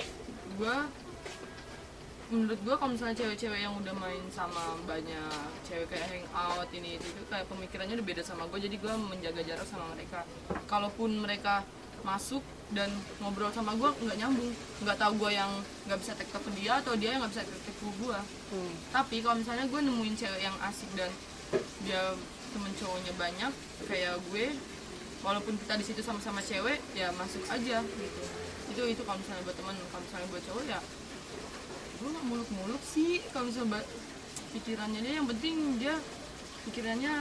gue 0.56 0.76
menurut 2.26 2.58
gue 2.58 2.74
kalau 2.74 2.90
misalnya 2.90 3.14
cewek-cewek 3.22 3.60
yang 3.62 3.70
udah 3.78 3.94
main 3.94 4.18
sama 4.34 4.74
banyak 4.82 5.30
cewek 5.62 5.86
kayak 5.86 6.26
hangout 6.34 6.66
ini 6.74 6.98
itu, 6.98 7.06
itu 7.06 7.22
kayak 7.30 7.46
pemikirannya 7.46 7.94
udah 8.02 8.06
beda 8.10 8.22
sama 8.26 8.50
gue 8.50 8.66
jadi 8.66 8.76
gue 8.82 8.92
menjaga 8.98 9.40
jarak 9.46 9.66
sama 9.70 9.86
mereka. 9.94 10.26
Kalaupun 10.66 11.22
mereka 11.22 11.62
masuk 12.02 12.42
dan 12.74 12.90
ngobrol 13.22 13.54
sama 13.54 13.78
gue 13.78 13.90
nggak 14.02 14.18
nyambung. 14.18 14.50
Nggak 14.82 14.98
tahu 14.98 15.12
gue 15.22 15.30
yang 15.38 15.52
nggak 15.86 15.98
bisa 16.02 16.12
tektok 16.18 16.42
ke 16.44 16.50
dia 16.58 16.82
atau 16.82 16.92
dia 16.98 17.14
yang 17.14 17.22
nggak 17.22 17.32
bisa 17.32 17.44
tektok 17.46 17.74
ke 17.78 17.86
gue 18.02 18.18
Hmm. 18.46 18.70
tapi 18.94 19.26
kalau 19.26 19.42
misalnya 19.42 19.66
gue 19.66 19.80
nemuin 19.82 20.14
cewek 20.14 20.38
yang 20.38 20.54
asik 20.62 20.86
dan 20.94 21.10
dia 21.82 22.14
temen 22.54 22.70
cowoknya 22.78 23.10
banyak 23.18 23.52
kayak 23.90 24.14
gue 24.30 24.54
walaupun 25.26 25.58
kita 25.58 25.74
di 25.74 25.82
situ 25.82 25.98
sama-sama 25.98 26.38
cewek 26.46 26.78
ya 26.94 27.10
masuk 27.18 27.42
aja 27.50 27.82
gitu. 27.82 28.22
Itu 28.70 28.82
itu 28.86 29.02
kalau 29.02 29.18
misalnya 29.18 29.42
buat 29.42 29.56
teman 29.58 29.74
kalau 29.90 30.02
misalnya 30.06 30.26
buat 30.30 30.42
cowok 30.46 30.64
ya 30.70 30.78
gue 31.96 32.08
nggak 32.12 32.26
muluk-muluk 32.28 32.82
sih 32.86 33.18
kalau 33.34 33.50
misalnya 33.50 33.82
pikirannya 34.54 35.00
dia. 35.02 35.12
Yang 35.18 35.28
penting 35.34 35.56
dia 35.82 35.94
pikirannya 36.70 37.14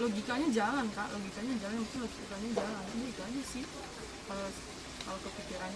logikanya 0.00 0.48
jalan 0.50 0.86
kak. 0.96 1.08
Logikanya 1.12 1.54
jalan 1.60 1.76
penting 1.84 2.00
logikanya 2.08 2.48
jalan. 2.56 2.82
Ini 2.96 3.04
itu 3.12 3.20
aja 3.20 3.42
sih 3.44 3.62
kalau 4.24 4.48
kalau 5.04 5.18
kepikiran. 5.28 5.70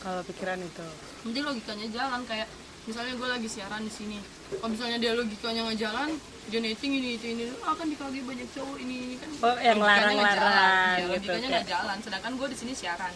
Kalau 0.00 0.22
pikiran 0.24 0.58
itu. 0.64 0.86
nanti 1.20 1.40
logikanya 1.44 1.86
jalan 1.92 2.20
kayak 2.24 2.48
misalnya 2.88 3.12
gue 3.20 3.28
lagi 3.28 3.48
siaran 3.52 3.82
di 3.84 3.92
sini. 3.92 4.18
Kalau 4.56 4.70
misalnya 4.72 4.96
dia 4.96 5.12
logikanya 5.12 5.60
nggak 5.68 5.80
jalan 5.80 6.10
dia 6.50 6.58
netting 6.58 6.92
ini 6.98 7.08
itu 7.14 7.26
ini 7.30 7.44
ah, 7.62 7.76
kan 7.78 7.86
dikagih 7.86 8.26
banyak 8.26 8.48
cowok 8.50 8.76
ini 8.82 8.96
ini 9.06 9.16
kan 9.20 9.30
Oh, 9.44 9.56
yang 9.60 9.78
larang-larang 9.78 10.34
jalan. 10.34 10.96
Ya, 10.96 10.96
gitu, 10.96 11.12
logikanya 11.12 11.48
nggak 11.52 11.68
jalan. 11.68 11.96
Sedangkan 12.00 12.32
gue 12.40 12.48
di 12.48 12.56
sini 12.56 12.72
siaran. 12.72 13.12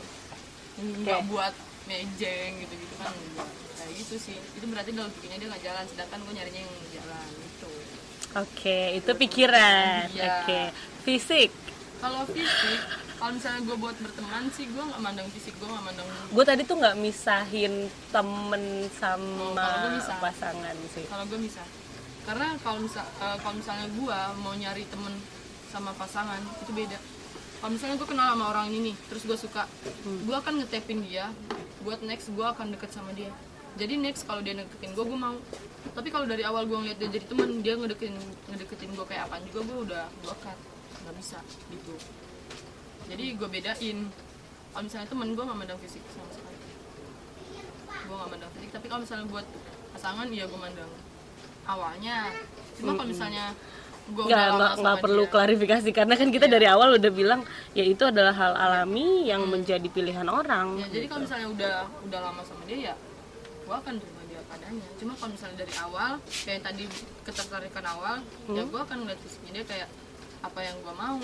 Nggak 0.78 1.20
buat 1.32 1.54
mejeng 1.84 2.52
gitu 2.64 2.74
gitu 2.76 2.94
kan 3.00 3.14
kayak 3.80 3.92
gitu 3.96 4.14
sih. 4.20 4.36
Itu 4.36 4.64
berarti 4.68 4.92
logikanya 4.92 5.36
dia 5.40 5.48
nggak 5.48 5.64
jalan 5.64 5.84
sedangkan 5.88 6.18
gue 6.20 6.32
nyarinya 6.36 6.60
yang 6.60 6.74
jalan 7.00 7.43
Oke, 8.34 8.98
itu 8.98 9.10
pikiran. 9.14 10.10
Iya. 10.10 10.42
Oke, 10.42 10.60
fisik. 11.02 11.50
kalau 11.96 12.26
fisik 12.26 12.80
kalau 13.16 13.32
misalnya 13.32 13.64
gue 13.64 13.76
buat 13.78 13.96
berteman 13.96 14.44
sih 14.52 14.68
gue 14.68 14.84
nggak 14.84 15.00
mandang 15.00 15.24
fisik 15.32 15.56
gue 15.56 15.64
nggak 15.64 15.84
mandang 15.86 16.04
Gue 16.28 16.44
tadi 16.44 16.60
tuh 16.62 16.76
nggak 16.76 17.00
misahin 17.00 17.72
temen 18.12 18.64
sama 18.92 19.40
Oh, 19.40 19.56
kalau 19.56 20.20
pasangan 20.20 20.76
sih. 20.92 21.04
kalau 21.08 21.24
gue 21.24 21.40
bisa 21.40 21.64
karena 22.24 22.52
kalau 22.60 22.84
misal 22.84 23.00
eh, 23.00 23.36
kalau 23.40 23.54
misalnya 23.56 23.88
gue 23.88 24.18
mau 24.38 24.52
nyari 24.52 24.84
temen 24.84 25.16
sama 25.72 25.96
pasangan 25.96 26.40
itu 26.60 26.72
beda 26.74 26.98
kalau 27.60 27.72
misalnya 27.72 27.96
gue 27.96 28.08
kenal 28.10 28.26
sama 28.30 28.44
orang 28.50 28.66
ini 28.68 28.92
nih 28.92 28.96
terus 29.08 29.22
gue 29.24 29.38
suka 29.38 29.62
gue 30.04 30.36
akan 30.36 30.60
ngetepin 30.60 31.00
dia 31.00 31.32
buat 31.80 32.04
next 32.04 32.28
gue 32.28 32.44
akan 32.44 32.76
deket 32.76 32.92
sama 32.92 33.16
dia 33.16 33.32
jadi 33.74 33.96
next 33.96 34.28
kalau 34.28 34.44
dia 34.44 34.52
deketin 34.52 34.92
gue 34.92 35.04
gue 35.04 35.16
mau 35.16 35.40
tapi 35.92 36.08
kalau 36.08 36.24
dari 36.24 36.40
awal 36.40 36.64
gue 36.64 36.78
ngeliat 36.80 36.96
dia 36.96 37.08
jadi 37.12 37.26
temen 37.28 37.60
dia 37.60 37.76
ngedeketin 37.76 38.16
ngedeketin 38.48 38.90
gue 38.96 39.04
kayak 39.04 39.28
apaan 39.28 39.44
juga 39.52 39.60
gue 39.68 39.78
udah 39.92 40.04
gue 40.08 40.34
cut. 40.40 40.58
Nggak 41.04 41.14
bisa 41.20 41.38
gitu. 41.68 41.94
Jadi 43.12 43.24
gue 43.36 43.48
bedain. 43.52 43.98
Kalau 44.72 44.82
misalnya 44.88 45.08
temen 45.12 45.28
gue 45.36 45.44
nggak 45.44 45.58
mandang 45.60 45.80
fisik 45.84 46.02
sama 46.08 46.30
sekali. 46.32 46.56
Gue 48.08 48.16
nggak 48.16 48.30
mandang 48.32 48.50
fisik. 48.56 48.70
Tapi 48.72 48.86
kalau 48.88 49.00
misalnya 49.04 49.26
buat 49.28 49.46
pasangan 49.92 50.26
iya 50.32 50.44
gue 50.48 50.60
mandang. 50.60 50.90
Awalnya. 51.68 52.16
Cuma 52.80 52.90
kalau 52.96 53.08
misalnya 53.12 53.52
gue 54.04 54.20
Nggak, 54.28 54.48
nggak, 54.84 54.96
perlu 55.00 55.24
dia, 55.24 55.32
klarifikasi. 55.32 55.88
Karena 55.92 56.14
kan 56.16 56.28
kita 56.28 56.46
dari 56.48 56.66
awal 56.68 56.96
udah 56.96 57.12
bilang 57.12 57.40
ya 57.76 57.84
itu 57.84 58.04
adalah 58.08 58.32
hal 58.32 58.52
alami 58.56 59.28
yang 59.28 59.44
menjadi 59.48 59.88
pilihan 59.88 60.28
orang. 60.28 60.80
ya 60.80 60.88
jadi 60.88 61.06
kalau 61.08 61.20
misalnya 61.24 61.48
udah 61.52 61.76
udah 62.08 62.20
lama 62.20 62.42
sama 62.44 62.64
dia 62.68 62.92
ya 62.92 62.94
gue 63.64 63.72
akan 63.74 63.96
padanya 64.54 64.86
cuma 65.02 65.12
kalau 65.18 65.34
misalnya 65.34 65.66
dari 65.66 65.74
awal 65.82 66.10
kayak 66.46 66.62
tadi 66.62 66.84
ketertarikan 67.26 67.84
awal 67.90 68.16
ya 68.54 68.62
gue 68.62 68.80
akan 68.86 68.96
ngeliat 69.02 69.18
fisiknya 69.18 69.50
dia 69.60 69.66
kayak 69.66 69.88
apa 70.44 70.60
yang 70.60 70.76
gue 70.84 70.94
mau. 70.94 71.20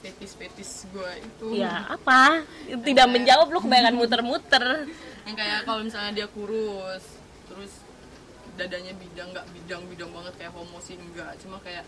Fetis-fetis 0.00 0.88
gue 0.96 1.10
itu. 1.20 1.60
Ya 1.60 1.84
apa? 1.92 2.40
Tidak 2.66 3.04
menjawab 3.04 3.52
lu 3.52 3.60
kebanyakan 3.60 3.96
muter-muter. 4.00 4.88
yang 5.28 5.36
kayak 5.36 5.68
kalau 5.68 5.84
misalnya 5.84 6.16
dia 6.16 6.26
kurus 6.32 7.04
terus 7.44 7.84
dadanya 8.56 8.96
bidang 8.96 9.28
nggak 9.36 9.46
bidang 9.52 9.84
bidang 9.92 10.10
banget 10.10 10.32
kayak 10.40 10.52
homo 10.56 10.80
sih 10.80 10.96
enggak 10.96 11.36
cuma 11.44 11.60
kayak 11.60 11.84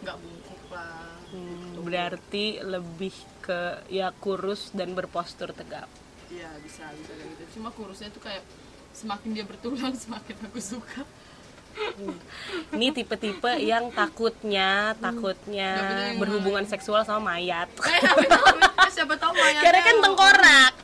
nggak 0.00 0.16
bungkuk 0.16 0.62
lah. 0.72 1.20
Hmm, 1.30 1.84
berarti 1.84 2.64
lebih 2.64 3.12
ke 3.44 3.84
ya 3.92 4.08
kurus 4.16 4.72
dan 4.72 4.96
berpostur 4.96 5.52
tegap. 5.52 5.86
iya 6.32 6.48
bisa 6.64 6.88
bisa 6.96 7.12
kayak 7.12 7.28
gitu. 7.36 7.60
Cuma 7.60 7.68
kurusnya 7.76 8.08
tuh 8.08 8.24
kayak 8.24 8.40
semakin 9.00 9.28
dia 9.32 9.44
bertulang 9.48 9.96
semakin 9.96 10.36
aku 10.44 10.60
suka. 10.60 11.02
Ini 12.74 12.92
tipe-tipe 12.92 13.52
yang 13.62 13.94
takutnya 13.94 14.92
takutnya 14.98 15.70
yang 16.12 16.18
berhubungan 16.20 16.66
seksual 16.66 17.06
sama 17.06 17.32
mayat. 17.32 17.70
Eh, 17.70 18.00
siapa 18.90 19.16
tahu 19.16 19.30
tahu 19.30 19.32
mayatnya 19.38 19.62
Karena 19.64 19.80
kan 19.86 19.96
tengkorak. 20.02 20.74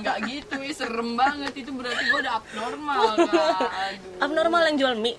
nggak 0.00 0.16
gitu 0.30 0.56
ih 0.62 0.74
serem 0.74 1.10
banget. 1.18 1.52
Itu 1.58 1.70
berarti 1.74 2.02
gue 2.06 2.18
udah 2.22 2.34
abnormal 2.38 3.02
aduh. 3.18 3.58
Abnormal 4.22 4.62
yang 4.72 4.76
jual 4.78 4.94
mie. 4.96 5.18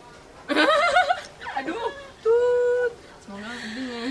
aduh. 1.60 1.92
Tut. 2.24 2.94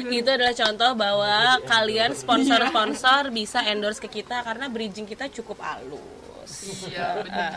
Itu 0.06 0.28
adalah 0.28 0.54
contoh 0.54 0.90
bahwa 0.94 1.34
kalian 1.66 2.12
sponsor-sponsor 2.12 3.32
bisa 3.32 3.64
endorse 3.64 3.98
ke 3.98 4.06
kita 4.22 4.44
karena 4.44 4.68
bridging 4.68 5.08
kita 5.08 5.26
cukup 5.32 5.58
iya 6.86 7.20
bener 7.20 7.52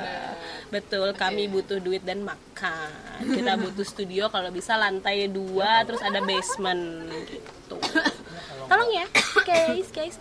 Betul, 0.70 1.18
kami 1.18 1.50
butuh 1.50 1.82
duit 1.82 2.06
dan 2.06 2.22
makan. 2.22 2.94
Kita 3.26 3.58
butuh 3.58 3.82
studio 3.82 4.30
kalau 4.30 4.54
bisa 4.54 4.78
lantai 4.78 5.26
dua, 5.26 5.82
terus 5.82 5.98
ada 6.00 6.22
basement 6.22 7.10
gitu. 7.26 7.76
Tolong 8.70 8.92
ya, 8.94 9.06
guys, 9.42 9.90
guys. 9.90 10.16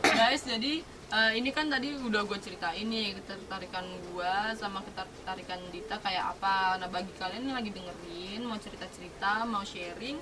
guys 0.00 0.40
jadi 0.40 0.80
eh, 1.12 1.30
ini 1.36 1.52
kan 1.52 1.68
tadi 1.68 1.92
udah 1.94 2.24
gue 2.24 2.38
ceritain 2.40 2.86
nih 2.88 3.12
ketertarikan 3.20 3.84
gue 4.08 4.34
sama 4.56 4.80
ketertarikan 4.82 5.60
Dita 5.68 6.00
kayak 6.00 6.32
apa 6.32 6.80
nah 6.80 6.88
bagi 6.88 7.12
kalian 7.20 7.44
yang 7.44 7.56
lagi 7.60 7.70
dengerin 7.70 8.40
mau 8.42 8.56
cerita 8.56 8.88
cerita 8.88 9.44
mau 9.44 9.62
sharing 9.62 10.16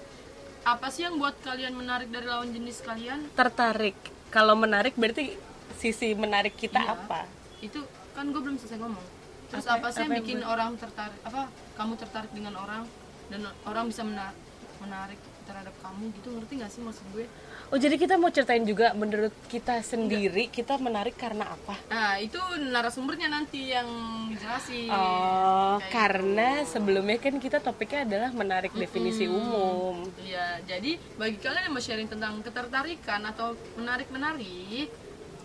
apa 0.62 0.90
sih 0.90 1.06
yang 1.06 1.18
buat 1.18 1.38
kalian 1.42 1.74
menarik 1.74 2.10
dari 2.10 2.26
lawan 2.26 2.50
jenis 2.50 2.82
kalian 2.82 3.30
Tertarik. 3.34 3.94
Kalau 4.30 4.54
menarik 4.54 4.94
berarti 4.94 5.34
sisi 5.78 6.14
menarik 6.14 6.54
kita 6.54 6.78
Iya. 6.78 6.94
apa? 6.98 7.20
Itu 7.62 7.80
kan 8.12 8.28
gue 8.28 8.40
belum 8.42 8.58
selesai 8.58 8.78
ngomong. 8.82 9.06
Terus 9.48 9.64
Apa- 9.64 9.78
apa, 9.78 9.88
sih 9.88 10.02
yang 10.02 10.10
apa 10.10 10.14
yang 10.14 10.24
bikin 10.26 10.40
orang 10.42 10.70
tertarik? 10.76 11.18
Apa 11.22 11.40
kamu 11.78 11.92
tertarik 11.96 12.32
dengan 12.34 12.54
orang 12.58 12.82
dan 13.30 13.40
orang 13.64 13.84
bisa 13.88 14.02
mena- 14.02 14.36
menarik 14.82 15.16
terhadap 15.46 15.74
kamu 15.78 16.10
gitu? 16.18 16.28
Ngerti 16.34 16.52
gak 16.58 16.70
sih 16.70 16.80
maksud 16.82 17.06
gue? 17.12 17.24
Oh 17.72 17.80
jadi 17.80 17.96
kita 17.96 18.20
mau 18.20 18.28
ceritain 18.28 18.60
juga 18.62 18.92
menurut 18.92 19.32
kita 19.48 19.80
sendiri 19.80 20.52
kita 20.52 20.76
menarik 20.76 21.16
karena 21.16 21.48
apa? 21.48 21.72
nah 21.88 22.20
itu 22.20 22.36
narasumbernya 22.68 23.32
nanti 23.32 23.72
yang 23.72 23.88
dijelasin. 24.28 24.92
Oh, 24.92 25.80
Kayak 25.80 25.88
karena 25.88 26.48
sebelumnya 26.68 27.16
kan 27.16 27.40
kita 27.40 27.64
topiknya 27.64 28.04
adalah 28.04 28.30
menarik 28.36 28.76
definisi 28.76 29.24
umum. 29.24 30.04
Iya, 30.20 30.60
jadi 30.68 31.00
bagi 31.16 31.40
kalian 31.40 31.64
yang 31.64 31.72
mau 31.72 31.80
sharing 31.80 32.12
tentang 32.12 32.44
ketertarikan 32.44 33.24
atau 33.24 33.56
menarik-menarik, 33.80 34.92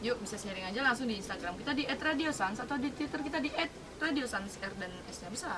yuk 0.05 0.17
bisa 0.21 0.37
sharing 0.37 0.65
aja 0.67 0.79
langsung 0.85 1.09
di 1.09 1.17
Instagram 1.17 1.57
kita 1.57 1.73
di 1.73 1.83
@radiosans 1.89 2.57
atau 2.61 2.77
di 2.77 2.89
Twitter 2.93 3.19
kita 3.21 3.41
di 3.41 3.49
@radiosansr 3.97 4.71
dan 4.77 4.91
S-nya 5.09 5.29
bisa 5.33 5.49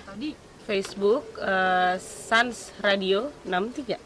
atau 0.00 0.14
di 0.16 0.32
Facebook 0.64 1.36
eh, 1.42 1.96
Sans 2.00 2.72
Radio 2.80 3.28
63. 3.44 3.98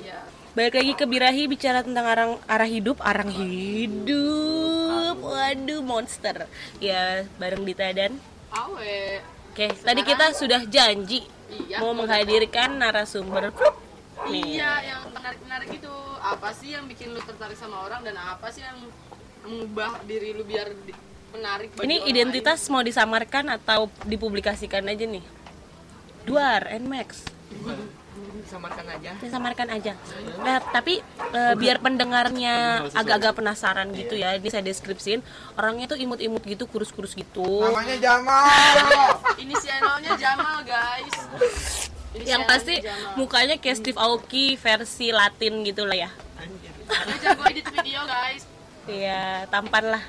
ya 0.00 0.20
Balik 0.54 0.78
lagi 0.78 0.92
ke 0.94 1.04
Birahi 1.10 1.50
bicara 1.50 1.82
tentang 1.82 2.06
arang 2.06 2.32
arah 2.46 2.70
hidup, 2.70 3.02
arang 3.02 3.26
hidup. 3.26 5.18
Waduh, 5.18 5.82
monster. 5.82 6.46
Ya, 6.78 7.26
bareng 7.42 7.66
Dita 7.66 7.90
dan 7.90 8.22
awe. 8.54 9.18
Oke, 9.50 9.74
tadi 9.82 10.06
kita 10.06 10.30
sudah 10.30 10.62
janji 10.70 11.26
Iya. 11.50 11.82
mau 11.82 11.90
menghadirkan 11.90 12.78
narasumber. 12.78 13.50
Nih. 14.30 14.62
Iya, 14.62 14.94
yang 14.94 15.02
menarik-menarik 15.10 15.70
itu 15.74 15.94
apa 16.22 16.48
sih 16.56 16.72
yang 16.72 16.88
bikin 16.88 17.12
lu 17.12 17.20
tertarik 17.20 17.58
sama 17.58 17.84
orang 17.84 18.00
dan 18.00 18.16
apa 18.16 18.48
sih 18.48 18.64
yang 18.64 18.78
mengubah 19.44 20.00
diri 20.08 20.32
lu 20.32 20.42
biar 20.42 20.72
di- 20.72 20.96
menarik 21.34 21.68
bagi 21.74 21.84
Ini 21.86 21.96
orang 22.00 22.10
identitas 22.10 22.60
mau 22.70 22.82
disamarkan 22.82 23.44
atau 23.52 23.90
dipublikasikan 24.06 24.86
aja 24.86 25.04
nih? 25.04 25.24
Duar, 26.24 26.72
Nmax. 26.80 27.30
samarkan 28.44 28.86
aja 28.86 29.16
disamarkan 29.24 29.68
aja. 29.72 29.92
Nah, 30.44 30.60
tapi 30.60 31.00
eh, 31.32 31.54
biar 31.56 31.80
pendengarnya 31.80 32.86
agak-agak 32.92 33.40
penasaran 33.40 33.88
gitu 33.96 34.20
ya, 34.20 34.36
ini 34.36 34.48
saya 34.52 34.60
deskripsiin 34.60 35.24
orangnya 35.56 35.88
tuh 35.88 35.98
imut-imut 35.98 36.44
gitu, 36.44 36.68
kurus-kurus 36.68 37.16
gitu. 37.16 37.64
namanya 37.64 37.96
Jamal 37.98 38.44
lain. 38.44 39.16
Inisialnya 39.48 40.12
Jamal, 40.20 40.60
guys. 40.62 41.16
Yang 42.14 42.42
pasti 42.46 42.74
mukanya 43.18 43.58
kayak 43.58 43.80
Steve 43.80 43.98
Aoki 43.98 44.54
versi 44.54 45.10
Latin 45.10 45.64
gitu 45.66 45.82
lah 45.88 46.06
ya. 46.06 46.10
Jago 47.24 47.42
edit 47.48 47.66
video, 47.74 48.04
guys. 48.06 48.53
Iya, 48.84 49.48
tampan 49.48 49.84
lah. 49.96 50.02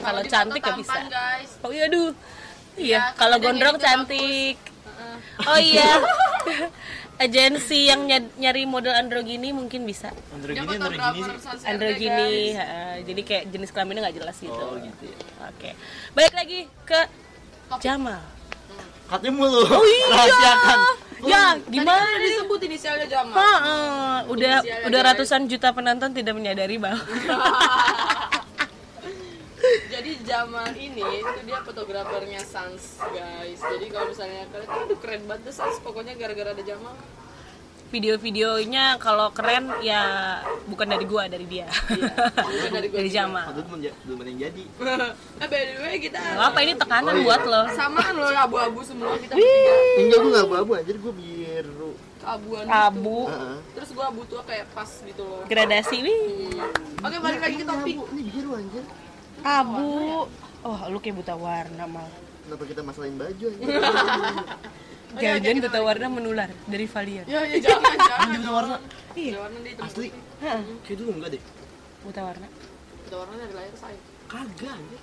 Kalau 0.00 0.22
cantik 0.26 0.62
ya 0.62 0.74
bisa. 0.74 0.92
tampan, 0.94 1.04
guys. 1.10 1.50
Oh 1.62 1.70
iya, 1.70 1.84
aduh. 1.86 2.10
Iya, 2.74 2.98
Iya, 2.98 3.00
kalau 3.18 3.36
gondrong 3.38 3.76
cantik. 3.76 4.56
Oh 5.46 5.58
iya. 5.58 5.90
Agensi 7.20 7.84
yang 7.92 8.08
ny- 8.08 8.32
nyari 8.40 8.64
model 8.64 8.96
androgini 8.96 9.52
mungkin 9.52 9.84
bisa. 9.84 10.08
Androgini 10.32 10.80
androgini 10.80 11.20
sih 11.36 11.68
androgini 11.68 12.30
jadi 13.04 13.20
kayak 13.24 13.44
jenis 13.52 13.70
kelaminnya 13.76 14.08
nggak 14.08 14.16
jelas 14.24 14.36
gitu 14.40 14.56
oh 14.56 14.76
gitu 14.80 15.04
ya 15.04 15.18
oke 15.48 15.70
balik 16.16 16.34
lagi 16.36 16.58
ke 16.88 17.00
Jamal 17.80 18.20
katanya 19.08 19.32
mulu 19.36 19.62
oh 19.66 19.84
iya 19.84 20.06
rahasiakan 20.16 20.78
ya 21.26 21.58
Tadi 21.58 21.72
gimana 21.74 22.04
kan 22.04 22.20
disebut 22.22 22.60
inisialnya 22.64 23.06
Jamal. 23.08 23.36
Heeh, 23.36 24.16
udah 24.32 24.54
Inisialnya, 24.60 24.86
udah 24.88 25.00
ratusan 25.12 25.40
juta 25.50 25.68
penonton 25.74 26.10
tidak 26.16 26.34
menyadari 26.36 26.76
bahwa 26.80 27.00
Jadi 29.90 30.16
Jamal 30.24 30.72
ini 30.72 31.04
itu 31.20 31.40
dia 31.44 31.60
fotografernya 31.60 32.40
Sans, 32.40 32.96
guys. 33.12 33.60
Jadi 33.60 33.86
kalau 33.92 34.08
misalnya 34.08 34.48
kalian 34.48 34.88
tuh 34.88 34.98
keren 34.98 35.22
banget 35.28 35.52
Sans 35.52 35.76
pokoknya 35.84 36.16
gara-gara 36.16 36.56
ada 36.56 36.64
Jamal. 36.64 36.96
Video-videonya 37.90 39.02
kalau 39.02 39.34
keren 39.34 39.66
ya 39.82 40.02
bukan 40.70 40.86
dari 40.86 41.04
gua 41.04 41.26
dari 41.26 41.42
dia. 41.44 41.66
Bukan 41.66 42.70
dari 42.78 42.86
gua 42.86 42.98
dari 43.02 43.10
Aduh, 43.18 43.64
belum 44.06 44.18
ada 44.22 44.30
yang 44.30 44.40
jadi. 44.46 44.64
Eh 45.42 45.48
by 45.50 45.60
the 45.66 45.74
way 45.82 45.96
kita 45.98 46.18
Nggak 46.22 46.48
apa 46.54 46.58
ini 46.62 46.72
tekanan 46.78 47.14
buat 47.26 47.42
lo. 47.42 47.62
Samaan 47.74 48.14
loh 48.14 48.30
abu-abu 48.30 48.80
semua 48.86 49.18
kita 49.18 49.34
bertiga. 49.34 49.74
enggak 49.98 50.18
gue 50.22 50.30
gak 50.30 50.44
abu-abu 50.46 50.70
anjir 50.78 50.96
gue 51.02 51.12
biru. 51.12 51.92
Abuan 52.22 52.64
abu. 52.70 53.18
Heeh. 53.26 53.56
Terus 53.74 53.90
gua 53.90 54.04
abu 54.14 54.22
tuh 54.30 54.38
kayak 54.46 54.70
pas 54.70 54.90
gitu 55.02 55.22
loh. 55.26 55.42
gradasi 55.50 55.96
wih. 56.06 56.62
Oke, 57.02 57.16
balik 57.18 57.40
lagi 57.42 57.56
ke 57.58 57.66
topik. 57.66 57.96
abu 57.98 58.04
ini 58.14 58.22
biru 58.30 58.50
anjir. 58.54 58.84
Abu. 59.42 59.90
Oh 60.62 60.78
lu 60.86 61.02
kayak 61.02 61.16
buta 61.18 61.34
warna 61.34 61.84
mal. 61.90 62.06
Kenapa 62.46 62.64
kita 62.66 62.80
masalahin 62.86 63.18
baju 63.18 63.44
anjir 63.50 63.66
jangan-jangan 65.12 65.58
buta 65.64 65.80
warna 65.80 66.06
menular 66.08 66.48
dari 66.64 66.86
Valian 66.86 67.24
Ya, 67.26 67.40
ya 67.44 67.58
jangan, 67.58 67.94
jangan. 68.08 68.28
Buta 68.32 68.50
warna 68.52 68.76
iya 69.12 69.32
Buta 69.32 69.40
warna 69.42 69.58
di 69.58 69.70
tempat 69.72 69.88
asli 69.88 70.08
Heeh, 70.38 70.60
kayak 70.80 70.96
dulu 70.96 71.10
enggak 71.12 71.30
deh 71.30 71.42
buta 72.00 72.20
warna 72.22 72.46
Buta 73.00 73.16
warna 73.18 73.34
dari 73.36 73.54
lahir 73.54 73.74
saya. 73.74 73.98
kagak 74.26 74.72
anjir 74.72 75.00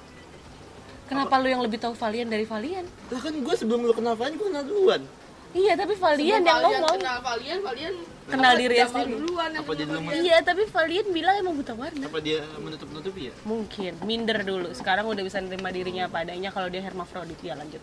Kenapa 1.08 1.34
lu 1.38 1.48
yang 1.48 1.62
lebih 1.62 1.78
tahu 1.78 1.93
Valian 1.93 2.28
dari 2.28 2.43
Valian? 2.43 2.84
lah 3.08 3.20
kan 3.20 3.34
gue 3.34 3.56
sebelum 3.56 3.80
lu 3.82 3.91
kenal 3.91 4.13
Fanya 4.13 4.36
gue 4.36 4.48
kenal 4.48 4.63
duluan 4.63 5.04
Iya, 5.50 5.74
tapi 5.74 5.96
Valian 5.96 6.43
Sebelum 6.43 6.43
yang 6.43 6.60
kalian 6.60 6.76
ngomong. 6.78 7.00
Kenal 7.00 7.20
kalian, 7.24 7.60
kalian 7.63 7.93
Kenal 8.28 8.54
diri 8.54 8.76
ya 8.76 8.86
sendiri. 8.86 9.15
duluan 9.15 9.50
Apa 9.54 9.72
dia 9.72 9.86
dulu. 9.88 10.00
Iya, 10.12 10.38
tapi 10.43 10.63
Valian 10.67 11.08
bilang 11.10 11.36
emang 11.38 11.56
buta 11.56 11.74
warna. 11.74 12.04
apa 12.04 12.20
dia 12.20 12.39
menutup-nutupi 12.58 13.22
ya 13.24 13.34
Mungkin 13.43 13.93
minder 14.04 14.43
dulu. 14.43 14.67
Sekarang 14.72 15.08
udah 15.08 15.24
bisa 15.24 15.39
nerima 15.39 15.72
dirinya 15.72 16.04
apa 16.06 16.28
adanya 16.28 16.52
kalau 16.52 16.67
dia 16.67 16.84
hermafrodit 16.84 17.39
ya 17.39 17.56
lanjut. 17.56 17.80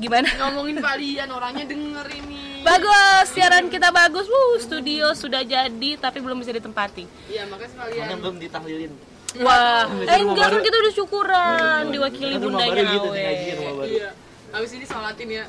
Gimana? 0.00 0.28
Ngomongin 0.28 0.76
kalian 0.80 1.28
orangnya 1.28 1.64
denger 1.68 2.06
ini. 2.16 2.62
Bagus, 2.62 3.26
siaran 3.34 3.66
kita 3.68 3.90
bagus. 3.90 4.30
Wuh, 4.30 4.56
studio 4.62 5.12
sudah 5.12 5.42
jadi 5.42 5.90
tapi 5.98 6.22
belum 6.22 6.40
bisa 6.40 6.54
ditempati. 6.54 7.04
Iya, 7.28 7.50
makanya 7.50 7.70
sekalian. 7.74 8.02
Karena 8.06 8.16
belum 8.22 8.36
ditahlilin 8.38 8.92
Wah, 9.40 9.88
Bisa 9.88 10.12
eh 10.12 10.20
enggak 10.20 10.48
kan 10.52 10.60
kita 10.60 10.76
udah 10.76 10.92
syukuran 10.92 11.82
diwakili 11.88 12.36
bundanya 12.36 12.82
gitu 12.84 13.08
Iya. 13.16 14.10
Habis 14.52 14.70
ini 14.76 14.84
sholatin 14.84 15.28
ya. 15.32 15.44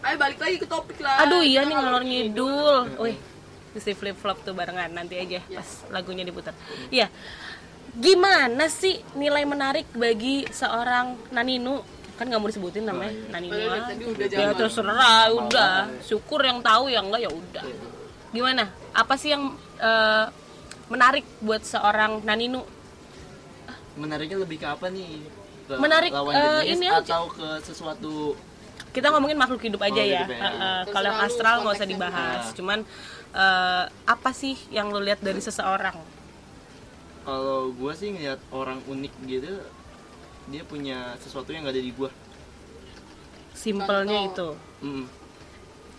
Ayo 0.00 0.16
balik 0.16 0.40
lagi 0.40 0.56
ke 0.56 0.64
topik 0.64 0.96
lah. 1.04 1.28
Aduh 1.28 1.44
iya 1.44 1.60
nih 1.68 1.76
ngalor 1.76 2.00
ngalor 2.00 2.04
ngidul. 2.08 2.76
Wih, 3.04 3.16
mesti 3.76 3.92
flip 3.92 4.16
flop 4.16 4.40
tuh 4.40 4.56
barengan 4.56 4.88
nanti 4.88 5.20
aja 5.20 5.44
pas 5.52 5.68
lagunya 5.92 6.24
diputar. 6.24 6.56
Iya. 6.88 7.12
Gimana 7.92 8.72
sih 8.72 9.04
nilai 9.12 9.44
menarik 9.44 9.84
bagi 9.92 10.48
seorang 10.48 11.20
Naninu? 11.36 11.99
Kan 12.20 12.28
nggak 12.28 12.36
mau 12.36 12.52
disebutin 12.52 12.84
namanya 12.84 13.16
Naninu. 13.32 13.56
Padahal 13.56 13.72
ah. 13.72 13.88
tadi 13.88 14.04
udah 14.04 14.26
Ya 14.28 14.50
terserah, 14.52 15.24
udah. 15.32 15.72
Syukur 16.04 16.44
yang 16.44 16.60
tahu 16.60 16.92
yang 16.92 17.08
enggak 17.08 17.24
ya 17.24 17.30
udah. 17.32 17.64
Gimana? 18.30 18.68
Apa 18.92 19.16
sih 19.16 19.32
yang 19.32 19.56
eh, 19.80 20.26
menarik 20.86 21.24
buat 21.40 21.64
seorang 21.64 22.20
Naninu? 22.22 22.60
menariknya 23.90 24.38
lebih 24.38 24.62
ke 24.62 24.66
apa 24.70 24.86
nih 24.88 25.18
ke 25.66 25.74
Menarik, 25.76 26.14
lawan 26.14 26.32
eh, 26.32 26.40
jenis 26.62 26.78
ini 26.78 26.86
aja. 26.88 27.02
atau 27.04 27.22
ke 27.28 27.48
sesuatu 27.60 28.32
kita 28.90 29.06
ngomongin 29.12 29.36
makhluk 29.36 29.60
hidup 29.60 29.82
aja 29.82 29.92
Makhluk 29.92 30.14
ya. 30.14 30.20
hidup 30.24 30.30
ya, 30.30 30.38
Uh, 30.40 30.50
iya. 30.50 30.62
uh, 30.62 30.82
kalau 30.88 31.06
yang 31.10 31.20
astral 31.20 31.54
nggak 31.62 31.74
usah 31.76 31.88
dibahas. 31.90 32.42
gimana. 32.42 32.56
Cuman 32.56 32.78
uh, 33.34 33.84
apa 34.08 34.30
sih 34.32 34.54
yang 34.70 34.90
lu 34.90 34.98
lihat 34.98 35.20
dari 35.20 35.38
seseorang? 35.38 35.94
Kalau 37.22 37.70
gue 37.70 37.92
sih 37.92 38.08
ngeliat 38.10 38.40
orang 38.50 38.80
unik 38.88 39.14
gitu, 39.28 39.52
dia 40.50 40.62
punya 40.66 41.14
sesuatu 41.22 41.54
yang 41.54 41.64
gak 41.64 41.74
ada 41.78 41.82
di 41.82 41.92
gue. 41.94 42.10
Simpelnya 43.54 44.26
itu. 44.26 44.48
Mm. 44.82 45.06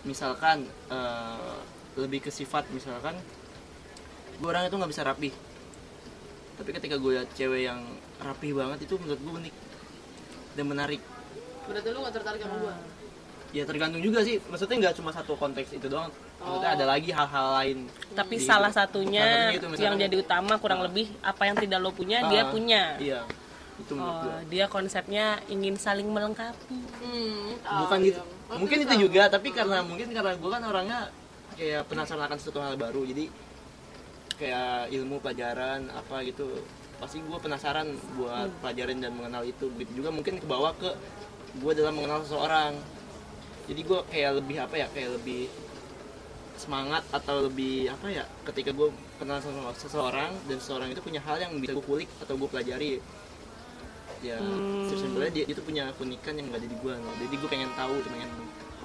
Misalkan 0.04 0.68
eh, 0.92 1.56
lebih 1.96 2.24
ke 2.24 2.30
sifat, 2.32 2.68
misalkan 2.72 3.16
gue 4.38 4.48
orang 4.48 4.66
itu 4.66 4.74
nggak 4.74 4.92
bisa 4.92 5.04
rapi. 5.06 5.30
Tapi 6.58 6.70
ketika 6.74 6.96
gue 6.98 7.12
liat 7.16 7.30
cewek 7.32 7.64
yang 7.66 7.80
rapi 8.20 8.52
banget 8.52 8.84
itu 8.84 8.94
menurut 8.98 9.20
gue 9.20 9.32
unik 9.46 9.54
dan 10.58 10.64
menarik. 10.68 11.00
Berarti 11.68 11.88
lu 11.94 11.98
gak 12.02 12.14
tertarik 12.14 12.40
sama 12.42 12.56
gua? 12.58 12.74
Ya 13.52 13.68
tergantung 13.68 14.00
juga 14.00 14.24
sih, 14.24 14.40
maksudnya 14.48 14.88
nggak 14.88 14.94
cuma 14.96 15.12
satu 15.12 15.36
konteks 15.36 15.76
itu 15.76 15.84
doang. 15.84 16.08
Maksudnya 16.40 16.72
ada 16.72 16.84
lagi 16.88 17.12
hal-hal 17.12 17.46
lain. 17.60 17.78
Tapi 18.16 18.40
Di- 18.40 18.48
salah 18.48 18.72
salah 18.72 18.88
satunya 18.88 19.52
satunya 19.52 19.76
itu 19.76 19.84
yang 19.84 19.94
jadi 20.00 20.16
utama 20.24 20.56
kurang 20.56 20.80
lebih 20.80 21.12
apa 21.20 21.42
yang 21.46 21.56
tidak 21.60 21.78
lo 21.84 21.92
punya 21.92 22.24
dia 22.32 22.42
Ah, 22.42 22.50
punya. 22.50 22.82
Iya, 22.96 23.20
itu 23.82 23.92
menurut 23.92 24.14
Oh, 24.14 24.22
gue. 24.24 24.38
dia 24.48 24.64
konsepnya 24.66 25.26
ingin 25.46 25.74
saling 25.76 26.06
melengkapi. 26.06 26.78
Hmm, 27.02 27.58
bukan 27.58 27.98
ah, 27.98 28.06
gitu 28.06 28.20
iya. 28.22 28.56
mungkin 28.56 28.78
Oh, 28.78 28.84
itu 28.86 28.94
juga 29.02 29.22
tapi 29.26 29.48
karena 29.50 29.82
mungkin 29.82 30.08
karena 30.08 30.32
gue 30.32 30.50
kan 30.50 30.62
orangnya 30.62 31.00
kayak 31.52 31.82
penasaran 31.84 32.24
akan 32.24 32.38
sesuatu 32.38 32.60
hal 32.60 32.76
baru 32.76 33.02
jadi 33.04 33.24
kayak 34.36 34.90
ilmu 34.90 35.20
pelajaran 35.20 35.86
apa 35.88 36.24
gitu 36.24 36.46
pasti 36.98 37.18
gue 37.18 37.38
penasaran 37.38 37.88
buat 38.14 38.48
Hmm. 38.48 38.60
pelajarin 38.62 38.98
dan 38.98 39.12
mengenal 39.12 39.42
itu 39.42 39.66
begitu 39.70 40.02
juga 40.02 40.10
mungkin 40.10 40.38
kebawa 40.38 40.70
ke 40.78 40.90
gue 41.58 41.72
dalam 41.74 41.94
mengenal 41.94 42.22
seseorang 42.22 42.72
jadi 43.66 43.80
gue 43.80 44.00
kayak 44.08 44.32
lebih 44.42 44.56
apa 44.58 44.74
ya 44.74 44.86
kayak 44.90 45.10
lebih 45.20 45.46
semangat 46.54 47.02
atau 47.10 47.42
lebih 47.42 47.90
apa 47.90 48.06
ya 48.06 48.24
ketika 48.46 48.70
gue 48.70 48.88
kenal 49.18 49.38
sama 49.40 49.74
seseorang 49.74 50.30
dan 50.46 50.56
seseorang 50.58 50.88
itu 50.90 51.00
punya 51.02 51.18
hal 51.18 51.38
yang 51.38 51.52
bisa 51.58 51.74
gue 51.74 51.82
kulik 51.82 52.10
atau 52.22 52.38
gue 52.38 52.48
pelajari 52.48 52.90
ya 54.22 54.38
Hmm. 54.38 54.86
sebenarnya 54.88 55.32
dia 55.42 55.44
itu 55.50 55.60
punya 55.60 55.90
keunikan 55.98 56.38
yang 56.38 56.46
gak 56.48 56.62
ada 56.62 56.68
di 56.70 56.76
gue 56.78 56.94
jadi 56.94 57.34
gue 57.34 57.50
pengen 57.50 57.70
tahu 57.74 57.94
pengen 58.06 58.30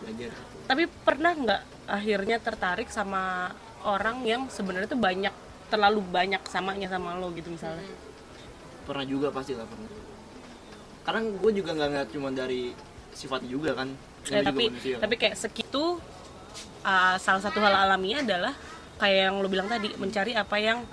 belajar 0.01 0.31
Tapi 0.67 0.83
pernah 1.07 1.31
nggak 1.31 1.61
akhirnya 1.87 2.37
tertarik 2.43 2.89
sama 2.91 3.53
orang 3.87 4.25
yang 4.27 4.41
sebenarnya 4.51 4.89
tuh 4.91 4.99
banyak 4.99 5.31
terlalu 5.71 5.99
banyak 6.03 6.41
samanya 6.47 6.87
sama 6.91 7.15
lo 7.15 7.31
gitu 7.31 7.51
misalnya? 7.51 7.83
pernah 8.87 9.03
juga 9.03 9.27
pasti 9.35 9.51
lah 9.51 9.67
pernah 9.67 9.91
karena 11.03 11.19
gue 11.27 11.51
juga 11.55 11.69
nggak 11.75 11.87
ngeliat 11.91 12.09
cuma 12.15 12.29
dari 12.31 12.71
sifatnya 13.11 13.49
juga 13.51 13.71
kan 13.75 13.91
juga 14.23 14.47
tapi 14.47 14.63
manusia. 14.71 14.95
tapi 14.99 15.15
kayak 15.19 15.35
segitu 15.35 15.99
uh, 16.87 17.15
salah 17.19 17.41
satu 17.43 17.59
hal 17.59 17.75
alamiah 17.83 18.23
adalah 18.23 18.55
kayak 18.95 19.27
yang 19.27 19.35
lo 19.43 19.47
bilang 19.51 19.67
tadi 19.67 19.91
mencari 19.99 20.39
apa 20.39 20.55
yang 20.55 20.87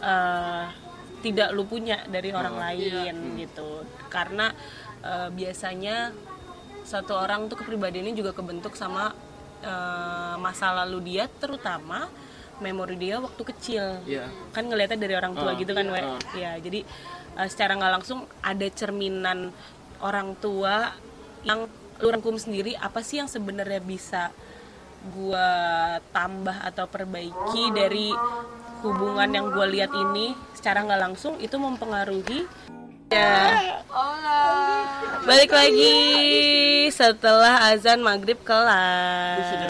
uh, 0.00 0.72
tidak 1.18 1.50
lu 1.50 1.64
punya 1.64 2.02
dari 2.06 2.30
orang 2.30 2.54
Oh, 2.54 2.62
lain 2.62 3.14
gitu 3.36 3.68
karena 4.06 4.54
uh, 5.00 5.28
biasanya 5.28 6.14
satu 6.82 7.12
orang 7.12 7.46
tuh 7.46 7.58
kepribadiannya 7.58 8.14
juga 8.14 8.32
kebentuk 8.32 8.72
sama 8.72 9.12
uh, 9.60 10.34
masa 10.36 10.72
lalu 10.72 11.14
dia 11.14 11.28
terutama 11.28 12.08
memori 12.58 12.96
dia 12.96 13.18
waktu 13.18 13.42
kecil 13.44 14.02
Iya. 14.02 14.26
kan 14.50 14.66
ngelihatnya 14.66 14.98
dari 14.98 15.14
orang 15.14 15.32
tua 15.32 15.52
Ah, 15.52 15.58
gitu 15.58 15.72
kan 15.72 15.86
iya. 15.86 15.94
we 15.94 16.00
Ah. 16.00 16.18
ya 16.34 16.52
jadi 16.58 16.80
uh, 17.36 17.46
secara 17.46 17.74
nggak 17.74 17.92
langsung 17.94 18.18
ada 18.40 18.66
cerminan 18.70 19.54
orang 20.00 20.34
tua 20.38 20.90
yang 21.42 21.66
lu 21.98 22.08
rangkum 22.08 22.34
sendiri 22.34 22.74
apa 22.74 23.02
sih 23.02 23.18
yang 23.18 23.26
sebenarnya 23.26 23.78
bisa 23.78 24.30
gua 25.14 25.50
tambah 26.10 26.58
atau 26.64 26.86
perbaiki 26.86 27.70
dari 27.70 28.10
hubungan 28.80 29.28
yang 29.28 29.46
gua 29.48 29.66
lihat 29.66 29.90
ini 29.90 30.32
secara 30.52 30.82
nggak 30.82 31.00
langsung 31.00 31.34
itu 31.38 31.54
mempengaruhi 31.54 32.46
ya 33.08 33.82
balik 35.24 35.50
lagi 35.50 35.96
setelah 36.90 37.68
azan 37.68 38.00
maghrib 38.00 38.38
kelar 38.42 39.40
ya 39.40 39.66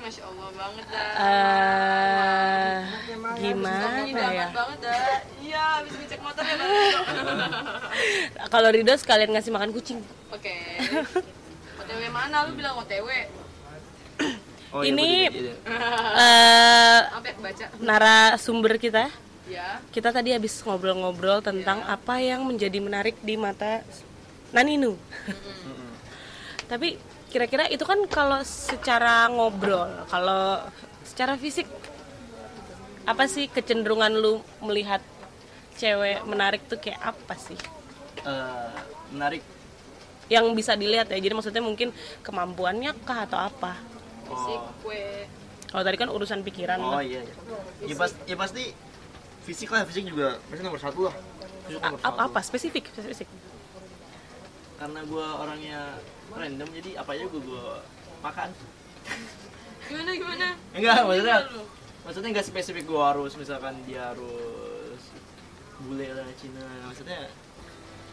masya 0.00 0.22
Allah 0.24 0.48
banget 0.50 0.84
dah. 0.86 1.12
Eh, 1.20 2.74
gimana 3.38 4.04
ya. 4.06 4.46
Iya, 5.40 5.62
habis 5.76 5.92
ngecek 5.92 6.20
motor 6.20 6.42
ya 6.42 6.54
kalau 8.54 8.68
Ridho 8.70 8.94
sekalian 8.94 9.30
ngasih 9.30 9.50
makan 9.50 9.70
kucing 9.70 9.98
Oke. 10.30 10.54
OTW 11.76 12.02
mana 12.08 12.46
lu 12.46 12.54
bilang 12.54 12.78
OTW? 12.78 13.08
oh, 14.70 14.82
Ini- 14.86 15.26
iya, 15.26 15.54
gua 15.58 15.58
baca? 17.40 17.64
narasumber 17.80 18.76
kita 18.76 19.08
Ya. 19.50 19.82
kita 19.90 20.14
tadi 20.14 20.30
habis 20.30 20.62
ngobrol-ngobrol 20.62 21.42
tentang 21.42 21.82
apa 21.82 22.22
yang 22.22 22.46
menjadi 22.46 22.78
menarik 22.78 23.18
di 23.18 23.34
mata 23.34 23.82
Naninu. 24.54 24.94
Tapi 26.70 26.94
kira-kira 27.34 27.66
itu 27.66 27.82
kan 27.82 27.98
kalau 28.06 28.42
secara 28.46 29.26
ngobrol, 29.26 30.06
kalau 30.06 30.62
secara 31.02 31.34
fisik 31.34 31.66
apa 33.02 33.26
sih 33.26 33.50
kecenderungan 33.50 34.14
lu 34.14 34.38
melihat 34.62 35.02
cewek 35.74 36.22
menarik 36.30 36.62
tuh 36.70 36.78
kayak 36.78 37.02
apa 37.14 37.34
sih? 37.34 37.58
Eh, 38.22 38.74
menarik 39.10 39.42
Yang 40.30 40.46
bisa 40.54 40.78
dilihat 40.78 41.10
ya. 41.10 41.18
Jadi 41.18 41.34
maksudnya 41.34 41.58
mungkin 41.58 41.90
kemampuannya 42.22 42.94
kah 43.02 43.26
atau 43.26 43.34
apa? 43.34 43.74
Fisik 44.30 44.62
oh, 44.62 44.70
kue. 44.86 45.26
Kalau 45.70 45.82
tadi 45.82 45.96
kan 45.96 46.08
urusan 46.08 46.42
pikiran. 46.42 46.78
oh 46.78 46.98
lah. 46.98 47.02
iya 47.02 47.22
iya 47.22 47.34
ya, 47.86 47.94
pas, 47.94 48.10
ya 48.24 48.34
pasti 48.34 48.74
fisik 49.40 49.70
lah 49.70 49.86
fisik 49.86 50.04
juga 50.04 50.36
pasti 50.46 50.62
nomor 50.62 50.78
satu 50.78 51.00
lah 51.06 51.14
fisik 51.64 51.80
nomor 51.80 51.96
A- 51.96 52.02
apa, 52.02 52.12
satu. 52.12 52.26
apa 52.28 52.40
spesifik 52.42 52.84
spesifik 52.90 53.28
karena 54.76 55.00
gue 55.02 55.26
orangnya 55.36 55.80
random 56.30 56.68
jadi 56.72 56.90
apa 56.98 57.10
aja 57.12 57.24
gue 57.24 57.40
gue 57.40 57.66
makan 58.20 58.48
Gimana 59.86 60.10
gimana? 60.12 60.46
enggak 60.72 60.98
maksudnya 61.02 61.36
maksudnya 62.00 62.28
nggak 62.32 62.46
spesifik 62.46 62.84
gue 62.86 63.00
harus 63.00 63.32
misalkan 63.34 63.74
dia 63.84 64.12
harus 64.12 65.00
bule 65.80 66.08
lah 66.10 66.26
Cina 66.36 66.64
maksudnya 66.84 67.28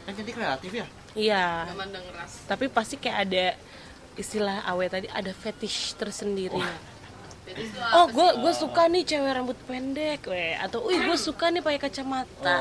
kan 0.04 0.12
cantik 0.16 0.34
kreatif 0.34 0.72
ya 0.74 0.86
iya 1.14 1.44
Gak 1.68 1.76
mandang 1.76 2.06
ras. 2.16 2.34
tapi 2.48 2.68
pasti 2.68 2.96
kayak 2.96 3.18
ada 3.28 3.46
istilah 4.16 4.64
awe 4.64 4.86
tadi 4.88 5.08
ada 5.08 5.30
fetish 5.30 5.96
tersendiri 5.96 6.56
Jadi 6.56 6.64
itu 6.64 6.97
oh 7.96 8.06
gue 8.12 8.30
gue 8.44 8.54
suka 8.54 8.88
nih 8.92 9.04
cewek 9.08 9.32
rambut 9.32 9.58
pendek 9.66 10.22
we. 10.28 10.56
Atau 10.60 10.86
wih 10.86 11.00
gue 11.02 11.18
suka 11.18 11.50
nih 11.50 11.62
pakai 11.64 11.80
kacamata. 11.90 12.58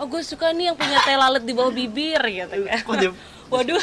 Oh 0.00 0.06
gue 0.08 0.22
suka 0.24 0.50
nih 0.56 0.72
yang 0.72 0.76
punya 0.76 0.98
teh 1.04 1.16
lalat 1.16 1.42
di 1.44 1.52
bawah 1.52 1.72
bibir 1.72 2.20
gitu 2.24 2.66
kan. 2.66 2.80
Kok 2.82 2.96
dia 2.98 3.10
waduh. 3.52 3.82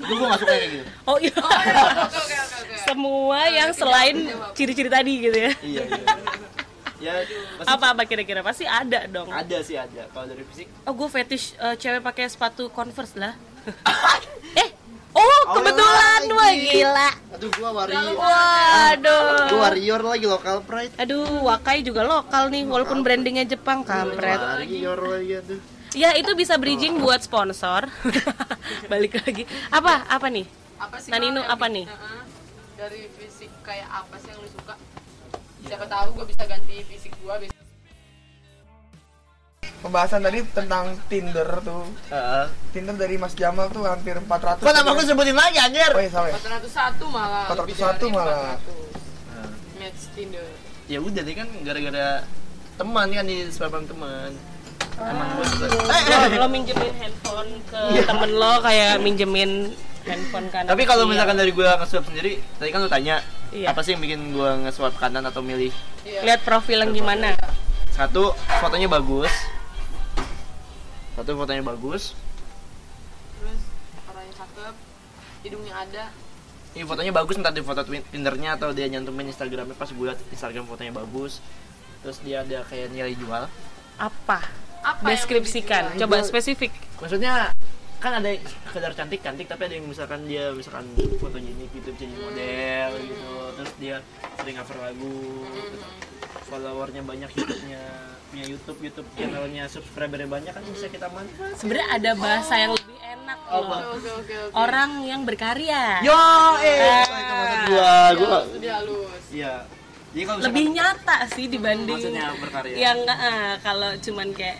itu 0.00 0.12
gue 0.16 0.26
gak 0.26 0.40
suka 0.40 0.52
kayak 0.52 0.70
gitu. 0.72 0.84
Oh 1.06 1.16
iya. 1.20 1.34
Semua 2.88 3.40
yang 3.52 3.70
selain 3.76 4.16
ciri-ciri 4.56 4.90
tadi 4.90 5.12
gitu 5.20 5.38
ya. 5.38 5.52
Iya 5.60 5.82
iya. 5.86 6.06
Ya 7.00 7.12
pasti 7.56 7.68
apa 7.72 7.86
apa 7.96 8.02
kira-kira? 8.04 8.44
Pasti 8.44 8.68
ada 8.68 9.08
dong. 9.08 9.32
Ada 9.32 9.64
sih 9.64 9.76
ada. 9.76 10.04
Kalau 10.12 10.28
dari 10.28 10.44
fisik? 10.44 10.68
Oh 10.84 10.92
gue 10.92 11.08
fetish 11.08 11.56
eh, 11.56 11.76
cewek 11.80 12.04
pakai 12.04 12.28
sepatu 12.28 12.68
converse 12.68 13.16
lah. 13.16 13.34
Eh 14.60 14.68
oh 15.14 15.42
kebetulan 15.56 16.22
lagi. 16.22 16.36
wah 16.36 16.52
gila 16.52 17.10
aduh 17.34 17.50
gue 17.50 17.70
warrior 17.72 18.12
waduh 18.14 19.26
gue 19.48 19.58
warrior 19.58 20.00
lagi 20.04 20.26
local 20.28 20.58
pride 20.62 20.92
Aduh, 20.98 21.42
Wakai 21.42 21.80
juga 21.80 22.04
lokal 22.04 22.52
nih, 22.52 22.68
walaupun 22.68 23.00
brandingnya 23.00 23.48
Jepang, 23.48 23.82
kampret. 23.82 24.38
warrior 24.38 24.98
lagi 25.00 25.32
aduh 25.40 25.60
Ya, 25.90 26.14
itu 26.14 26.30
bisa 26.38 26.54
bridging 26.54 27.02
buat 27.02 27.18
sponsor. 27.18 27.90
Balik 28.92 29.26
lagi. 29.26 29.42
Apa? 29.74 30.06
Apa 30.06 30.30
nih? 30.30 30.46
Apa 30.78 31.02
sih? 31.02 31.10
Naninu, 31.10 31.42
apa 31.42 31.66
nih? 31.66 31.82
Heeh. 31.90 32.22
Dari 32.78 33.00
fisik 33.10 33.50
kayak 33.66 33.90
apa 33.90 34.14
sih 34.22 34.30
yang 34.30 34.38
lu 34.38 34.48
suka? 34.54 34.74
Siapa 35.66 35.86
tahu 35.90 36.08
gue 36.14 36.26
bisa 36.30 36.46
ganti 36.46 36.86
fisik 36.86 37.10
gue 37.18 37.34
bisa. 37.42 37.59
Pembahasan 39.80 40.20
tadi 40.20 40.44
tentang 40.46 40.92
Tinder 41.08 41.48
tuh. 41.60 41.88
Heeh. 42.08 42.44
Tinder 42.70 42.94
dari 42.94 43.16
Mas 43.16 43.32
Jamal 43.32 43.68
tuh 43.68 43.82
hampir 43.82 44.12
400. 44.14 44.60
kok 44.60 44.70
nama 44.70 44.90
gue 44.92 45.04
sebutin 45.04 45.32
lagi 45.32 45.56
anjir 45.56 45.88
Oh 45.90 45.98
iya 45.98 46.10
salah 46.10 46.28
ya. 46.28 46.36
401 46.36 47.00
malah. 47.08 47.44
401 47.48 47.56
lebih 47.56 47.74
dari 47.76 48.08
malah. 48.12 48.54
400. 48.60 49.80
Match 49.80 50.02
Tinder. 50.12 50.46
ya 50.84 50.98
udah 50.98 51.22
deh 51.22 51.32
kan 51.32 51.48
gara-gara 51.62 52.26
teman 52.74 53.08
kan 53.08 53.22
di 53.22 53.46
spam 53.46 53.86
teman 53.86 54.34
teman 54.90 55.26
gue 55.30 55.44
juga 55.48 55.66
Lo, 55.70 55.86
lo 56.36 56.48
minjemin 56.50 56.92
handphone 56.92 57.52
ke 57.64 57.80
temen 58.02 58.30
lo 58.32 58.58
kayak 58.58 58.98
minjemin 58.98 59.70
handphone 60.02 60.50
kan. 60.50 60.66
tapi 60.66 60.82
kalau 60.82 61.06
misalkan 61.06 61.38
dari 61.38 61.54
gue 61.54 61.62
nge-swap 61.62 62.02
sendiri 62.02 62.42
tadi 62.58 62.68
kan 62.68 62.82
lu 62.82 62.90
tanya 62.90 63.22
Iya. 63.50 63.70
apa 63.70 63.80
sih 63.80 63.94
yang 63.94 64.02
bikin 64.02 64.30
gue 64.30 64.50
nge-swap 64.66 64.94
kanan 64.96 65.22
atau 65.22 65.40
milih 65.40 65.70
Iya. 66.02 66.26
lihat 66.26 66.40
profil 66.42 66.82
yang 66.82 66.90
gimana? 66.90 67.38
satu 67.90 68.34
fotonya 68.58 68.86
bagus 68.86 69.30
satu 71.20 71.36
fotonya 71.36 71.60
bagus. 71.60 72.16
Cakep. 74.40 74.74
Hidungnya 75.44 75.74
ada. 75.76 76.04
Ini 76.72 76.86
fotonya 76.88 77.12
bagus 77.12 77.36
entah 77.36 77.52
di 77.52 77.60
foto 77.60 77.84
twin- 77.84 78.06
tindernya 78.08 78.56
atau 78.56 78.72
dia 78.72 78.88
nyantumin 78.88 79.28
instagramnya 79.28 79.76
pas 79.76 79.90
gue 79.92 80.06
liat 80.06 80.16
instagram 80.32 80.64
fotonya 80.64 80.96
bagus. 80.96 81.44
Terus 82.00 82.24
dia 82.24 82.40
ada 82.40 82.64
kayak 82.64 82.88
nilai 82.94 83.12
jual. 83.20 83.52
Apa? 84.00 84.38
Apa 84.80 85.12
deskripsikan. 85.12 85.92
coba 86.00 86.24
spesifik. 86.24 86.72
Maksudnya 86.96 87.52
kan 88.00 88.16
ada 88.16 88.32
yang 88.32 88.40
sekedar 88.64 88.96
cantik 88.96 89.20
cantik 89.20 89.44
tapi 89.44 89.68
ada 89.68 89.76
yang 89.76 89.84
misalkan 89.84 90.24
dia 90.24 90.56
misalkan 90.56 90.88
fotonya 91.20 91.52
ini 91.52 91.68
gitu 91.76 91.92
bisa 91.92 92.08
jadi 92.08 92.16
model 92.16 92.88
gitu. 93.04 93.32
Terus 93.60 93.72
dia 93.76 93.96
sering 94.40 94.56
cover 94.56 94.78
lagu 94.80 95.20
gitu. 95.52 95.76
followernya 96.48 97.04
banyak 97.04 97.28
YouTube-nya 98.30 98.46
punya 98.46 98.46
YouTube 98.46 98.78
YouTube 98.78 99.08
channelnya 99.18 99.64
subscribernya 99.66 100.28
banyak 100.30 100.52
kan 100.54 100.62
bisa 100.70 100.86
kita 100.86 101.06
manfaat 101.10 101.54
sebenarnya 101.58 101.88
ada 101.98 102.10
bahasa 102.14 102.54
yang 102.54 102.72
lebih 102.78 102.98
enak 103.02 103.38
Apa? 103.50 103.58
loh 103.58 103.80
oke 103.98 104.10
oke 104.22 104.34
oke. 104.46 104.54
Orang 104.54 104.90
yang 105.02 105.20
berkarya. 105.26 105.84
Yo 106.06 106.14
eh. 106.62 106.78
Ah. 106.78 107.02
itu 107.10 107.34
maksud 107.34 107.60
gua. 107.66 107.94
gua 108.14 108.38
lebih 108.54 108.70
halus 108.70 109.24
iya. 109.34 109.54
Jadi 110.10 110.22
kalau 110.26 110.38
misalkan 110.42 110.54
lebih 110.54 110.66
nyata 110.74 111.16
sih 111.30 111.46
dibanding 111.46 111.98
maksudnya 112.02 112.26
berkarya. 112.38 112.74
yang 112.74 112.98
eh, 113.06 113.54
kalau 113.62 113.90
cuman 113.98 114.28
kayak 114.34 114.58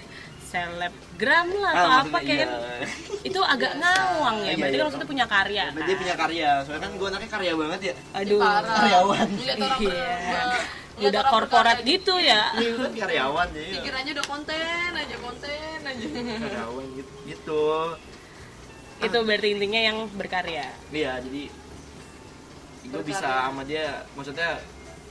selebgram 0.51 1.49
lah 1.63 1.71
Ah, 1.71 1.79
atau 1.79 1.91
apa 1.91 2.07
maksudnya 2.11 2.27
kayak 2.27 2.49
iya. 2.51 2.87
itu 3.23 3.41
agak 3.43 3.73
ngawang 3.79 4.37
ya. 4.43 4.51
Iya, 4.51 4.55
berarti 4.59 4.75
iya. 4.75 4.83
kalau 4.83 4.93
kita 4.99 5.07
punya 5.07 5.27
karya. 5.31 5.65
Berarti 5.71 5.87
dia 5.87 5.95
kan? 5.95 6.03
punya 6.03 6.17
karya. 6.19 6.51
Soalnya 6.67 6.83
kan 6.83 6.93
gua 6.99 7.07
anaknya 7.15 7.31
karya 7.31 7.53
banget 7.55 7.81
ya. 7.81 7.95
Aduh. 8.19 8.41
Parah. 8.43 8.75
Karyawan. 8.83 9.29
Lihat 9.39 9.59
orang 9.63 9.81
Iya. 9.87 10.11
Lihat 11.01 11.13
udah 11.13 11.23
korporat 11.33 11.79
berkarya 11.81 11.91
gitu 11.97 12.15
ya. 12.21 12.43
Iya, 12.61 12.71
kan 12.77 12.93
karyawan 12.95 13.47
jadi 13.51 13.65
ya. 13.71 13.75
pikirannya 13.81 14.13
udah 14.17 14.27
konten 14.29 14.91
aja 14.93 15.17
konten 15.19 15.79
aja. 15.81 16.07
Karyawan 16.45 16.87
gitu, 16.97 17.13
gitu. 17.27 17.65
itu 19.01 19.19
berarti 19.25 19.49
intinya 19.57 19.81
yang 19.81 19.99
berkarya. 20.13 20.69
Iya, 20.93 21.13
jadi 21.25 21.43
gue 22.91 23.03
bisa 23.05 23.29
sama 23.49 23.63
dia. 23.65 24.05
Maksudnya 24.13 24.61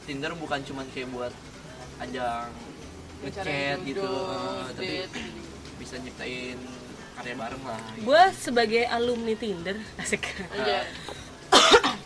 Tinder 0.05 0.33
bukan 0.37 0.59
cuman 0.65 0.85
kayak 0.93 1.09
buat 1.09 1.33
ajang 1.99 2.49
ngechat 3.19 3.83
gitu, 3.83 4.09
eh, 4.09 4.63
tapi 4.71 4.87
bisa 5.75 5.99
nyiptain 5.99 6.55
karya 7.19 7.35
bareng 7.35 7.63
lah. 7.67 7.75
gitu. 7.91 8.07
gue 8.07 8.23
sebagai 8.31 8.83
alumni 8.87 9.35
Tinder 9.35 9.75
asik. 10.01 10.23
Aja 10.55 10.87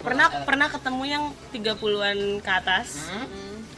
pernah 0.04 0.28
pernah 0.44 0.68
ketemu 0.68 1.04
yang 1.08 1.24
30-an 1.56 2.20
ke 2.44 2.52
atas 2.52 3.08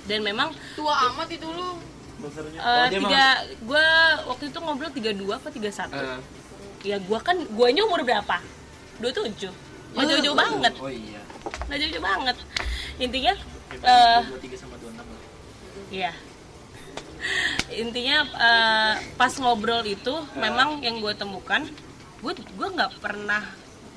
dan 0.05 0.19
memang 0.21 0.53
tua 0.77 0.93
amat 1.11 1.27
itu 1.33 1.47
lu. 1.49 1.81
Eh, 2.25 2.57
oh, 2.57 2.85
tiga 2.89 3.25
gue 3.59 3.85
waktu 4.25 4.43
itu 4.49 4.57
ngobrol 4.57 4.89
32 4.89 5.29
apa 5.29 5.49
31 5.51 5.93
mah, 5.93 6.17
eh, 6.17 6.19
ya 6.81 6.97
gue 6.97 7.19
kan 7.21 7.37
guanya 7.53 7.85
umur 7.85 8.01
berapa? 8.01 8.39
27 9.03 9.51
nggak 9.95 10.05
jauh-jauh 10.11 10.37
banget. 10.37 10.73
Oh 10.81 10.91
iya. 10.91 11.21
nggak 11.69 11.77
jauh-jauh 11.77 12.05
banget. 12.05 12.37
Intinya 12.97 13.33
eh 13.83 14.21
Dua 14.25 14.39
tiga 14.41 14.55
sama 14.57 14.75
dua 14.79 14.89
enam. 14.95 15.05
Iya. 15.91 16.11
Intinya 17.75 18.17
eh, 18.25 18.93
pas 19.19 19.33
ngobrol 19.37 19.83
itu 19.85 20.13
memang 20.39 20.81
yang 20.81 20.97
gue 21.03 21.13
temukan, 21.13 21.61
gue 22.23 22.33
gue 22.33 22.67
nggak 22.73 23.03
pernah 23.03 23.43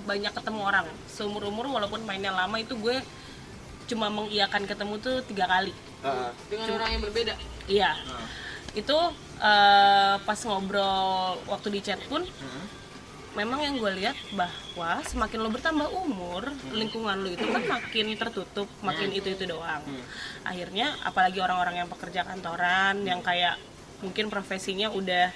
banyak 0.04 0.32
ketemu 0.34 0.60
orang. 0.64 0.86
Seumur 1.08 1.48
umur 1.48 1.70
walaupun 1.70 2.04
mainnya 2.04 2.34
lama 2.34 2.56
itu 2.60 2.76
gue 2.76 2.98
cuma 3.88 4.12
mengiyakan 4.12 4.68
ketemu 4.68 4.94
tuh 5.00 5.16
tiga 5.24 5.48
kali. 5.48 5.72
Eh, 6.04 6.30
dengan 6.52 6.68
orang 6.78 6.88
yang 6.94 7.02
berbeda? 7.02 7.34
Iya. 7.66 7.90
Itu 8.76 8.98
eh, 9.40 10.14
pas 10.22 10.40
ngobrol 10.44 11.40
waktu 11.48 11.68
di 11.72 11.80
chat 11.80 12.00
pun 12.06 12.22
memang 13.36 13.60
yang 13.62 13.78
gue 13.78 13.92
lihat 14.02 14.18
bahwa 14.34 14.98
semakin 15.06 15.38
lo 15.46 15.50
bertambah 15.54 15.88
umur 15.94 16.50
lingkungan 16.74 17.22
lo 17.22 17.30
itu 17.30 17.46
kan 17.46 17.62
makin 17.70 18.06
tertutup 18.18 18.66
makin 18.82 19.14
itu 19.14 19.30
itu 19.30 19.44
doang. 19.46 19.82
Akhirnya 20.42 20.98
apalagi 21.06 21.38
orang-orang 21.38 21.84
yang 21.84 21.88
pekerja 21.88 22.26
kantoran 22.26 23.06
yang 23.06 23.22
kayak 23.22 23.54
mungkin 24.02 24.26
profesinya 24.26 24.90
udah 24.90 25.30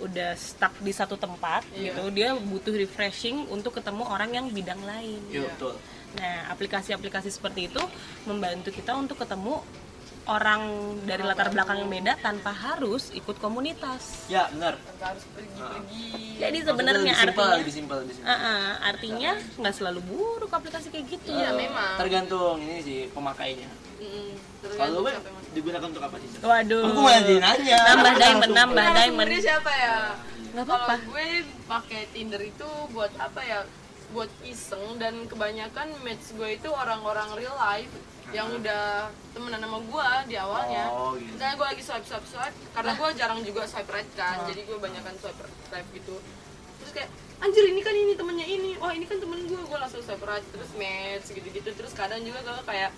udah 0.00 0.32
stuck 0.32 0.72
di 0.80 0.96
satu 0.96 1.20
tempat 1.20 1.60
gitu 1.76 2.08
dia 2.10 2.32
butuh 2.32 2.72
refreshing 2.72 3.44
untuk 3.52 3.76
ketemu 3.76 4.02
orang 4.08 4.30
yang 4.32 4.46
bidang 4.48 4.80
lain. 4.82 5.20
Iya 5.28 5.46
betul. 5.52 5.76
Nah 6.12 6.50
aplikasi-aplikasi 6.50 7.28
seperti 7.28 7.66
itu 7.66 7.82
membantu 8.24 8.70
kita 8.70 8.92
untuk 8.92 9.14
ketemu 9.16 9.62
orang 10.22 10.62
dari 11.02 11.22
latar 11.22 11.48
belakang 11.48 11.80
yang 11.80 11.90
beda 11.90 12.12
tanpa 12.18 12.52
harus 12.52 13.08
ikut 13.10 13.34
komunitas 13.36 14.26
Ya 14.26 14.46
benar. 14.48 14.76
tanpa 14.78 15.04
harus 15.08 15.24
pergi-pergi 15.26 16.06
jadi 16.36 16.58
sebenarnya 16.62 17.12
artinya 17.16 17.56
lebih 17.56 17.74
simpel, 17.74 17.96
lebih 18.00 18.14
simpel. 18.14 18.28
Ah, 18.28 18.36
ah, 18.36 18.62
artinya 18.86 19.30
nggak 19.56 19.74
selalu 19.74 20.00
buruk 20.02 20.50
aplikasi 20.50 20.88
kayak 20.88 21.06
gitu. 21.10 21.30
iya 21.30 21.50
Eh, 21.50 21.56
memang 21.58 21.96
Tergantung 21.96 22.56
ini 22.58 22.80
sih 22.80 23.00
pemakainya. 23.10 23.68
Mm-mm. 23.98 24.28
Kalau 24.76 25.04
tergantung 25.04 25.04
gue 25.04 25.12
mau. 25.34 25.52
digunakan 25.52 25.86
untuk 25.86 26.02
apa 26.02 26.16
sih? 26.16 26.28
Waduh. 26.38 26.84
Aku 26.86 27.00
jadi 27.04 27.34
nanya. 27.38 27.78
Nambah 27.86 28.12
diamond, 28.14 28.52
nambah 28.54 28.84
play. 28.86 28.96
diamond. 29.04 29.28
Siapa 29.36 29.72
ya 29.74 29.96
Nggak 30.50 30.64
kalau 30.64 30.78
apa-apa. 30.80 30.94
gue 31.06 31.26
pakai 31.64 32.02
Tinder 32.10 32.42
itu 32.42 32.68
buat 32.90 33.12
apa 33.16 33.40
ya 33.42 33.58
buat 34.10 34.30
iseng 34.42 34.98
dan 34.98 35.26
kebanyakan 35.30 35.94
match 36.02 36.34
gue 36.34 36.58
itu 36.58 36.68
orang-orang 36.70 37.30
real 37.38 37.54
life 37.54 37.90
yang 38.30 38.46
udah 38.50 39.10
temenan 39.34 39.58
sama 39.62 39.78
gue 39.82 40.08
di 40.30 40.36
awalnya. 40.38 40.84
Oh, 40.90 41.14
gitu. 41.18 41.34
misalnya 41.34 41.54
gue 41.58 41.66
lagi 41.66 41.82
swipe 41.82 42.06
swipe 42.06 42.26
swipe 42.30 42.56
karena 42.74 42.92
gue 42.94 43.08
jarang 43.18 43.40
juga 43.42 43.66
swipe 43.66 43.90
right 43.90 44.10
kan 44.14 44.46
jadi 44.46 44.60
gue 44.66 44.78
banyakan 44.78 45.14
swipe 45.18 45.40
right 45.70 45.88
gitu. 45.94 46.14
Terus 46.82 46.92
kayak 46.94 47.10
anjir 47.42 47.64
ini 47.66 47.80
kan 47.82 47.94
ini 47.94 48.12
temennya 48.14 48.46
ini 48.46 48.70
wah 48.78 48.92
ini 48.94 49.06
kan 49.06 49.18
temen 49.18 49.46
gue 49.46 49.58
gue 49.58 49.78
langsung 49.78 50.02
swipe 50.02 50.22
right 50.22 50.46
terus 50.54 50.70
match 50.78 51.32
gitu 51.32 51.48
gitu 51.50 51.70
terus 51.74 51.92
kadang 51.96 52.20
juga 52.22 52.44
gue 52.44 52.66
kayak 52.68 52.90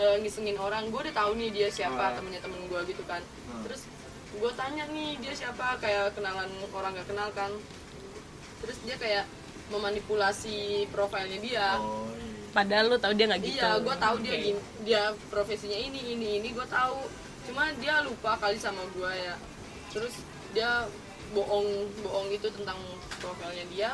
eh, 0.00 0.16
ngisengin 0.22 0.56
orang 0.56 0.88
gue 0.88 1.00
udah 1.08 1.14
tahu 1.14 1.36
nih 1.36 1.50
dia 1.52 1.68
siapa 1.68 2.16
temennya 2.16 2.40
temen 2.40 2.60
gue 2.68 2.80
gitu 2.88 3.04
kan. 3.04 3.20
Terus 3.68 3.84
gue 4.30 4.52
tanya 4.56 4.84
nih 4.88 5.20
dia 5.20 5.32
siapa? 5.36 5.76
Kayak 5.76 6.16
kenalan 6.16 6.48
orang 6.72 6.96
gak 6.96 7.08
kenal 7.08 7.28
kan. 7.36 7.52
Terus 8.64 8.76
dia 8.88 8.96
kayak 8.96 9.24
memanipulasi 9.70 10.86
profilnya 10.90 11.38
dia 11.40 11.68
Oh, 11.78 12.10
iya. 12.10 12.20
Padahal 12.50 12.84
lu 12.90 12.98
tahu 12.98 13.14
dia 13.14 13.26
nggak 13.30 13.42
gitu. 13.46 13.62
Iya, 13.62 13.78
gue 13.78 13.96
tahu 13.96 14.16
dia 14.26 14.36
gini, 14.42 14.60
dia 14.82 15.02
profesinya 15.30 15.78
ini 15.78 16.18
ini 16.18 16.28
ini 16.42 16.48
gue 16.50 16.66
tahu. 16.66 16.98
Cuma 17.46 17.70
dia 17.78 18.02
lupa 18.02 18.34
kali 18.42 18.58
sama 18.58 18.82
gue 18.90 19.12
ya. 19.14 19.38
Terus 19.94 20.18
dia 20.50 20.90
bohong 21.30 21.86
bohong 22.02 22.28
itu 22.34 22.50
tentang 22.50 22.78
profilnya 23.22 23.64
dia. 23.70 23.90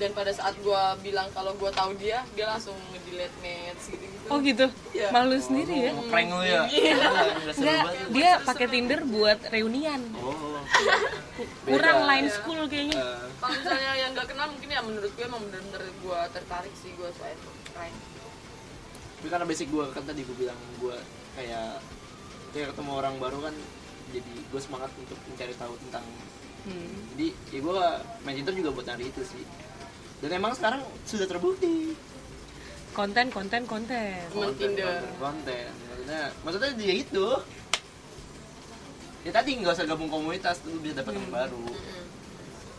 Dan 0.00 0.10
pada 0.10 0.32
saat 0.32 0.56
gue 0.56 0.82
bilang 1.00 1.28
kalau 1.30 1.52
gue 1.52 1.70
tahu 1.70 1.92
dia, 1.94 2.24
dia 2.32 2.48
langsung 2.48 2.72
nge-delete 2.90 3.36
match 3.38 3.82
gitu 3.86 4.00
gitu. 4.02 4.26
Oh 4.26 4.38
gitu. 4.40 4.66
Iya. 4.90 5.08
Malu 5.12 5.36
sendiri 5.36 5.74
ya. 5.76 5.92
Ngeprank 5.92 6.28
lu 6.30 6.40
ya? 6.42 6.62
Iya. 6.66 6.94
Nggak 7.36 7.54
seru 7.54 7.68
Enggak, 7.68 7.84
banget. 7.84 8.08
dia 8.10 8.30
pakai 8.40 8.66
Tinder 8.66 9.00
buat 9.04 9.38
reunian. 9.46 10.00
Oh. 10.16 10.56
Kurang 11.62 11.98
line 12.04 12.28
school 12.28 12.60
kayaknya. 12.64 12.96
Eh, 12.96 13.20
Kalau 13.36 13.54
misalnya 13.54 13.92
yang 13.94 14.10
gak 14.12 14.28
kenal 14.28 14.46
mungkin 14.48 14.68
ya 14.68 14.80
menurut 14.80 15.10
gue 15.10 15.24
emang 15.24 15.40
bener-bener 15.42 15.82
gue 15.84 16.18
tertarik 16.32 16.74
sih 16.76 16.92
gue 16.92 17.08
swipe 17.10 17.40
right. 17.72 17.96
tapi 19.16 19.28
karena 19.28 19.44
basic 19.44 19.68
gue 19.68 19.84
kan 19.90 20.00
tadi 20.02 20.20
gue 20.20 20.32
bilang 20.34 20.56
gue 20.76 20.96
kayak 21.34 21.80
kayak 22.50 22.72
ketemu 22.72 22.90
orang 22.94 23.14
baru 23.16 23.40
kan 23.42 23.54
jadi 24.10 24.32
gue 24.44 24.60
semangat 24.60 24.88
untuk 24.94 25.16
mencari 25.24 25.52
tahu 25.54 25.76
tentang 25.78 26.04
Hmm. 26.60 26.92
jadi 27.16 27.32
ya 27.50 27.60
gue 27.64 27.80
main 28.20 28.36
Tinder 28.36 28.52
juga 28.52 28.68
buat 28.70 28.84
nyari 28.84 29.08
itu 29.08 29.24
sih 29.24 29.40
dan 30.20 30.30
emang 30.30 30.52
sekarang 30.52 30.80
sudah 31.02 31.26
terbukti 31.26 31.96
Konten, 32.90 33.30
konten, 33.30 33.62
konten. 33.64 34.18
Temen 34.26 34.50
Tinder. 34.54 34.98
konten 35.16 35.66
maksudnya 35.86 36.22
maksudnya 36.42 36.70
dia 36.74 36.94
itu 36.96 37.26
ya 39.20 39.30
tadi 39.30 39.50
nggak 39.54 39.72
usah 39.72 39.86
gabung 39.86 40.08
komunitas 40.08 40.58
tuh 40.58 40.70
lu 40.70 40.80
bisa 40.80 40.98
dapat 40.98 41.14
teman 41.14 41.30
baru 41.30 41.60
Mm-mm. 41.62 42.04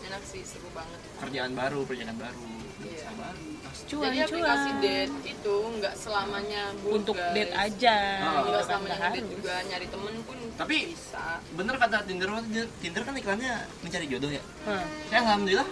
Enak 0.03 0.23
sih, 0.25 0.41
seru 0.41 0.67
banget. 0.69 0.99
kerjaan 1.17 1.53
baru 1.53 1.79
perjalanan 1.81 2.17
baru 2.19 2.43
usaha 2.83 3.13
baru 3.13 3.45
Cuan, 3.71 4.03
Jadi 4.03 4.17
aplikasi 4.21 4.67
cuan. 4.67 4.83
date 4.83 5.15
itu 5.31 5.55
nggak 5.79 5.93
selamanya 5.95 6.61
buruk 6.77 6.91
Untuk 6.97 7.15
guys. 7.15 7.31
date 7.31 7.53
aja. 7.55 7.95
Oh. 7.95 8.19
Nggak 8.19 8.43
Nggak 8.43 8.65
selamanya 8.67 8.97
harus. 8.99 9.15
date 9.15 9.29
juga 9.31 9.53
nyari 9.63 9.87
temen 9.87 10.13
pun 10.21 10.37
Tapi- 10.53 10.83
bisa. 10.91 11.25
bener 11.51 11.75
kata 11.77 11.97
Tinder 12.03 12.29
Tinder, 12.41 12.65
Tinder 12.77 13.01
kan 13.01 13.13
iklannya 13.15 13.53
mencari 13.79 14.05
jodoh 14.05 14.27
ya 14.29 14.43
Hmm. 14.61 14.85
saya 15.07 15.19
alhamdulillah 15.23 15.69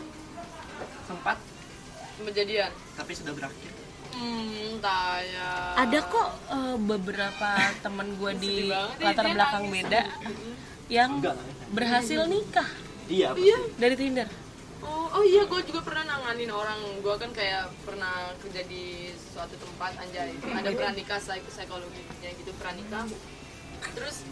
sempat 1.04 1.38
Kejadian. 2.22 2.72
tapi 2.94 3.12
sudah 3.14 3.34
berakhir 3.34 3.72
Hmm, 4.10 4.82
taya. 4.82 5.78
Ada 5.78 6.00
kok 6.04 6.30
eh, 6.50 6.76
beberapa 6.78 7.50
temen 7.80 8.08
gue 8.16 8.32
di 8.36 8.68
ya, 8.68 8.90
latar 9.00 9.26
belakang 9.28 9.70
beda 9.70 10.02
yang 10.90 11.22
Enggak. 11.22 11.38
berhasil 11.70 12.26
nikah 12.26 12.68
iya 13.06 13.32
Iya. 13.32 13.58
dari 13.78 13.96
Tinder. 13.96 14.28
Oh, 14.80 15.08
oh 15.12 15.24
iya, 15.24 15.44
gue 15.44 15.62
juga 15.62 15.84
pernah 15.84 16.04
nanganin 16.10 16.50
orang. 16.50 16.80
Gue 17.00 17.16
kan 17.16 17.32
kayak 17.32 17.68
pernah 17.82 18.32
kerja 18.40 18.64
di 18.66 19.08
suatu 19.14 19.56
tempat 19.56 19.92
anjay. 19.98 20.36
Ada 20.42 20.70
pranikah 20.72 21.20
psik- 21.20 21.46
psikologinya 21.46 22.32
gitu 22.34 22.52
pranikah. 22.56 23.06
Terus 23.94 24.24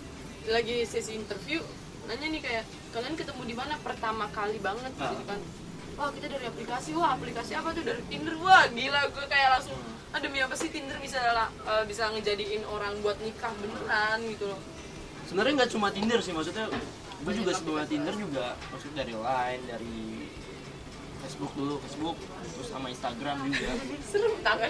lagi 0.47 0.83
sesi 0.83 1.15
interview, 1.15 1.59
nanya 2.05 2.27
nih 2.27 2.41
kayak 2.41 2.63
kalian 2.91 3.13
ketemu 3.13 3.41
di 3.45 3.55
mana 3.55 3.75
pertama 3.77 4.27
kali 4.29 4.57
banget 4.57 4.91
gitu 4.91 5.23
kan. 5.23 5.39
Wah 5.98 6.10
kita 6.14 6.28
dari 6.30 6.45
aplikasi. 6.45 6.89
Wah 6.93 7.18
aplikasi 7.18 7.52
apa 7.58 7.74
tuh? 7.74 7.84
Dari 7.84 8.02
Tinder. 8.08 8.38
Wah 8.39 8.70
gila. 8.70 9.02
Gue 9.12 9.26
kayak 9.26 9.50
langsung 9.60 9.78
ah 10.14 10.20
demi 10.24 10.39
apa 10.39 10.56
sih 10.56 10.70
Tinder 10.72 10.95
bisa 11.02 11.20
eh, 11.20 11.84
bisa 11.89 12.08
ngejadiin 12.14 12.64
orang 12.70 12.93
buat 13.02 13.18
nikah 13.20 13.52
beneran? 13.60 14.22
Gitu 14.30 14.45
loh. 14.48 14.62
Sebenarnya 15.28 15.54
nggak 15.66 15.72
cuma 15.74 15.88
Tinder 15.91 16.20
sih 16.24 16.32
maksudnya 16.32 16.72
gue 17.18 17.34
juga 17.34 17.52
sebelum 17.58 17.84
Tinder 17.89 18.16
juga 18.16 18.54
maksudnya 18.70 19.04
dari 19.04 19.14
Line 19.18 19.64
dari 19.66 19.98
Facebook 21.18 21.52
dulu 21.58 21.82
Facebook 21.82 22.16
terus 22.56 22.68
sama 22.70 22.88
Instagram 22.93 23.36
juga. 23.50 23.70
Serem 24.14 24.34
tangan 24.45 24.70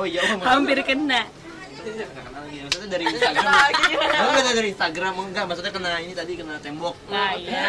oh 0.00 0.04
iya 0.08 0.20
oh, 0.24 0.40
hampir 0.42 0.80
kena 0.82 1.28
nggak 1.76 2.22
kenal 2.22 2.40
lagi 2.40 2.56
maksudnya 2.60 2.88
dari 2.88 3.04
Instagram 3.06 3.44
lagi 3.52 3.82
Enggak 4.14 4.54
dari 4.54 4.68
Instagram 4.70 5.12
enggak 5.20 5.44
maksudnya 5.44 5.72
kena 5.72 5.90
ini 5.98 6.12
tadi 6.12 6.32
kena 6.34 6.54
tembok 6.58 6.94
nah 7.06 7.30
iya 7.32 7.62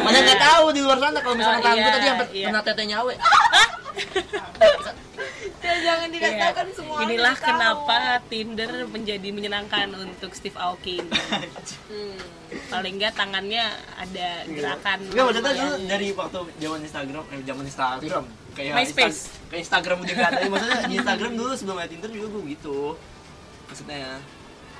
Mana 0.00 0.18
nggak 0.18 0.40
tahu 0.40 0.64
di 0.70 0.80
luar 0.80 0.98
sana 0.98 1.18
kalau 1.18 1.34
misalnya 1.34 1.58
Oh, 1.58 1.62
tangan 1.62 1.76
gue 1.76 1.82
iya, 1.82 1.92
tadi 1.92 2.06
sampai 2.06 2.26
iya. 2.32 2.46
kena 2.46 2.60
tetenya 2.62 2.96
awe. 2.98 3.14
ya 5.60 5.74
jangan 5.78 6.08
Iya. 6.08 6.14
dikatakan 6.16 6.66
semua 6.72 6.96
Inilah 7.04 7.34
tahu. 7.34 7.46
kenapa 7.46 7.96
Tinder 8.26 8.70
menjadi 8.86 9.28
menyenangkan 9.28 9.88
untuk 9.94 10.30
Steve 10.32 10.56
Aoki. 10.56 10.98
Hmm. 11.86 12.16
Paling 12.66 12.96
enggak 12.96 13.14
tangannya 13.14 13.64
ada 13.94 14.28
gerakan. 14.44 14.98
Enggak 15.06 15.24
maksudnya 15.26 15.52
dulu 15.54 15.74
dari 15.86 16.08
waktu 16.10 16.38
zaman 16.56 16.80
Instagram, 16.82 17.22
eh 17.28 17.40
zaman 17.44 17.64
Instagram 17.64 18.24
kayak 18.50 18.72
MySpace. 18.74 19.06
Insta- 19.20 19.38
kayak 19.46 19.62
Instagram 19.62 19.96
udah 20.00 20.10
nggak 20.12 20.30
ada. 20.32 20.40
Maksudnya 20.48 20.78
di 20.82 20.94
Instagram 20.96 21.32
dulu 21.36 21.52
sebelum 21.54 21.76
ada 21.78 21.88
Tinder 21.88 22.10
juga 22.10 22.26
gue 22.30 22.42
gitu. 22.50 22.78
Maksudnya 23.70 24.18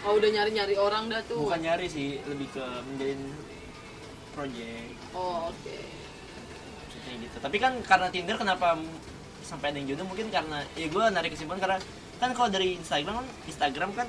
oh 0.02 0.18
udah 0.18 0.30
nyari 0.34 0.50
nyari 0.50 0.74
orang 0.74 1.06
dah 1.06 1.22
tuh. 1.30 1.46
Bukan 1.46 1.62
nyari 1.62 1.86
sih, 1.86 2.18
lebih 2.26 2.50
ke 2.50 2.64
menjalin 2.90 3.20
project. 4.34 4.98
Oh 5.14 5.54
oke. 5.54 5.78
Maksudnya 6.82 7.14
gitu. 7.22 7.36
Tapi 7.38 7.56
kan 7.62 7.72
karena 7.86 8.06
Tinder 8.10 8.36
kenapa 8.36 8.74
sampai 9.46 9.70
ada 9.70 9.78
yang 9.78 9.94
jodoh? 9.94 10.06
Mungkin 10.10 10.26
karena 10.34 10.66
ya 10.74 10.86
gue 10.90 11.04
narik 11.14 11.38
kesimpulan 11.38 11.62
karena 11.62 11.78
kan 12.18 12.30
kalau 12.34 12.50
dari 12.50 12.76
Instagram 12.76 13.24
kan 13.24 13.26
Instagram 13.46 13.90
kan 13.96 14.06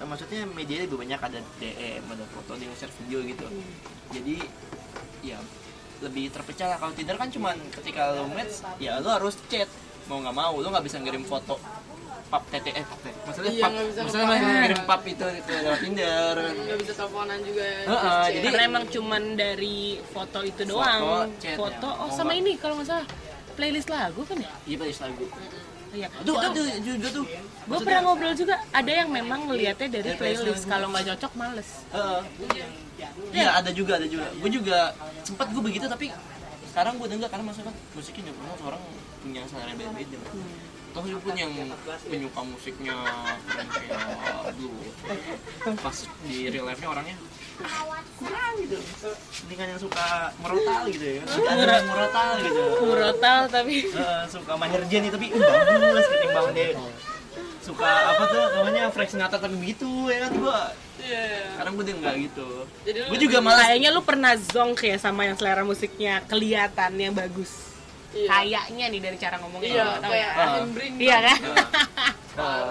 eh, 0.00 0.06
maksudnya 0.08 0.42
media 0.50 0.88
lebih 0.88 0.98
banyak 0.98 1.20
ada 1.20 1.38
DM 1.60 2.02
ada 2.08 2.24
foto 2.32 2.56
di 2.56 2.64
share 2.80 2.92
video 3.04 3.20
gitu. 3.28 3.46
Jadi 4.08 4.36
ya 5.20 5.36
lebih 6.00 6.32
terpecah 6.32 6.72
lah. 6.72 6.78
Kalau 6.80 6.96
Tinder 6.96 7.20
kan 7.20 7.28
cuman 7.28 7.60
ketika 7.76 8.16
lo 8.16 8.24
match 8.32 8.64
ya 8.80 9.04
lo 9.04 9.12
harus 9.12 9.36
chat. 9.52 9.68
Mau 10.08 10.20
nggak 10.20 10.36
mau 10.36 10.56
lo 10.56 10.68
nggak 10.72 10.84
bisa 10.88 10.96
ngirim 11.00 11.28
foto 11.28 11.60
pap 12.34 12.42
tete 12.50 12.70
eh 12.72 12.82
pap 12.82 12.98
tete 12.98 13.18
maksudnya 13.22 13.52
Iya, 13.52 13.62
pap 13.62 13.72
maksudnya 13.78 14.24
nggak 14.26 14.40
ngirim 14.42 14.80
pap 14.84 15.02
itu 15.06 15.26
itu 15.30 15.52
lewat 15.54 15.78
Tinder 15.78 16.34
nggak 16.42 16.78
bisa 16.82 16.92
teleponan 16.92 17.38
juga 17.40 17.62
ya 17.62 17.78
Heeh, 17.78 17.94
terus 17.94 18.10
chat. 18.10 18.32
jadi- 18.34 18.46
Karena 18.50 18.62
emang 18.66 18.84
cuman 18.90 19.22
dari 19.34 19.78
foto 20.04 20.38
itu 20.42 20.62
Foto, 20.64 20.74
doang. 20.74 21.30
chat, 21.38 21.54
Foto, 21.54 21.88
ya. 21.88 22.00
oh 22.02 22.10
sama 22.10 22.32
ini 22.34 22.52
kalau 22.58 22.74
nggak 22.74 22.88
salah 22.90 23.06
playlist 23.54 23.86
lagu 23.88 24.20
kan 24.26 24.36
ya? 24.36 24.50
iya 24.66 24.76
pada 24.76 24.90
lagu 25.00 25.24
Iya. 25.94 26.08
aduh 26.10 26.36
aduh 26.36 26.66
juga 26.82 27.08
tuh 27.08 27.24
Gue 27.64 27.78
pernah 27.80 28.02
ngobrol 28.02 28.34
juga, 28.34 28.58
ada 28.68 28.90
yang 28.92 29.08
memang 29.08 29.46
ngelihatnya 29.46 29.88
dari 29.94 30.10
playlist. 30.12 30.42
playlist. 30.42 30.64
Kalau 30.66 30.90
nggak 30.90 31.06
cocok, 31.06 31.32
males. 31.32 31.70
Heeh. 31.88 32.20
Iya 33.30 33.48
ada 33.54 33.70
juga 33.70 33.96
ada 33.96 34.04
juga. 34.04 34.26
Gue 34.34 34.50
juga 34.50 34.90
sempat 35.22 35.48
gue 35.48 35.62
begitu 35.62 35.86
tapi 35.86 36.10
sekarang 36.66 36.98
gue 36.98 37.06
enggak 37.08 37.30
karena 37.30 37.46
masalah 37.46 37.70
kan 37.70 37.74
musiknya 37.94 38.26
nggak 38.26 38.36
pernah 38.36 38.54
orang 38.66 38.82
punya 39.22 39.40
selera 39.46 39.70
yang 39.70 39.78
beda-beda. 39.78 40.18
Toh 40.94 41.02
gue 41.02 41.18
pun 41.18 41.34
yang 41.34 41.50
penyuka 42.06 42.40
musiknya 42.46 42.94
kayak 43.50 44.54
dulu 44.54 44.78
pas 45.82 45.96
di 46.22 46.46
real 46.46 46.70
life 46.70 46.78
nya 46.78 46.86
orangnya 46.86 47.16
kurang 48.14 48.54
gitu. 48.62 48.78
Ini 49.46 49.54
kan 49.54 49.66
yang 49.74 49.80
suka 49.82 50.06
merotal 50.38 50.82
gitu 50.86 51.06
ya. 51.18 51.22
Ada 51.26 51.62
yang 51.82 51.86
merotal 51.86 52.28
gitu. 52.42 52.62
Murotal 52.82 53.40
tapi 53.50 53.74
Heeh, 53.90 54.22
suka 54.30 54.52
Maher 54.54 54.82
Jenny 54.86 55.10
tapi 55.10 55.34
uh, 55.34 55.42
bagus 55.42 56.06
ketimbang 56.14 56.48
dia 56.54 56.78
suka 57.64 57.88
apa 58.12 58.22
tuh 58.28 58.42
namanya 58.60 58.92
Frank 58.92 59.08
Sinatra 59.08 59.40
tapi 59.40 59.56
begitu 59.56 59.88
ya 60.12 60.28
kan 60.28 60.32
gue 60.36 60.58
Iya. 61.04 61.58
sekarang 61.58 61.72
gue 61.74 61.84
udah 61.84 61.96
enggak 62.00 62.14
gitu 62.30 62.48
Jadi 62.86 62.98
lu 63.02 63.08
gue 63.12 63.18
juga 63.18 63.38
malas 63.42 63.66
kayaknya 63.66 63.90
lu 63.90 64.00
pernah 64.00 64.32
zonk 64.38 64.78
ya 64.86 64.96
sama 64.96 65.26
yang 65.26 65.36
selera 65.36 65.66
musiknya 65.66 66.22
kelihatannya 66.28 67.10
bagus. 67.10 67.50
Iya. 68.14 68.28
Kayaknya 68.30 68.84
nih 68.88 69.00
dari 69.02 69.16
cara 69.18 69.36
ngomongnya. 69.42 69.70
Iya, 69.74 69.86
tahu 69.98 70.12
kayak 70.14 70.30
ya. 70.30 70.38
Ah. 70.38 70.54
Hembring 70.62 70.94
Iya 70.96 71.16
kan? 71.20 71.38
Uh, 72.34 72.62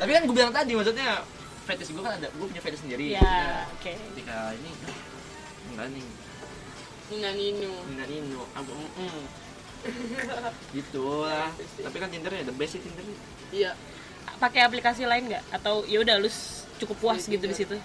tapi 0.00 0.10
kan 0.10 0.22
gue 0.24 0.34
bilang 0.34 0.52
tadi 0.52 0.72
maksudnya 0.72 1.20
fetish 1.64 1.92
gue 1.92 2.00
kan 2.00 2.16
ada 2.16 2.28
gue 2.28 2.46
punya 2.48 2.60
fetish 2.60 2.80
sendiri 2.80 3.12
Iya, 3.12 3.68
oke. 3.68 3.92
ketika 3.92 4.56
ini 4.56 4.70
enggak 5.72 5.86
nih 5.92 6.04
Nina 7.12 7.30
Nino. 7.36 7.72
enggak 7.92 8.06
ini 8.08 8.32
aku 8.56 8.72
mm, 8.72 9.22
gitu 10.72 11.04
lah 11.28 11.52
tapi 11.54 11.96
kan 12.00 12.08
Tinder 12.08 12.32
ya 12.32 12.42
the 12.48 12.54
best 12.56 12.72
sih 12.72 12.80
Tinder 12.80 13.04
Iya. 13.52 13.76
Pakai 14.40 14.64
aplikasi 14.64 15.04
lain 15.04 15.28
nggak? 15.28 15.44
Atau 15.52 15.84
ya 15.84 16.00
udah 16.00 16.16
lu 16.16 16.32
cukup 16.80 16.96
puas 16.98 17.22
gitu 17.28 17.44
di 17.44 17.52
situ? 17.52 17.76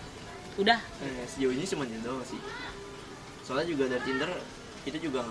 Udah. 0.57 0.79
eh, 1.03 1.27
sejauh 1.29 1.51
ini 1.53 1.67
cuma 1.67 1.83
itu 1.85 1.99
doang 2.01 2.23
sih 2.23 2.39
soalnya 3.43 3.67
juga 3.67 3.83
dari 3.91 4.03
Tinder 4.07 4.31
itu 4.83 4.97
juga 5.11 5.27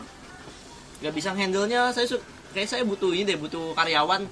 nggak 0.99 1.13
bisa 1.13 1.31
handle 1.31 1.65
nya 1.65 1.91
saya 1.91 2.07
su- 2.07 2.25
kayak 2.51 2.67
saya 2.67 2.83
butuh 2.83 3.11
ini 3.11 3.25
deh 3.25 3.37
butuh 3.37 3.73
karyawan 3.73 4.25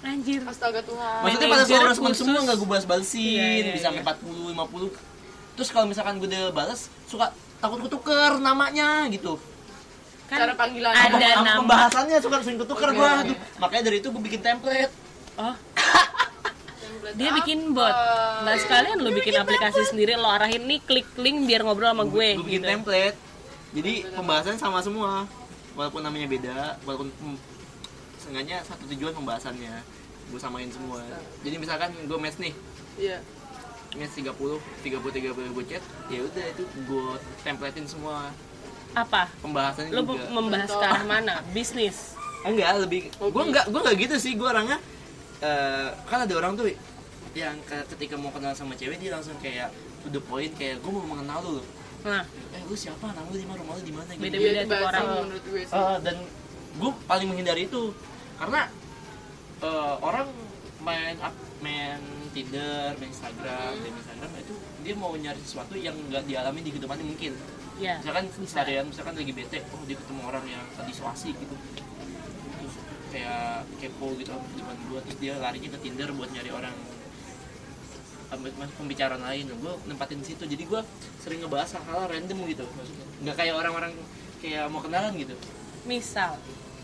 Anjir. 0.00 0.40
Astaga 0.42 0.80
Tuhan. 0.80 1.20
Maksudnya 1.20 1.48
pada 1.50 1.64
teman 1.92 1.92
khusus. 1.92 2.24
semua 2.24 2.40
nggak 2.40 2.56
gue 2.56 2.68
balas 2.70 2.86
balesin, 2.88 3.36
Iya, 3.36 3.60
iya, 3.60 3.72
bisa 3.76 3.86
sampai 3.86 4.00
40, 4.00 4.48
50. 4.48 4.88
Terus 5.52 5.68
kalau 5.68 5.86
misalkan 5.86 6.16
gue 6.16 6.24
udah 6.24 6.48
balas, 6.50 6.80
suka 7.04 7.28
takut 7.60 7.84
ketuker 7.84 8.40
namanya 8.40 9.04
gitu. 9.08 9.36
Cara 10.26 10.56
panggilan. 10.56 10.96
ada 10.96 11.20
Apa- 11.20 11.44
nama. 11.44 11.60
Pembahasannya 11.60 12.16
suka 12.16 12.40
sering 12.40 12.56
ketuker 12.58 12.96
gue. 12.96 13.10
oke. 13.28 13.34
Makanya 13.58 13.82
dari 13.84 13.96
itu 13.98 14.08
gue 14.08 14.22
bikin 14.22 14.40
template. 14.40 14.88
Oh, 15.36 15.52
Template 16.80 17.14
dia 17.16 17.28
apa? 17.28 17.36
bikin 17.36 17.58
bot. 17.70 17.92
Nggak 18.40 18.56
sekalian 18.58 18.96
lu 18.98 19.10
bikin 19.12 19.34
aplikasi 19.36 19.80
sendiri, 19.84 20.16
lo 20.16 20.28
arahin 20.28 20.64
nih 20.64 20.80
klik 20.80 21.12
link 21.14 21.44
biar 21.44 21.60
ngobrol 21.60 21.92
sama 21.92 22.04
gue. 22.04 22.28
Gue 22.34 22.46
bikin 22.46 22.56
gitu. 22.56 22.72
template. 22.72 23.16
Jadi 23.70 23.92
pembahasannya 24.10 24.56
sama 24.56 24.80
semua. 24.80 25.28
Walaupun 25.72 26.00
namanya 26.00 26.26
beda, 26.26 26.58
walaupun 26.82 27.08
hmm, 27.10 27.38
seenggaknya 28.16 28.60
satu 28.60 28.84
tujuan 28.88 29.12
pembahasannya. 29.12 29.74
Gue 30.28 30.38
samain 30.38 30.68
semua. 30.68 31.02
Jadi 31.40 31.56
misalkan 31.56 31.90
gue 32.00 32.14
match 32.16 32.38
nih, 32.38 32.54
Iya. 32.96 33.18
match 33.92 34.14
30, 34.14 34.30
30 34.80 35.10
30 35.10 35.50
gue 35.50 35.64
chat, 35.66 35.82
ya 36.06 36.20
udah 36.20 36.46
itu 36.48 36.62
gue 36.62 37.06
templatein 37.40 37.82
semua 37.84 38.30
Apa? 38.92 39.26
pembahasannya 39.38 39.90
Lu 39.90 40.02
juga. 40.04 40.26
membahas 40.28 40.66
ke 40.68 40.84
arah 40.84 41.04
mana? 41.04 41.34
Bisnis. 41.50 42.14
enggak 42.40 42.72
lebih 42.80 43.00
gue 43.12 43.42
enggak 43.44 43.68
gue 43.68 43.76
enggak 43.78 43.96
gitu 44.00 44.16
sih 44.16 44.32
gue 44.32 44.48
orangnya 44.48 44.80
eh, 45.40 45.88
kan 46.08 46.24
ada 46.24 46.34
orang 46.34 46.56
tuh 46.56 46.72
yang 47.32 47.52
ke- 47.62 47.84
ketika 47.90 48.16
mau 48.16 48.32
kenal 48.32 48.50
sama 48.50 48.72
cewek 48.72 48.96
dia 48.96 49.12
langsung 49.12 49.36
kayak 49.36 49.68
to 50.00 50.08
the 50.08 50.22
point 50.22 50.48
kayak 50.54 50.80
gue 50.80 50.88
mau 50.88 51.04
mengenal 51.04 51.36
lu 51.42 51.60
Nah, 52.00 52.22
eh 52.50 52.62
lu 52.64 52.74
siapa 52.74 53.06
nama 53.06 53.24
lu 53.24 53.36
di 53.36 53.44
mana 53.44 53.58
rumah 53.60 53.74
lu 53.74 53.82
di 53.82 53.92
mana 53.92 54.10
gitu 54.10 54.22
Beda-beda. 54.22 54.50
Iya, 54.50 54.62
itu 54.62 54.72
tuh 54.72 54.82
orang. 54.82 55.04
menurut 55.20 55.44
gue 55.44 55.62
sih. 55.62 55.76
Eh, 55.76 55.96
dan 56.00 56.16
gue 56.72 56.90
paling 57.04 57.26
menghindari 57.26 57.62
itu 57.66 57.82
karena 58.36 58.60
eh, 59.60 59.94
orang 60.00 60.28
main 60.80 61.16
up- 61.20 61.48
main 61.60 62.00
Tinder, 62.30 62.96
main 62.96 63.10
Instagram, 63.10 63.74
main 63.76 63.92
Instagram 63.92 64.30
itu 64.38 64.54
dia 64.80 64.94
mau 64.94 65.12
nyari 65.12 65.40
sesuatu 65.42 65.74
yang 65.74 65.92
nggak 66.08 66.24
dialami 66.24 66.62
di 66.62 66.70
kehidupannya 66.70 67.04
mungkin 67.04 67.36
ya. 67.76 68.00
misalkan 68.00 68.24
seharian 68.40 68.86
misalkan 68.86 69.12
lagi 69.12 69.32
bete 69.34 69.60
oh 69.68 69.82
dia 69.84 69.92
ketemu 69.92 70.20
orang 70.24 70.44
yang 70.46 70.64
tadi 70.72 70.88
so 70.90 71.04
asik 71.04 71.36
gitu 71.36 71.52
terus 72.54 72.74
kayak 73.10 73.68
kepo 73.76 74.16
gitu 74.16 74.30
cuman 74.30 74.76
buat 74.88 75.02
terus 75.04 75.18
dia 75.18 75.36
larinya 75.36 75.68
ke 75.68 75.78
Tinder 75.80 76.08
buat 76.14 76.30
nyari 76.30 76.48
orang 76.48 76.72
pembicaraan 78.76 79.20
lain 79.20 79.50
gue 79.50 79.72
nempatin 79.86 80.22
di 80.22 80.26
situ. 80.30 80.46
Jadi 80.46 80.62
gue 80.64 80.80
sering 81.18 81.42
ngebahas 81.42 81.74
hal-hal 81.74 82.06
random 82.06 82.38
gitu. 82.46 82.64
Maksudnya 82.64 83.06
nggak 83.20 83.36
kayak 83.36 83.54
orang-orang 83.54 83.92
kayak 84.38 84.64
mau 84.70 84.80
kenalan 84.80 85.12
gitu. 85.14 85.34
Misal, 85.82 86.36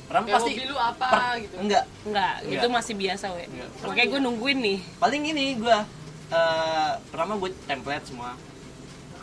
orang 0.09 0.25
pasti 0.27 0.53
hobi 0.53 0.65
lu 0.67 0.77
apa 0.77 1.07
per- 1.07 1.39
gitu. 1.41 1.55
enggak 1.61 1.85
enggak, 2.03 2.35
Enggak. 2.43 2.57
itu 2.57 2.67
masih 2.69 2.95
biasa, 2.97 3.25
we. 3.33 3.45
Makanya 3.83 4.09
gue 4.09 4.21
nungguin 4.21 4.59
nih. 4.59 4.79
paling 4.97 5.23
ini 5.25 5.47
gue 5.57 5.79
eh 6.27 6.93
pertama 7.09 7.39
gue 7.39 7.51
template 7.65 8.05
semua. 8.05 8.35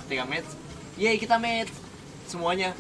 Ketika 0.06 0.24
match 0.24 0.50
yay 0.96 1.18
kita 1.18 1.36
match. 1.38 1.74
Semuanya 2.24 2.72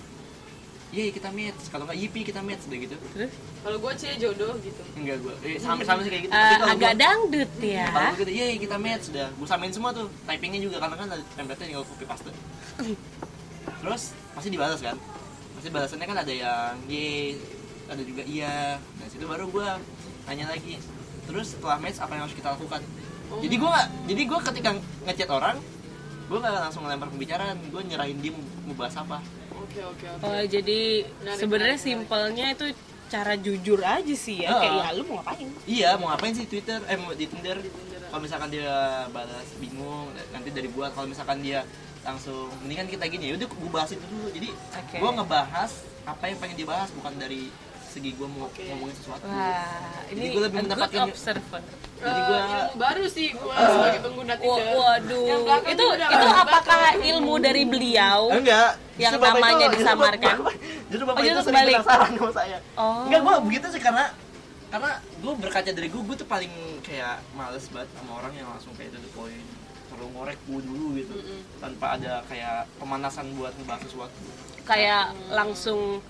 yay 0.94 1.10
kita 1.10 1.34
match. 1.34 1.74
Kalau 1.74 1.90
nggak 1.90 1.98
yipi 1.98 2.22
kita 2.22 2.40
match 2.40 2.70
udah 2.70 2.80
gitu. 2.80 2.96
Terus? 3.18 3.32
Kalau 3.66 3.78
gue 3.82 3.92
cie 3.98 4.14
jodoh 4.22 4.54
gitu. 4.62 4.82
enggak 4.94 5.18
gue 5.20 5.34
eh, 5.44 5.58
sampai 5.58 5.84
sampai 5.84 6.06
sih 6.06 6.12
kayak 6.14 6.24
gitu. 6.30 6.34
Eh, 6.34 6.56
kalau 6.56 6.70
agak 6.70 6.94
gua- 6.94 7.02
dangdut 7.02 7.52
ya. 7.60 7.86
kalau 7.90 8.06
gue 8.06 8.20
gitu 8.22 8.32
yay 8.32 8.54
kita 8.62 8.78
match 8.78 9.06
udah 9.10 9.28
gue 9.34 9.48
samain 9.50 9.74
semua 9.74 9.90
tuh. 9.90 10.08
Typingnya 10.30 10.62
juga 10.62 10.78
karena 10.78 10.96
kan 10.96 11.08
ada 11.10 11.24
template 11.34 11.60
tinggal 11.60 11.82
copy 11.84 12.06
paste. 12.06 12.30
Terus 13.82 14.04
pasti 14.32 14.50
dibalas 14.54 14.80
kan? 14.80 14.96
Pasti 15.58 15.70
balasannya 15.74 16.08
kan 16.08 16.18
ada 16.22 16.34
yang 16.34 16.78
yay 16.86 17.42
ada 17.90 18.02
juga 18.06 18.22
iya. 18.24 18.78
Nah 18.78 19.06
situ 19.10 19.26
baru 19.26 19.50
gue 19.50 19.68
tanya 20.24 20.46
lagi. 20.48 20.78
Terus 21.26 21.58
setelah 21.58 21.82
match 21.82 21.98
apa 21.98 22.14
yang 22.14 22.24
harus 22.30 22.38
kita 22.38 22.54
lakukan? 22.54 22.82
Jadi 23.34 23.56
gue 23.58 23.70
nggak 23.70 23.88
jadi 24.06 24.22
gue 24.30 24.40
ketika 24.46 24.70
ngechat 25.10 25.30
orang 25.34 25.58
gue 26.24 26.38
nggak 26.40 26.54
langsung 26.70 26.86
ngelempar 26.86 27.10
pembicaraan. 27.10 27.58
Gue 27.74 27.82
nyerahin 27.82 28.22
dia 28.22 28.32
mau 28.64 28.78
bahas 28.78 28.94
apa 28.94 29.20
Oke 29.74 29.82
oke 29.90 30.06
oke. 30.06 30.26
Oh, 30.30 30.44
jadi 30.46 31.02
sebenarnya 31.34 31.78
simpelnya 31.82 32.46
itu 32.54 32.70
secara 33.10 33.34
jujur 33.42 33.82
aja 33.82 34.14
sih 34.14 34.46
ya. 34.46 34.54
Ah. 34.54 34.62
kayak 34.62 34.74
ya 34.78 34.90
lu 34.94 35.04
mau 35.10 35.16
ngapain? 35.18 35.48
Iya 35.66 35.90
mau 35.98 36.14
ngapain 36.14 36.34
sih 36.38 36.46
Twitter? 36.46 36.78
Eh 36.86 36.94
mau 36.94 37.10
di 37.18 37.26
Tinder? 37.26 37.58
Kalau 38.14 38.22
misalkan 38.22 38.54
dia 38.54 39.10
balas 39.10 39.50
bingung 39.58 40.14
nanti 40.30 40.54
dari 40.54 40.70
gua 40.70 40.94
kalau 40.94 41.10
misalkan 41.10 41.42
dia 41.42 41.66
langsung 42.06 42.54
mendingan 42.62 42.86
kita 42.86 43.10
gini 43.10 43.34
ya 43.34 43.42
udah 43.42 43.50
gua 43.50 43.70
bahas 43.82 43.98
itu 43.98 44.06
dulu. 44.06 44.30
Jadi 44.30 44.54
Oke. 44.54 44.98
gua 45.02 45.10
ngebahas 45.18 45.72
apa 46.06 46.24
yang 46.30 46.38
pengen 46.38 46.58
dibahas 46.62 46.90
bukan 46.94 47.14
dari 47.18 47.50
segi 47.94 48.12
gua 48.14 48.28
mau 48.28 48.50
ngomongin 48.50 48.96
sesuatu. 48.96 49.24
Wah 49.24 50.02
Jadi 50.06 50.18
ini 50.18 50.28
gua 50.32 50.42
lebih 50.44 50.58
mendapatkan- 50.60 51.08
observer. 51.08 51.62
Jadi 51.96 52.10
Eh, 52.14 52.26
gua 52.26 52.38
ilmu 52.42 52.74
baru 52.76 53.04
sih 53.08 53.28
gue 53.32 53.54
sebagai 53.56 54.00
pengguna 54.02 54.34
Tinder. 54.36 54.60
Yang 54.60 54.76
waduh. 54.76 55.26
itu 55.64 55.86
itu 55.94 56.28
apakah 56.36 56.80
ilmu 56.98 57.34
dari 57.38 57.64
beliau 57.64 58.22
enggak. 58.30 58.72
Yang 58.96 59.14
namanya 59.16 59.66
itu- 59.68 59.76
disamarkan. 59.78 60.36
justru 60.90 61.06
bapak 61.06 61.16
Oh, 61.16 61.26
itu 61.26 61.42
sering 61.42 61.66
penasaran 61.72 62.12
sama 62.14 62.32
saya. 62.34 62.58
Oh. 62.76 63.06
enggak 63.06 63.22
gua 63.22 63.36
begitu 63.40 63.68
sih 63.70 63.80
karena 63.80 64.06
karena 64.68 64.92
gue 65.16 65.34
berkaca 65.38 65.70
dari 65.70 65.86
gue 65.86 66.02
gue 66.02 66.16
tuh 66.18 66.26
paling 66.26 66.50
kayak 66.82 67.22
males 67.32 67.62
banget 67.70 67.90
sama 67.94 68.12
orang 68.18 68.34
yang 68.34 68.50
langsung 68.50 68.74
kayak 68.74 68.90
to 68.90 68.98
the 68.98 69.12
point. 69.12 69.46
Perlu 69.86 70.10
ngorek 70.10 70.42
gue 70.44 70.60
dulu 70.60 70.98
gitu 70.98 71.14
tanpa 71.60 71.94
ada 71.94 72.26
kayak 72.26 72.66
pemanasan 72.76 73.30
buat 73.34 73.54
ngebahas 73.54 73.86
sesuatu. 73.86 74.18
Kayak 74.64 75.14
langsung 75.30 76.02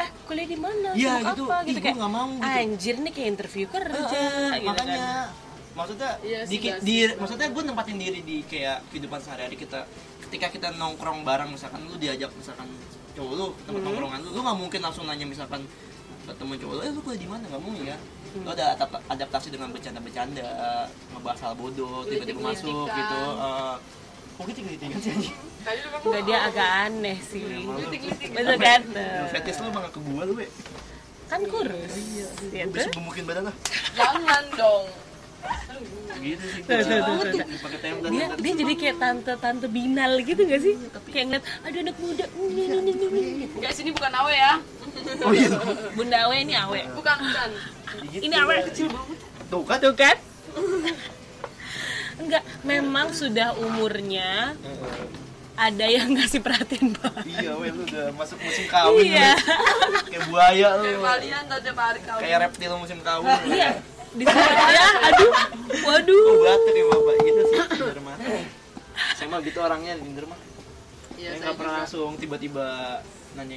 eh 0.00 0.08
kuliah 0.24 0.46
di 0.46 0.56
mana 0.56 0.88
Iya, 0.92 1.12
Sibuk 1.14 1.28
gitu. 1.30 1.44
apa 1.44 1.56
Ih, 1.58 1.66
gitu 1.68 1.80
kayak 1.80 1.96
nggak 1.96 2.12
mau 2.12 2.28
gitu. 2.30 2.48
anjir 2.56 2.94
nih 2.98 3.12
kayak 3.12 3.28
interview 3.30 3.66
kerja 3.66 4.00
Heeh, 4.08 4.50
gitu 4.54 4.66
makanya 4.66 4.96
kan 4.96 5.28
maksudnya 5.70 6.10
Iya 6.20 6.40
sih, 6.42 6.50
di, 6.50 6.56
gak 6.66 6.78
di 6.80 6.96
sih. 6.98 7.14
maksudnya 7.14 7.48
gue 7.48 7.62
nempatin 7.62 7.96
diri 7.96 8.20
di 8.22 8.36
kayak 8.42 8.78
kehidupan 8.88 9.20
sehari-hari 9.20 9.54
kita 9.54 9.80
ketika 10.20 10.46
kita 10.48 10.68
nongkrong 10.72 11.20
bareng 11.20 11.48
misalkan 11.48 11.84
lu 11.84 11.94
diajak 11.94 12.30
misalkan 12.32 12.66
cowok 13.12 13.32
lu 13.32 13.46
Hmm. 13.46 13.58
tempat 13.64 13.82
nongkrongan 13.84 14.20
lu 14.20 14.30
lu 14.30 14.40
nggak 14.40 14.58
mungkin 14.58 14.80
langsung 14.80 15.04
nanya 15.04 15.26
misalkan 15.26 15.62
ke 16.20 16.32
temen 16.32 16.56
cowok 16.56 16.74
lu 16.74 16.80
eh 16.80 16.90
lu 16.90 17.00
kuliah 17.00 17.20
di 17.20 17.28
mana 17.28 17.44
nggak 17.44 17.60
mungkin 17.60 17.84
ya 17.86 17.98
Hmm. 18.30 18.42
lu 18.42 18.50
ada 18.52 18.64
adap- 18.72 19.02
adaptasi 19.06 19.48
dengan 19.50 19.68
bercanda-bercanda 19.68 20.46
ngebahas 21.10 21.40
hal 21.42 21.54
bodoh 21.54 22.02
tiba-tiba 22.04 22.40
masuk 22.40 22.86
gitu 22.86 23.20
eh 23.36 23.74
kok 24.32 24.44
gitu 24.48 24.60
gitu 24.64 24.84
kan 24.86 25.00
sih 25.00 25.14
Enggak 25.60 26.22
dia 26.24 26.38
agak 26.48 26.68
aneh 26.88 27.18
sih. 27.20 27.44
Betul 28.32 28.56
kan? 28.56 28.80
Fetis 29.30 29.56
lu 29.60 29.68
bang 29.70 29.84
ke 29.92 30.00
gua 30.00 30.22
lu 30.24 30.34
be. 30.34 30.46
Kan 31.30 31.40
kurus. 31.46 31.92
Gue 31.94 32.50
gitu 32.50 32.74
bisa 32.74 32.90
gemukin 32.90 33.22
badan 33.22 33.46
lah 33.46 33.54
Jangan 33.94 34.44
dong. 34.58 34.86
gitu 36.20 36.44
sih 36.52 36.60
Tuh, 36.68 36.84
tuh, 36.84 37.00
tuh, 37.00 37.16
tuh, 37.16 37.32
tuh. 37.32 37.58
pakai 37.64 37.78
tembak. 37.80 38.10
Dia 38.12 38.26
dia 38.36 38.52
jadi 38.60 38.74
kayak 38.76 38.96
tante 39.00 39.32
tante 39.40 39.66
binal 39.72 40.20
gitu 40.20 40.42
gak 40.44 40.60
sih? 40.60 40.74
Kayak 41.08 41.24
ngeliat 41.32 41.44
ada 41.64 41.78
anak 41.80 41.96
muda. 41.96 42.24
Ini 42.28 42.62
ini 42.66 42.76
ini 42.92 42.92
ini 42.92 43.20
gitu. 43.46 43.54
Guys, 43.56 43.78
ini 43.80 43.90
bukan 43.94 44.12
awe 44.12 44.34
ya. 44.34 44.52
oh 45.24 45.32
iya. 45.32 45.48
Bunda 45.96 46.18
awe 46.28 46.36
ini 46.36 46.54
awe. 46.58 46.80
Bukan, 46.92 47.16
bukan. 47.24 47.50
Gitu. 48.12 48.22
ini 48.26 48.34
awe 48.36 48.54
kecil 48.68 48.86
banget. 48.92 49.18
Tuh 49.48 49.62
kan? 49.64 49.78
Tuh 49.80 49.94
kan? 49.96 50.16
Enggak 52.20 52.44
memang 52.68 53.16
sudah 53.16 53.56
umurnya 53.56 54.52
ada 55.60 55.86
yang 55.86 56.08
ngasih 56.16 56.40
perhatian 56.40 56.96
banget 56.96 57.24
Iya, 57.28 57.52
weh 57.60 57.68
lu 57.68 57.84
udah 57.84 58.06
masuk 58.16 58.38
musim 58.40 58.64
kawin 58.64 59.12
Iya. 59.12 59.36
Kayak 60.08 60.22
buaya 60.32 60.68
lu. 60.80 60.84
Kayak 60.88 61.04
kalian 61.04 61.42
tuh 61.44 61.58
tiap 61.60 61.78
hari 61.78 62.00
kau. 62.00 62.16
Kayak 62.16 62.38
reptil 62.48 62.72
musim 62.80 62.98
kawin. 63.04 63.28
iya 63.52 63.70
di 64.10 64.24
sini 64.26 64.42
ya 64.74 64.86
aduh 65.06 65.32
waduh 65.86 66.18
Kok 66.26 66.42
batuk 66.42 66.74
ya 66.74 66.84
bapak 66.90 67.14
gitu 67.22 67.42
sih. 67.46 67.58
Saya 69.14 69.26
mah 69.30 69.38
gitu 69.44 69.58
orangnya 69.62 69.92
di 70.00 70.10
mah. 70.10 70.40
Iya, 71.20 71.28
Saya 71.36 71.38
nggak 71.44 71.54
pernah 71.60 71.72
juga. 71.76 71.80
langsung 71.84 72.10
tiba-tiba 72.16 72.66
nanya 73.38 73.56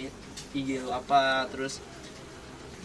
IG 0.53 0.83
lu 0.83 0.91
apa 0.93 1.47
terus 1.49 1.81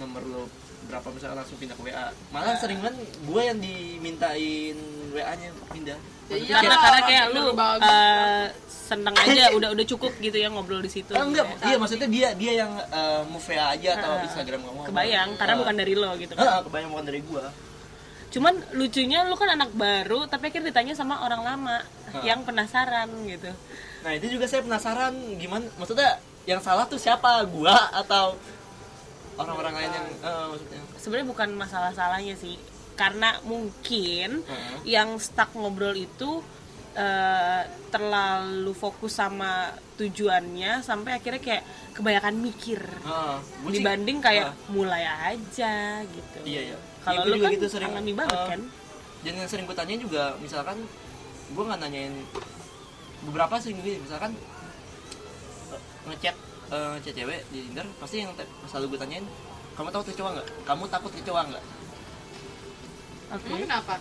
nomor 0.00 0.22
lu 0.24 0.42
berapa 0.88 1.04
misalnya 1.12 1.44
langsung 1.44 1.58
pindah 1.60 1.76
ke 1.76 1.82
WA. 1.84 2.08
Malah 2.32 2.56
sering 2.56 2.80
banget 2.80 2.96
gue 3.04 3.42
yang 3.44 3.58
dimintain 3.60 4.76
WA-nya 5.12 5.48
pindah. 5.68 5.98
Ya 6.28 6.36
iya 6.36 6.54
karena 6.60 6.76
karena 6.80 7.00
kayak 7.04 7.24
lu 7.36 7.42
bagus. 7.52 7.84
Eh, 8.89 8.91
seneng 8.91 9.12
aja 9.14 9.45
udah 9.59 9.68
udah 9.70 9.86
cukup 9.86 10.16
gitu 10.16 10.34
ya 10.34 10.49
ngobrol 10.49 10.80
di 10.80 10.89
situ 10.89 11.12
Ah, 11.12 11.22
enggak, 11.22 11.45
gitu 11.47 11.61
ya. 11.61 11.66
iya 11.66 11.76
maksudnya 11.76 12.09
dia 12.09 12.28
dia 12.32 12.53
yang 12.57 12.72
eh, 12.74 13.22
move 13.24 13.49
aja 13.51 13.91
atau 13.95 14.12
Ah, 14.14 14.24
Instagram 14.24 14.61
kamu. 14.62 14.78
apa. 14.78 14.89
kebayang 14.89 15.28
karena 15.36 15.53
Ah. 15.53 15.61
bukan 15.61 15.74
dari 15.76 15.93
lo 15.93 16.11
gitu 16.16 16.32
kan 16.32 16.43
Ah, 16.43 16.61
kebayang 16.62 16.91
bukan 16.91 17.07
dari 17.07 17.20
gua. 17.22 17.45
cuman 18.28 18.55
lucunya 18.72 19.24
lu 19.24 19.34
kan 19.34 19.49
anak 19.51 19.72
baru 19.72 20.24
tapi 20.24 20.49
akhirnya 20.49 20.68
ditanya 20.68 20.93
sama 20.93 21.20
orang 21.20 21.41
lama 21.43 21.76
Ah. 22.09 22.20
yang 22.22 22.41
penasaran 22.43 23.09
gitu 23.24 23.53
Nah 23.99 24.14
itu 24.14 24.30
juga 24.30 24.47
saya 24.47 24.62
penasaran 24.62 25.11
gimana 25.34 25.68
maksudnya 25.74 26.16
yang 26.45 26.59
salah 26.59 26.84
tuh 26.84 26.97
siapa 26.97 27.28
gua 27.45 27.76
atau 27.93 28.36
orang-orang 29.36 29.74
lain 29.76 29.93
yang 29.93 30.09
eh, 30.18 30.45
maksudnya 30.47 30.80
sebenarnya 30.97 31.28
bukan 31.28 31.49
masalah 31.53 31.91
salahnya 31.93 32.34
sih 32.34 32.57
karena 32.95 33.39
mungkin 33.43 34.43
Heeh. 34.43 34.76
yang 34.84 35.16
stuck 35.16 35.55
ngobrol 35.55 35.95
itu 35.95 36.43
eh, 36.99 37.62
terlalu 37.88 38.74
fokus 38.74 39.14
sama 39.14 39.70
tujuannya 39.94 40.82
sampai 40.82 41.14
akhirnya 41.14 41.38
kayak 41.38 41.62
kebanyakan 41.94 42.34
mikir. 42.36 42.82
Sih- 42.82 43.78
dibanding 43.78 44.18
kayak 44.18 44.51
ah, 44.51 44.55
mulai 44.68 45.07
aja 45.07 46.03
gitu. 46.03 46.38
Iya 46.42 46.74
iya. 46.74 46.78
Kalau 46.99 47.14
Iya, 47.14 47.22
gua 47.22 47.30
lu 47.30 47.36
juga 47.38 47.46
kan 47.46 47.55
gitu 47.55 47.66
sering 47.70 47.92
alami 47.94 48.12
banget 48.12 48.36
ah, 48.36 48.46
kan? 48.51 48.61
dan 49.18 49.32
yang 49.34 49.49
sering 49.51 49.66
gue 49.66 49.74
tanya 49.74 49.99
juga 49.99 50.22
misalkan 50.38 50.78
gua 51.51 51.64
nggak 51.66 51.80
nanyain 51.82 52.14
beberapa 53.26 53.59
sih 53.59 53.74
gini 53.74 53.99
misalkan 53.99 54.30
eh, 55.74 55.80
ngechat 56.07 56.36
eh, 56.70 56.88
ngechat 56.94 57.14
cewek 57.16 57.40
di 57.51 57.66
Tinder 57.66 57.86
pasti 57.99 58.22
yang 58.22 58.30
selalu 58.66 58.94
gue 58.94 59.01
tanyain 59.03 59.26
kamu 59.74 59.88
takut 59.90 60.07
ke 60.07 60.14
cowok 60.14 60.30
nggak? 60.34 60.49
Kamu 60.66 60.84
takut 60.86 61.11
ke 61.11 61.22
cowok 61.22 61.42
nggak 61.51 61.64
oke. 63.28 63.46
Emang 63.46 63.61
kenapa? 63.62 63.94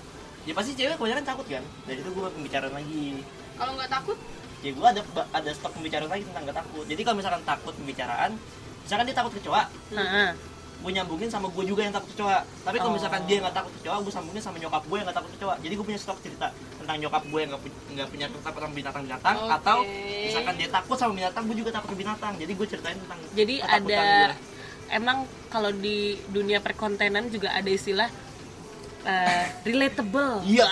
Ya 0.48 0.54
pasti 0.54 0.72
cewek 0.74 0.96
kebanyakan 0.96 1.26
takut 1.26 1.46
kan? 1.46 1.64
Dari 1.84 2.00
itu 2.00 2.10
gue 2.10 2.24
pembicaraan 2.32 2.72
lagi. 2.72 3.20
Kalau 3.54 3.72
nggak 3.76 3.92
takut, 3.92 4.18
ya 4.58 4.72
gue 4.72 4.88
ada 4.88 5.02
ada 5.34 5.50
stok 5.52 5.72
pembicaraan 5.74 6.08
lagi 6.08 6.24
tentang 6.24 6.44
gak 6.46 6.58
takut. 6.58 6.86
Jadi 6.86 7.02
kalau 7.04 7.18
misalkan 7.18 7.44
takut 7.44 7.74
pembicaraan 7.74 8.32
misalkan 8.80 9.04
dia 9.04 9.14
takut 9.14 9.34
kecoa 9.34 9.68
nah 9.92 10.32
gue 10.78 10.92
nyambungin 10.94 11.26
sama 11.26 11.50
gue 11.50 11.64
juga 11.66 11.82
yang 11.82 11.92
takut 11.92 12.08
kecoa. 12.14 12.40
Tapi 12.64 12.78
kalau 12.78 12.94
Oh. 12.94 12.96
misalkan 12.96 13.26
dia 13.26 13.42
nggak 13.42 13.52
takut 13.52 13.74
kecoa 13.76 13.98
gue 13.98 14.14
sambungin 14.14 14.40
sama 14.40 14.56
nyokap 14.56 14.84
gue 14.84 14.96
yang 14.96 15.06
nggak 15.06 15.18
takut 15.18 15.32
kecoa. 15.34 15.54
Jadi 15.58 15.74
gue 15.74 15.86
punya 15.86 16.00
stok 16.00 16.18
cerita 16.22 16.48
tentang 16.78 16.96
nyokap 16.98 17.24
gue 17.26 17.40
yang 17.42 17.50
nggak 17.50 17.64
pu- 17.66 17.82
nggak 17.92 18.08
punya 18.08 18.26
takut 18.40 18.60
sama 18.62 18.74
binatang 18.74 19.04
binatang 19.04 19.36
Oke. 19.38 19.52
atau 19.54 19.78
misalkan 20.24 20.54
dia 20.56 20.70
takut 20.72 20.96
sama 20.96 21.12
binatang 21.14 21.44
gue 21.44 21.58
juga 21.58 21.72
takut 21.74 21.90
ke 21.92 21.98
binatang. 21.98 22.34
Jadi 22.38 22.52
gue 22.54 22.68
ceritain 22.68 22.96
tentang 22.96 23.20
jadi 23.34 23.56
ada 23.60 24.02
gue. 24.30 24.38
emang 24.90 25.18
kalau 25.50 25.72
di 25.74 25.98
dunia 26.30 26.62
perkontenan 26.62 27.28
juga 27.28 27.52
ada 27.52 27.68
istilah 27.68 28.08
eh, 29.08 29.44
relatable 29.64 30.44
iya 30.44 30.68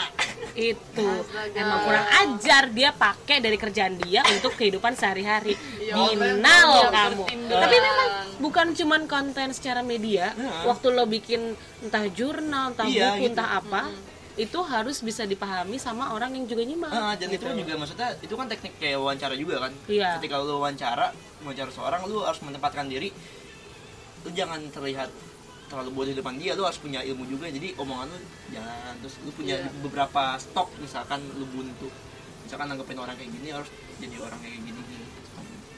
itu 0.53 1.03
Astaga. 1.03 1.55
emang 1.57 1.79
kurang 1.81 2.07
ajar 2.07 2.63
dia 2.69 2.89
pakai 2.91 3.37
dari 3.39 3.55
kerjaan 3.55 3.95
dia 3.97 4.23
untuk 4.25 4.55
kehidupan 4.55 4.93
sehari-hari 4.93 5.55
Ya, 5.77 5.95
binal 6.09 6.65
orang 6.81 6.93
kamu 7.13 7.23
bertindak. 7.23 7.61
tapi 7.61 7.75
memang 7.77 8.09
bukan 8.37 8.67
cuman 8.73 9.01
konten 9.05 9.49
secara 9.51 9.81
media 9.81 10.33
Iya. 10.33 10.65
waktu 10.65 10.87
lo 10.89 11.05
bikin 11.05 11.53
entah 11.79 12.05
jurnal 12.09 12.71
entah 12.71 12.85
Iya, 12.85 13.13
buku 13.13 13.21
gitu. 13.21 13.31
entah 13.31 13.49
apa 13.55 13.81
itu 14.35 14.59
harus 14.61 14.99
bisa 14.99 15.23
dipahami 15.23 15.77
sama 15.77 16.11
orang 16.11 16.33
yang 16.33 16.43
juga 16.43 16.63
nyimak 16.63 16.89
Ah, 16.89 17.13
dan 17.13 17.29
itu 17.29 17.39
gitu. 17.39 17.55
juga 17.55 17.73
maksudnya 17.77 18.09
itu 18.17 18.33
kan 18.33 18.45
teknik 18.45 18.73
kayak 18.75 18.97
wawancara 18.97 19.33
juga 19.33 19.55
kan 19.61 19.71
Iya. 19.85 20.17
ketika 20.17 20.35
lu 20.37 20.55
wawancara 20.55 21.11
wawancara 21.41 21.69
seorang 21.69 22.01
lu 22.05 22.19
harus 22.21 22.41
menempatkan 22.41 22.85
diri 22.85 23.11
lu 24.21 24.29
jangan 24.31 24.59
terlihat 24.69 25.07
terlalu 25.65 25.89
bodoh 25.91 26.11
di 26.13 26.17
depan 26.17 26.35
dia 26.37 26.53
lu 26.53 26.63
harus 26.63 26.77
punya 26.77 27.01
ilmu 27.01 27.25
juga 27.25 27.49
jadi 27.49 27.73
omongan 27.75 28.07
lu 28.09 28.19
jangan 28.53 28.93
terus 29.01 29.15
lu 29.25 29.31
punya 29.33 29.55
Iya. 29.57 29.69
beberapa 29.81 30.37
stok 30.37 30.69
misalkan 30.77 31.19
lu 31.35 31.45
buntu 31.49 31.89
misalkan 32.45 32.69
nanggepin 32.69 32.97
orang 32.97 33.15
kayak 33.17 33.31
gini 33.33 33.47
harus 33.49 33.69
jadi 33.97 34.15
orang 34.21 34.39
kayak 34.39 34.61
gini 34.61 34.79
gini 34.79 35.05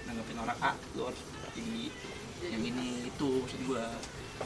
nanggepin 0.03 0.37
orang 0.37 0.57
A 0.59 0.71
lu 0.93 1.07
harus 1.07 1.21
jadi 1.55 1.77
yang 2.51 2.63
ini 2.63 3.07
itu 3.07 3.27
maksud 3.41 3.59
gua 3.65 3.85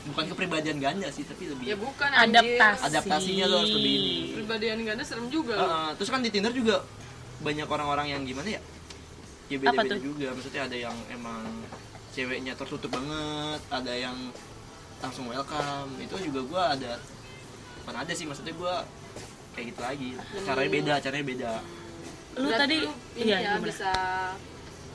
bukan 0.07 0.23
kepribadian 0.31 0.77
ganda 0.79 1.11
sih 1.11 1.27
tapi 1.27 1.51
lebih 1.51 1.65
ya 1.67 1.75
bukan 1.75 2.07
anjir. 2.07 2.55
adaptasi 2.55 2.83
Adaptasinya 2.87 3.45
lo 3.45 3.55
harus 3.59 3.73
lebih 3.75 3.91
ini. 3.91 4.13
Pribadian 4.39 4.79
ganda 4.87 5.03
serem 5.03 5.27
juga. 5.27 5.55
Uh, 5.59 5.65
uh, 5.67 5.89
terus 5.99 6.07
kan 6.07 6.23
di 6.23 6.31
Tinder 6.31 6.55
juga 6.55 6.79
banyak 7.43 7.67
orang-orang 7.67 8.07
yang 8.07 8.23
gimana 8.23 8.55
ya? 8.55 8.61
Ya 9.51 9.59
beda-beda 9.59 9.99
juga. 9.99 10.31
Maksudnya 10.31 10.71
ada 10.71 10.77
yang 10.79 10.95
emang 11.11 11.43
ceweknya 12.15 12.55
tertutup 12.55 12.87
banget, 12.87 13.59
ada 13.67 13.91
yang 13.91 14.15
langsung 15.01 15.25
welcome. 15.27 15.91
Itu 15.99 16.15
juga 16.21 16.41
gua 16.45 16.63
ada 16.77 17.01
bukan 17.81 17.95
ada 17.97 18.13
sih 18.13 18.29
maksudnya 18.29 18.53
gua 18.55 18.85
kayak 19.57 19.65
gitu 19.73 19.81
lagi. 19.81 20.09
Caranya 20.45 20.69
beda, 20.71 20.93
caranya 21.01 21.25
beda. 21.25 21.51
lu 22.31 22.47
Berarti 22.47 22.63
tadi 22.63 22.77
lu 22.79 22.93
ini 23.19 23.27
iya 23.27 23.37
ya 23.43 23.51
gimana? 23.59 23.67
bisa 23.67 23.91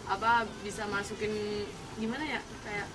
apa 0.08 0.32
bisa 0.64 0.82
masukin 0.88 1.32
gimana 2.00 2.24
ya 2.24 2.40
kayak 2.64 2.88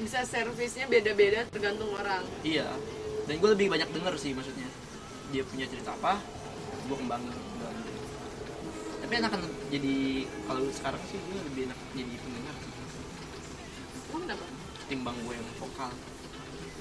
bisa 0.00 0.24
servisnya 0.24 0.88
beda-beda 0.88 1.44
tergantung 1.52 1.92
orang 1.92 2.24
Iya. 2.40 2.72
Dan 3.28 3.38
gue 3.38 3.50
lebih 3.52 3.68
banyak 3.68 3.92
denger 3.92 4.14
sih 4.16 4.32
maksudnya. 4.32 4.66
Dia 5.30 5.44
punya 5.44 5.68
cerita 5.68 5.92
apa, 5.92 6.18
gue 6.88 6.96
kembangin. 6.96 7.30
Tapi 9.02 9.12
enakan 9.20 9.42
jadi 9.68 10.24
kalau 10.48 10.62
sekarang 10.72 11.02
sih 11.06 11.20
gue 11.20 11.40
lebih 11.52 11.62
enak 11.68 11.78
jadi 11.92 12.14
pendengar. 12.16 12.54
Kenapa? 14.12 14.61
Ketimbang 14.92 15.16
gue 15.24 15.32
yang 15.32 15.48
vokal 15.56 15.88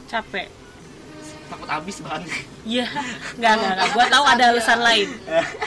capek 0.06 0.48
takut 1.48 1.70
habis 1.70 1.96
bahannya 2.04 2.36
Iya, 2.62 2.86
nggak 3.40 3.54
nggak 3.56 3.72
nggak. 3.74 3.90
Gue 3.90 4.06
tahu 4.06 4.24
ada 4.24 4.44
alasan 4.52 4.80
lain. 4.80 5.10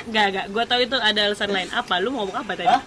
Nggak 0.06 0.26
nggak. 0.30 0.46
Gue 0.52 0.64
tahu 0.64 0.80
itu 0.80 0.94
ada 0.94 1.20
alasan 1.26 1.50
lain. 1.50 1.68
Apa? 1.74 1.98
Lu 1.98 2.08
mau 2.08 2.22
ngomong 2.22 2.38
apa 2.38 2.52
tadi? 2.54 2.68
Hah? 2.68 2.82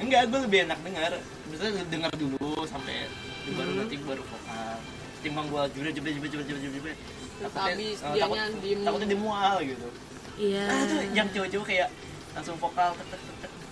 enggak 0.00 0.22
gue 0.26 0.40
lebih 0.40 0.58
enak 0.64 0.78
dengar 0.80 1.12
misalnya 1.44 1.84
dengar 1.84 2.08
dulu 2.16 2.64
sampai 2.64 3.04
baru 3.52 3.70
nanti 3.76 4.00
baru 4.00 4.22
vokal 4.24 4.72
ketimbang 5.20 5.46
gue 5.50 5.62
jebret 5.76 5.92
jebret 5.92 6.12
jebret 6.16 6.30
jebret 6.32 6.46
jebret 6.48 6.72
jebret 6.72 6.98
Takutnya- 7.36 7.68
habis, 7.68 7.98
dianya 8.00 8.42
takut- 8.48 8.80
takutnya 8.80 9.08
dimual 9.10 9.54
gitu 9.60 9.88
Iya. 10.40 10.64
ah 10.64 10.82
tuh 10.88 11.00
yang 11.12 11.28
cowok-cowok 11.28 11.66
kayak 11.68 11.88
langsung 12.32 12.56
vokal 12.56 12.88
tek 12.96 13.06
tek 13.12 13.20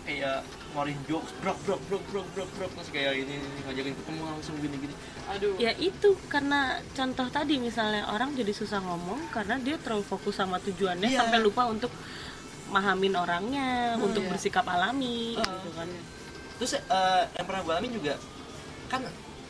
kayak 0.05 0.39
ngeluarin 0.69 1.01
jokes 1.05 1.33
brok 1.39 1.59
brok 1.63 1.81
brok 1.85 2.05
brok 2.07 2.27
brok 2.33 2.51
brok 2.53 2.71
terus 2.73 2.89
kayak 2.89 3.13
ini 3.17 3.35
ini, 3.35 3.59
ngajakin 3.65 3.95
ketemu 3.95 4.21
langsung 4.23 4.55
gini 4.57 4.77
gini 4.79 4.95
aduh 5.27 5.55
Ya 5.57 5.73
itu 5.75 6.09
karena 6.27 6.61
contoh 6.91 7.27
tadi 7.29 7.57
misalnya 7.57 8.05
orang 8.07 8.33
jadi 8.33 8.53
susah 8.53 8.79
ngomong 8.79 9.29
karena 9.29 9.57
dia 9.57 9.77
terlalu 9.77 10.05
fokus 10.05 10.37
sama 10.37 10.57
tujuannya 10.59 11.09
Iya. 11.09 11.25
sampai 11.25 11.39
lupa 11.39 11.67
untuk 11.67 11.91
mahamin 12.69 13.17
orangnya, 13.17 13.97
untuk 13.97 14.21
iya. 14.21 14.29
bersikap 14.29 14.61
alami, 14.63 15.35
Ah. 15.35 15.49
gitu 15.57 15.71
kan. 15.73 15.89
terus 16.55 16.73
eh, 16.75 17.23
yang 17.33 17.47
pernah 17.47 17.63
gue 17.63 17.73
alamin 17.73 17.93
juga 17.95 18.15
kan 18.87 19.01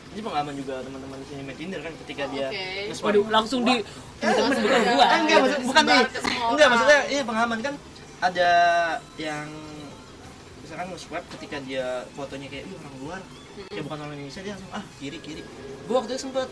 ini 0.09 0.21
pengalaman 0.21 0.55
juga 0.55 0.73
teman-teman 0.79 1.17
di 1.17 1.27
sini 1.27 1.41
main 1.43 1.53
Tinder 1.53 1.79
kan 1.79 1.93
ketika 1.99 2.23
dia 2.27 2.47
Oke. 2.47 2.65
nge-swipe- 2.87 3.05
Waduh, 3.05 3.25
langsung 3.27 3.61
di 3.61 3.75
temen 4.17 4.51
bukan 4.57 4.81
gua. 4.89 5.05
Enggak 5.15 5.37
maksud 5.39 5.61
bukan 5.63 5.83
nih 5.85 6.03
enggak 6.49 6.67
maksudnya 6.67 6.99
ini 7.07 7.21
pengalaman 7.21 7.59
kan 7.59 7.73
ada 8.19 8.49
yang 9.17 9.47
misalkan 10.69 10.93
nge-swipe 10.93 11.27
ketika 11.33 11.57
dia 11.65 12.05
fotonya 12.13 12.45
kayak 12.45 12.69
Ih, 12.69 12.77
orang 12.77 12.95
luar. 13.01 13.21
Ya 13.73 13.81
bukan 13.81 13.97
orang 14.05 14.15
Indonesia 14.21 14.41
dia 14.45 14.53
langsung 14.53 14.69
ah 14.69 14.85
kiri 15.01 15.17
kiri. 15.17 15.41
Gue 15.89 15.95
waktu 15.97 16.13
itu 16.13 16.29
sempet 16.29 16.45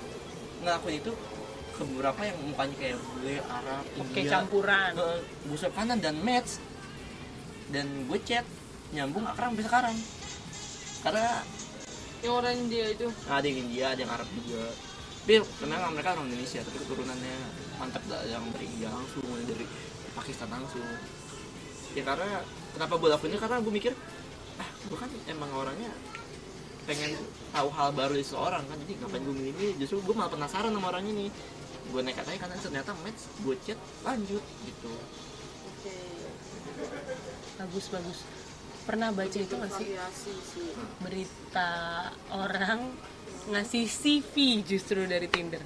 ngelakuin 0.65 1.05
itu 1.05 1.13
ke 1.77 1.81
beberapa 1.85 2.21
yang 2.25 2.37
mukanya 2.41 2.75
kayak 2.81 2.97
bule 2.97 3.35
Arab 3.45 3.85
Oke, 4.01 4.17
India. 4.17 4.31
campuran. 4.33 4.89
gue 5.45 5.57
swipe 5.61 5.77
kanan 5.77 6.01
dan 6.01 6.17
match. 6.25 6.57
Dan 7.69 8.09
gue 8.09 8.17
chat 8.25 8.41
nyambung 8.89 9.21
akrab 9.29 9.53
sampai 9.53 9.65
sekarang. 9.69 9.95
Karena 11.05 11.45
yang 12.25 12.33
orang 12.41 12.57
dia 12.73 12.85
itu? 12.89 13.07
Ada 13.29 13.45
yang 13.45 13.59
India 13.69 13.85
ada 13.93 13.99
yang 14.01 14.09
Arab 14.17 14.25
juga. 14.33 14.65
Tapi 15.29 15.33
memang 15.61 15.93
mereka 15.93 16.17
orang 16.17 16.25
Indonesia 16.25 16.65
tapi 16.65 16.77
keturunannya 16.81 17.35
mantap 17.77 18.01
lah 18.09 18.25
yang 18.25 18.41
dari 18.49 18.65
India 18.65 18.89
langsung 18.89 19.21
dari 19.45 19.65
Pakistan 20.17 20.49
langsung. 20.49 20.81
Ya 21.93 22.01
karena 22.01 22.41
kenapa 22.77 22.93
gue 23.01 23.09
lakuin 23.09 23.33
ini? 23.33 23.39
Karena 23.41 23.57
gue 23.57 23.73
mikir 23.73 23.93
ah 24.57 24.69
gue 24.89 24.97
kan 24.97 25.09
emang 25.29 25.49
orangnya 25.53 25.89
pengen 26.89 27.13
tahu 27.51 27.69
hal 27.73 27.89
baru 27.93 28.15
dari 28.15 28.25
seseorang 28.25 28.63
kan 28.63 28.77
jadi 28.87 28.93
ngapain 29.03 29.21
gue 29.21 29.35
milih 29.35 29.53
ini 29.59 29.67
justru 29.81 29.99
gue 30.05 30.13
malah 30.13 30.31
penasaran 30.31 30.69
sama 30.69 30.87
orang 30.93 31.05
ini. 31.09 31.33
Gue 31.87 32.01
nekat 32.05 32.27
aja 32.29 32.37
karena 32.45 32.55
ternyata 32.61 32.91
match 33.01 33.21
gue 33.41 33.55
chat 33.65 33.79
lanjut 34.05 34.43
gitu. 34.43 34.93
Oke. 35.73 35.95
Bagus 37.57 37.85
bagus. 37.89 38.19
Pernah 38.85 39.09
baca 39.11 39.37
itu 39.41 39.53
nggak 39.57 39.73
sih? 39.73 39.87
Berita 41.01 41.71
orang 42.31 42.93
ngasih 43.51 43.83
CV 43.89 44.63
justru 44.63 45.03
dari 45.09 45.27
Tinder. 45.27 45.59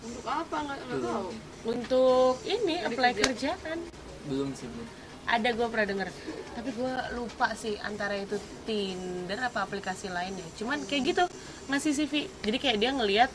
Untuk 0.00 0.26
apa? 0.26 0.56
Nggak 0.64 1.00
tahu. 1.06 1.28
Untuk 1.70 2.34
ini 2.48 2.82
apply 2.82 3.12
kerja. 3.14 3.54
kerjaan. 3.54 3.78
belum 4.20 4.52
sih 4.52 4.68
belum 4.68 4.99
ada 5.30 5.48
gue 5.48 5.66
pernah 5.66 5.86
denger. 5.86 6.08
Tapi 6.50 6.70
gue 6.74 6.94
lupa 7.14 7.54
sih 7.54 7.78
antara 7.78 8.18
itu 8.18 8.34
Tinder 8.66 9.38
apa 9.40 9.62
aplikasi 9.62 10.10
lainnya 10.10 10.44
cuman 10.58 10.82
kayak 10.84 11.02
gitu 11.08 11.24
ngasih 11.70 11.92
CV 11.94 12.12
jadi 12.42 12.58
kayak 12.58 12.76
dia 12.76 12.90
ngelihat 12.90 13.30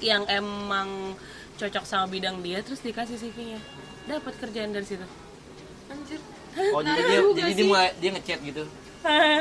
yang 0.00 0.24
emang 0.26 1.14
cocok 1.54 1.84
sama 1.84 2.08
bidang 2.08 2.40
dia 2.40 2.58
terus 2.64 2.80
dikasih 2.80 3.14
CV-nya 3.14 3.60
dapat 4.08 4.34
kerjaan 4.40 4.72
dari 4.72 4.82
situ. 4.82 5.06
Anjir. 5.86 6.18
Oh 6.74 6.80
jadi 6.84 6.90
Nah, 6.90 7.06
dia 7.06 7.20
juga 7.20 7.38
jadi 7.38 7.52
sih. 7.52 7.56
dia 7.56 7.66
mulai 7.68 7.88
dia 8.00 8.10
ngechat 8.10 8.40
gitu? 8.42 8.64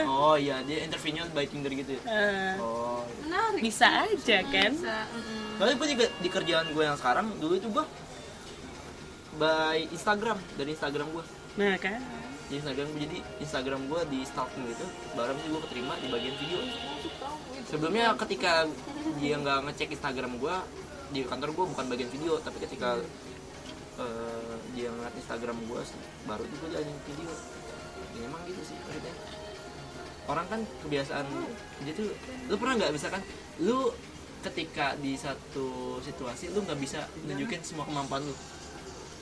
Oh 0.05 0.35
iya 0.35 0.57
dia 0.61 0.77
interviewnya 0.83 1.23
by 1.31 1.45
Tinder 1.45 1.69
gitu 1.71 1.97
ya? 1.97 2.01
Eh, 2.03 2.53
oh 2.57 3.01
menarik. 3.25 3.61
Bisa 3.61 3.87
aja 4.05 4.37
kan? 4.43 4.71
bisa. 4.73 4.97
Mm-mm. 5.09 5.57
Soalnya 5.57 5.75
gue 5.77 5.87
juga 5.89 6.05
di 6.17 6.29
kerjaan 6.29 6.65
gue 6.69 6.83
yang 6.83 6.97
sekarang 6.97 7.25
dulu 7.39 7.53
itu 7.55 7.67
gue 7.69 7.85
by 9.37 9.87
Instagram 9.89 10.37
dari 10.53 10.69
Instagram 10.73 11.07
gue 11.09 11.25
nah 11.59 11.75
kan? 11.75 11.99
Di 12.47 12.59
Instagram 12.59 12.87
gue 12.91 12.99
jadi 13.07 13.17
Instagram 13.43 13.81
gue 13.87 14.01
di 14.11 14.19
stalking 14.27 14.63
gitu 14.71 14.85
baru 15.15 15.35
sih 15.39 15.49
gue 15.51 15.61
keterima 15.67 15.93
di 15.99 16.07
bagian 16.11 16.35
video. 16.35 16.59
Sebelumnya 17.67 18.15
ketika 18.19 18.67
dia 19.19 19.35
nggak 19.39 19.71
ngecek 19.71 19.95
Instagram 19.95 20.35
gue 20.39 20.55
di 21.11 21.21
kantor 21.27 21.51
gue 21.55 21.65
bukan 21.75 21.85
bagian 21.91 22.11
video 22.11 22.39
tapi 22.39 22.59
ketika 22.63 22.99
eh, 23.99 24.53
dia 24.75 24.87
ngeliat 24.91 25.15
Instagram 25.15 25.57
gue 25.67 25.81
baru 26.27 26.43
juga 26.47 26.65
jalanin 26.75 26.99
video. 27.07 27.31
Ya, 28.11 28.27
emang 28.27 28.41
gitu 28.47 28.61
sih 28.67 28.75
maksudnya. 28.83 29.15
Orang 30.27 30.45
kan 30.51 30.59
kebiasaan 30.83 31.25
jadi 31.83 31.91
tuh 31.95 32.11
lu 32.51 32.55
pernah 32.59 32.73
nggak 32.79 32.91
misalkan 32.95 33.23
lu 33.63 33.91
ketika 34.41 34.97
di 34.97 35.13
satu 35.15 36.01
situasi 36.01 36.49
lu 36.51 36.65
nggak 36.65 36.79
bisa 36.81 37.05
nunjukin 37.29 37.61
semua 37.61 37.85
kemampuan 37.85 38.25
lu 38.25 38.33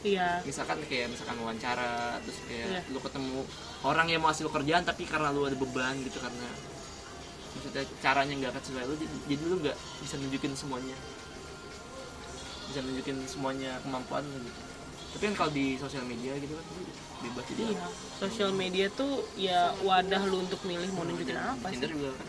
iya. 0.03 0.39
Misalkan 0.43 0.79
kayak 0.85 1.11
misalkan 1.11 1.37
wawancara 1.39 2.19
terus 2.23 2.39
kayak 2.47 2.67
Iya. 2.69 2.81
lu 2.91 2.99
ketemu 2.99 3.43
orang 3.83 4.07
yang 4.07 4.21
mau 4.23 4.31
hasil 4.31 4.47
lu 4.47 4.51
kerjaan 4.51 4.83
tapi 4.83 5.03
karena 5.03 5.29
lu 5.31 5.43
ada 5.43 5.57
beban 5.59 5.95
gitu 6.03 6.19
karena 6.19 6.47
maksudnya 7.49 7.83
caranya 7.99 8.33
nggak 8.39 8.51
akan 8.55 8.63
sesuai 8.63 8.85
lu 8.85 8.95
jadi, 9.27 9.43
lu 9.43 9.55
nggak 9.59 9.77
bisa 10.01 10.15
nunjukin 10.21 10.53
semuanya. 10.55 10.97
Bisa 12.69 12.79
nunjukin 12.85 13.17
semuanya 13.25 13.71
kemampuan 13.81 14.23
lu 14.23 14.39
gitu. 14.45 14.61
Tapi 15.09 15.23
kan 15.25 15.35
kalau 15.35 15.51
di 15.51 15.73
sosial 15.75 16.05
media 16.05 16.37
gitu 16.37 16.53
kan 16.53 16.65
bebas 17.19 17.43
jadi 17.51 17.63
iya 17.75 17.83
sosial 18.15 18.55
media 18.55 18.87
tuh 18.93 19.27
ya 19.35 19.75
wadah 19.83 20.21
lu 20.29 20.39
untuk 20.45 20.61
milih 20.63 20.87
mau 20.95 21.03
nunjukin 21.03 21.35
apa 21.35 21.67
sih. 21.67 21.81
Tinder 21.81 21.91
juga 21.91 22.09
kan 22.15 22.27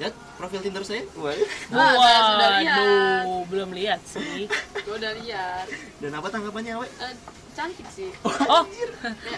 lihat 0.00 0.14
profil 0.34 0.60
Tinder 0.60 0.80
saya 0.80 1.04
Wah. 1.14 1.36
Ah, 1.70 1.92
saya 1.92 2.20
sudah 2.24 2.50
lihat. 2.56 2.78
Waduh, 2.80 3.44
belum 3.46 3.70
lihat 3.76 4.00
sih. 4.02 4.48
gue 4.80 4.94
udah 4.96 5.12
lihat 5.20 5.66
dan 6.00 6.10
apa 6.16 6.26
tanggapannya 6.26 6.72
awe 6.74 6.88
Eh, 6.88 7.14
cantik 7.52 7.84
sih 7.86 8.08
Oh, 8.24 8.64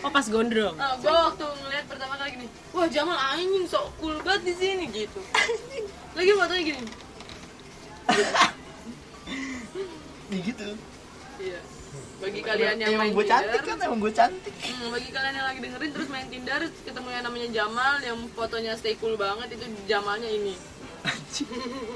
oh 0.00 0.10
pas 0.10 0.22
gondrong. 0.24 0.78
Nah, 0.78 0.94
gue 0.96 1.10
waktu 1.10 1.42
ngeliat 1.42 1.84
pertama 1.84 2.14
kali 2.14 2.30
gini, 2.32 2.46
wah 2.70 2.86
Jamal 2.86 3.18
anjing 3.18 3.66
sok 3.66 3.90
cool 3.98 4.14
banget 4.22 4.42
di 4.44 4.54
sini 4.54 4.84
gitu. 4.88 5.18
Lagi 6.16 6.30
fotonya 6.30 6.62
gini. 6.62 6.82
ya 10.28 10.38
gitu 10.38 10.68
Iya. 11.38 11.60
Bagi 12.22 12.40
kalian 12.40 12.76
yang 12.78 12.94
emang 12.94 13.10
main 13.10 13.12
gue 13.18 13.26
cantik 13.26 13.60
Tinder, 13.66 13.74
kan 13.74 13.86
emang 13.90 13.98
gue 13.98 14.12
cantik 14.14 14.54
hmm, 14.54 14.88
bagi 14.94 15.10
kalian 15.10 15.34
yang 15.34 15.46
lagi 15.50 15.58
dengerin 15.58 15.90
terus 15.90 16.08
main 16.08 16.28
Tinder, 16.30 16.60
ketemu 16.86 17.08
yang 17.10 17.24
namanya 17.26 17.48
Jamal 17.50 17.94
yang 17.98 18.16
fotonya 18.30 18.72
stay 18.78 18.94
cool 19.02 19.18
banget 19.18 19.58
itu 19.58 19.66
Jamalnya 19.90 20.30
ini. 20.30 20.54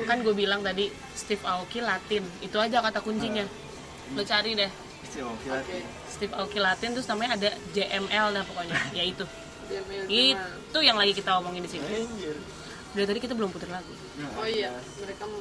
Kan 0.02 0.26
gue 0.26 0.34
bilang 0.34 0.66
tadi 0.66 0.90
Steve 1.14 1.42
Aoki 1.46 1.78
Latin. 1.78 2.26
Itu 2.42 2.58
aja 2.58 2.82
kata 2.82 2.98
kuncinya. 3.06 3.46
Lo 4.18 4.26
cari 4.26 4.58
deh. 4.58 4.70
Oke. 5.22 5.78
Steve 6.10 6.34
Aoki 6.34 6.58
Latin 6.58 6.90
terus 6.98 7.06
namanya 7.06 7.38
ada 7.38 7.50
JML 7.70 8.26
dah 8.34 8.42
pokoknya. 8.42 8.74
Ya 8.98 9.06
itu. 9.06 9.22
Itu 10.10 10.78
yang 10.82 10.98
lagi 10.98 11.14
kita 11.14 11.38
omongin 11.38 11.62
di 11.62 11.70
sini. 11.70 11.86
Anjir. 11.86 12.34
Dari 12.98 13.06
tadi 13.06 13.20
kita 13.22 13.34
belum 13.38 13.54
putar 13.54 13.70
lagu. 13.70 13.92
Oh 14.40 14.48
iya, 14.48 14.74
mereka 14.98 15.22
mau? 15.28 15.38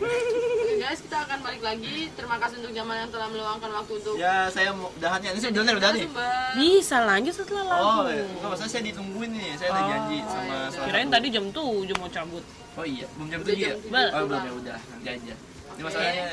Oke 0.00 0.74
guys, 0.80 1.00
kita 1.04 1.16
akan 1.28 1.38
balik 1.44 1.62
lagi. 1.62 2.08
Terima 2.16 2.36
kasih 2.40 2.56
untuk 2.64 2.72
Jamal 2.72 2.96
yang 3.04 3.10
telah 3.12 3.28
meluangkan 3.28 3.70
waktu 3.70 3.92
untuk 4.00 4.14
ya 4.16 4.48
saya 4.48 4.72
mau 4.72 4.88
udahannya 4.96 5.28
ini 5.36 5.40
sudah 5.40 5.62
udah 5.76 5.90
nih 5.92 6.04
Sumber. 6.08 6.48
Bisa 6.56 6.96
lanjut 7.04 7.34
setelah 7.36 7.64
lagu. 7.68 7.84
Oh, 7.84 8.04
iya. 8.08 8.24
Enggak, 8.24 8.48
maksudnya 8.48 8.70
saya 8.72 8.82
ditungguin 8.88 9.30
nih. 9.36 9.50
Saya 9.60 9.68
ada 9.70 9.82
janji 9.84 10.18
sama 10.24 10.40
iya. 10.40 10.58
salah 10.72 10.86
Kirain 10.88 11.04
satu- 11.04 11.14
tadi 11.14 11.26
jam 11.28 11.44
7 11.52 11.94
mau 12.00 12.08
cabut. 12.08 12.44
Oh 12.78 12.86
iya, 12.86 13.06
belum 13.18 13.28
jam 13.28 13.40
Udah 13.44 13.52
7 13.52 13.60
ya? 13.60 13.68
jam 13.68 13.76
tujuh, 13.76 13.92
Bel. 13.92 14.08
Oh, 14.08 14.22
belum 14.24 14.42
ya 14.42 14.52
udah, 14.56 14.78
nanti 14.88 15.08
aja. 15.10 15.34
Ini 15.36 15.70
Oke. 15.70 15.82
masalahnya 15.84 16.28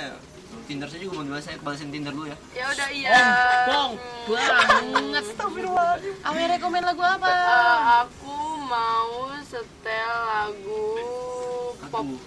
Tinder 0.67 0.87
saya 0.87 0.99
juga 1.03 1.13
mau 1.19 1.23
dibalas, 1.27 1.43
saya 1.43 1.57
balasin 1.59 1.89
Tinder 1.91 2.13
dulu 2.15 2.27
ya. 2.31 2.37
Ya 2.55 2.65
udah 2.71 2.89
iya. 2.91 3.11
Bong, 3.67 3.91
banget. 4.27 5.25
Awe 6.23 6.41
rekomen 6.55 6.83
lagu 6.83 7.03
apa? 7.03 7.27
Eh, 7.27 7.79
aku 8.03 8.35
mau 8.67 9.31
setel 9.43 10.15
lagu 10.27 10.83
pop. 11.87 12.03
Aduh, 12.03 12.19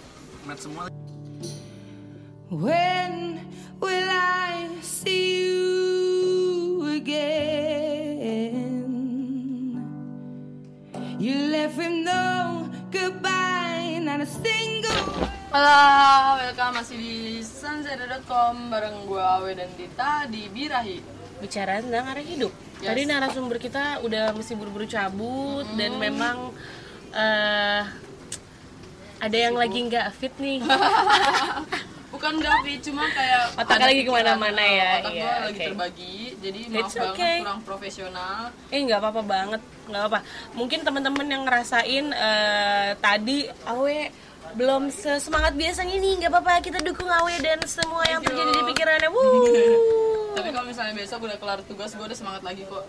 mat 0.48 0.58
semua 0.60 0.99
When 2.50 3.46
will 3.78 4.10
I 4.10 4.66
see 4.82 5.38
you 5.46 6.82
again? 6.98 8.74
You 11.14 11.54
left 11.54 11.78
with 11.78 11.94
no 11.94 12.66
goodbye, 12.90 14.02
not 14.02 14.18
a 14.18 14.26
single. 14.26 15.30
Halo, 15.54 16.42
welcome 16.42 16.82
masih 16.82 16.98
di 16.98 17.38
sunset.com 17.38 18.66
bareng 18.66 19.06
gue 19.06 19.22
Awe 19.22 19.54
dan 19.54 19.70
Dita 19.78 20.26
di 20.26 20.50
Birahi. 20.50 20.98
bicara 21.38 21.78
tentang 21.78 22.02
arah 22.10 22.26
hidup. 22.26 22.50
Yes. 22.82 22.90
Tadi 22.90 23.06
narasumber 23.06 23.62
kita 23.62 24.02
udah 24.02 24.34
mesti 24.34 24.58
buru-buru 24.58 24.90
cabut 24.90 25.70
dan 25.78 25.94
memang 26.02 26.50
eh 27.14 27.86
ada 29.22 29.36
yang 29.38 29.54
lagi 29.54 29.86
nggak 29.86 30.10
fit 30.18 30.34
nih 30.42 30.66
bukan 32.10 32.32
Gavi 32.42 32.74
cuma 32.82 33.06
kayak 33.14 33.42
ada 33.54 33.84
lagi 33.86 34.02
ke 34.02 34.10
mana-mana 34.10 34.62
ya, 34.62 34.90
otak 34.98 35.12
iya, 35.14 35.22
gua 35.22 35.34
lagi 35.46 35.60
terbagi 35.62 36.16
jadi 36.42 36.60
maaf 36.66 36.78
It's 36.82 36.94
banget 36.98 37.14
okay. 37.14 37.36
kurang 37.40 37.60
profesional 37.62 38.38
eh 38.74 38.80
nggak 38.82 38.98
apa-apa 38.98 39.22
banget 39.22 39.62
nggak 39.86 40.04
apa 40.10 40.18
mungkin 40.58 40.78
teman-teman 40.82 41.26
yang 41.30 41.42
ngerasain 41.46 42.04
eh, 42.10 42.90
tadi 42.98 43.46
awe 43.64 43.98
belum 44.50 44.90
sesemangat 44.90 45.54
biasanya 45.54 45.94
nih 46.02 46.12
nggak 46.26 46.30
apa-apa 46.34 46.52
kita 46.58 46.82
dukung 46.82 47.06
awe 47.06 47.34
dan 47.38 47.62
semua 47.70 48.02
yang 48.10 48.18
Thank 48.18 48.34
you. 48.34 48.42
terjadi 48.42 48.50
di 48.50 48.62
pikirannya 48.74 49.08
Wuh. 49.14 50.34
tapi 50.34 50.48
kalau 50.50 50.66
misalnya 50.66 50.94
besok 50.98 51.22
udah 51.30 51.38
kelar 51.38 51.62
tugas 51.62 51.94
gue 51.94 52.02
udah 52.02 52.18
semangat 52.18 52.42
lagi 52.42 52.66
kok 52.66 52.82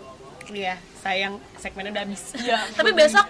Iya, 0.50 0.74
sayang 0.98 1.38
segmennya 1.54 1.94
udah 1.94 2.02
habis. 2.02 2.22
Iya, 2.34 2.58
Tapi 2.78 2.90
besok 2.90 3.26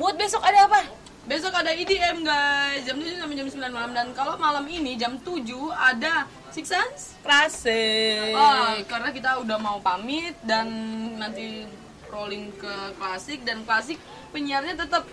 buat 0.00 0.14
besok 0.16 0.40
ada 0.40 0.64
apa? 0.64 0.80
Besok 1.28 1.52
ada 1.52 1.70
EDM 1.76 2.24
guys. 2.24 2.88
Jam 2.88 2.96
7 2.96 3.20
sampai 3.20 3.36
jam 3.36 3.46
9 3.46 3.68
malam. 3.68 3.92
Dan 3.92 4.06
kalau 4.16 4.34
malam 4.40 4.64
ini 4.64 4.96
jam 4.96 5.20
7 5.20 5.44
ada 5.76 6.24
Six 6.48 6.66
Sense. 6.72 7.02
Klasik. 7.20 8.32
Oh, 8.32 8.72
karena 8.88 9.12
kita 9.12 9.36
udah 9.44 9.60
mau 9.60 9.78
pamit 9.84 10.34
dan 10.42 10.66
nanti 11.20 11.68
rolling 12.08 12.48
ke 12.56 12.74
klasik. 12.96 13.44
Dan 13.44 13.62
klasik 13.68 14.00
penyiarnya 14.32 14.74
tetap 14.74 15.04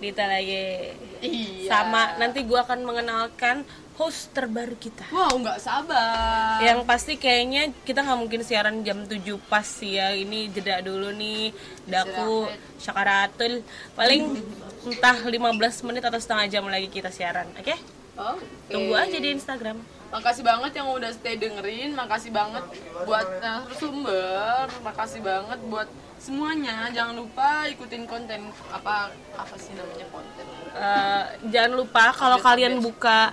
Dita 0.00 0.24
lagi. 0.24 0.96
iya. 1.20 1.68
Sama 1.68 2.16
nanti 2.16 2.40
gua 2.48 2.64
akan 2.64 2.88
mengenalkan 2.88 3.68
host 4.00 4.32
terbaru 4.32 4.72
kita. 4.80 5.04
wow 5.12 5.28
nggak 5.36 5.60
sabar 5.60 6.56
Yang 6.64 6.88
pasti 6.88 7.20
kayaknya 7.20 7.68
kita 7.84 8.00
nggak 8.00 8.16
mungkin 8.16 8.40
siaran 8.40 8.80
jam 8.80 9.04
7 9.04 9.20
pas 9.44 9.68
sih 9.68 10.00
ya. 10.00 10.16
Ini 10.16 10.48
jeda 10.48 10.80
dulu 10.80 11.12
nih. 11.12 11.52
Daku 11.84 12.48
syakaratul. 12.80 13.60
Paling 13.92 14.40
entah 14.88 15.16
15 15.20 15.84
menit 15.84 16.00
atau 16.00 16.16
setengah 16.16 16.48
jam 16.48 16.64
lagi 16.64 16.88
kita 16.88 17.12
siaran. 17.12 17.44
Oke? 17.60 17.76
Oke. 18.16 18.44
Tunggu 18.72 18.96
aja 18.96 19.16
di 19.20 19.28
Instagram. 19.36 19.76
Makasih 20.10 20.42
banget 20.42 20.72
yang 20.74 20.90
udah 20.90 21.10
stay 21.14 21.38
dengerin, 21.38 21.94
makasih 21.94 22.34
banget 22.34 22.64
buat 23.06 23.28
sumber, 23.78 24.66
makasih 24.82 25.22
banget 25.22 25.60
buat 25.70 25.86
semuanya. 26.18 26.90
Jangan 26.90 27.14
lupa 27.14 27.70
ikutin 27.70 28.10
konten 28.10 28.50
apa 28.74 29.14
apa 29.38 29.54
sih 29.54 29.70
namanya 29.78 30.06
konten. 30.10 30.44
Eh, 30.74 31.24
jangan 31.54 31.72
lupa 31.78 32.10
kalau 32.10 32.38
kalian 32.42 32.82
buka 32.82 33.30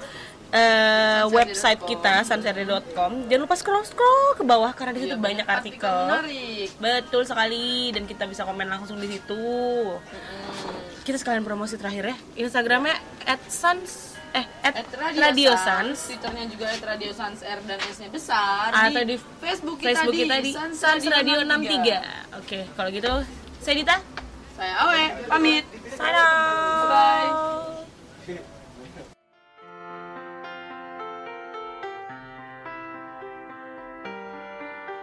eh, 0.51 1.23
website 1.27 1.81
kita 1.83 2.23
sunset.com 2.23 3.27
jangan 3.27 3.41
lupa 3.43 3.55
scroll 3.59 3.83
scroll 3.83 4.27
ke 4.39 4.43
bawah 4.47 4.71
karena 4.71 4.91
di 4.95 5.01
situ 5.07 5.17
banyak 5.19 5.47
artikel. 5.47 5.97
menarik. 6.07 6.69
betul 6.79 7.23
sekali 7.27 7.91
dan 7.91 8.03
kita 8.07 8.23
bisa 8.29 8.47
komen 8.47 8.67
langsung 8.67 8.99
di 8.99 9.07
situ. 9.11 9.43
Kita 11.03 11.15
sekalian 11.19 11.43
promosi 11.47 11.79
terakhir 11.79 12.11
ya. 12.11 12.15
Instagramnya 12.35 12.95
at 13.23 13.39
sans 13.47 14.15
eh 14.35 14.43
at, 14.59 14.75
At 14.83 14.91
radio 15.15 15.55
sans 15.55 15.95
Twitternya 15.95 16.45
juga 16.51 16.67
at 16.67 16.83
Radio 16.83 17.15
Sans 17.15 17.39
R 17.39 17.59
dan 17.63 17.79
S-nya 17.79 18.11
besar. 18.11 18.75
atau 18.75 19.03
di 19.07 19.15
Facebook 19.39 19.79
kita 19.79 20.03
Facebook 20.03 20.13
di, 20.13 20.21
kita 20.27 20.35
di 20.43 20.51
Sans 20.51 20.75
Sans 20.75 20.99
Radio 20.99 21.47
63. 21.47 22.35
63 22.35 22.43
oke 22.43 22.59
kalau 22.75 22.89
gitu 22.91 23.13
saya 23.63 23.75
Dita. 23.83 23.97
Saya 24.57 24.73
Awe, 24.89 25.03
pamit. 25.29 25.65
Salam 25.93 26.87
Bye. 26.89 27.96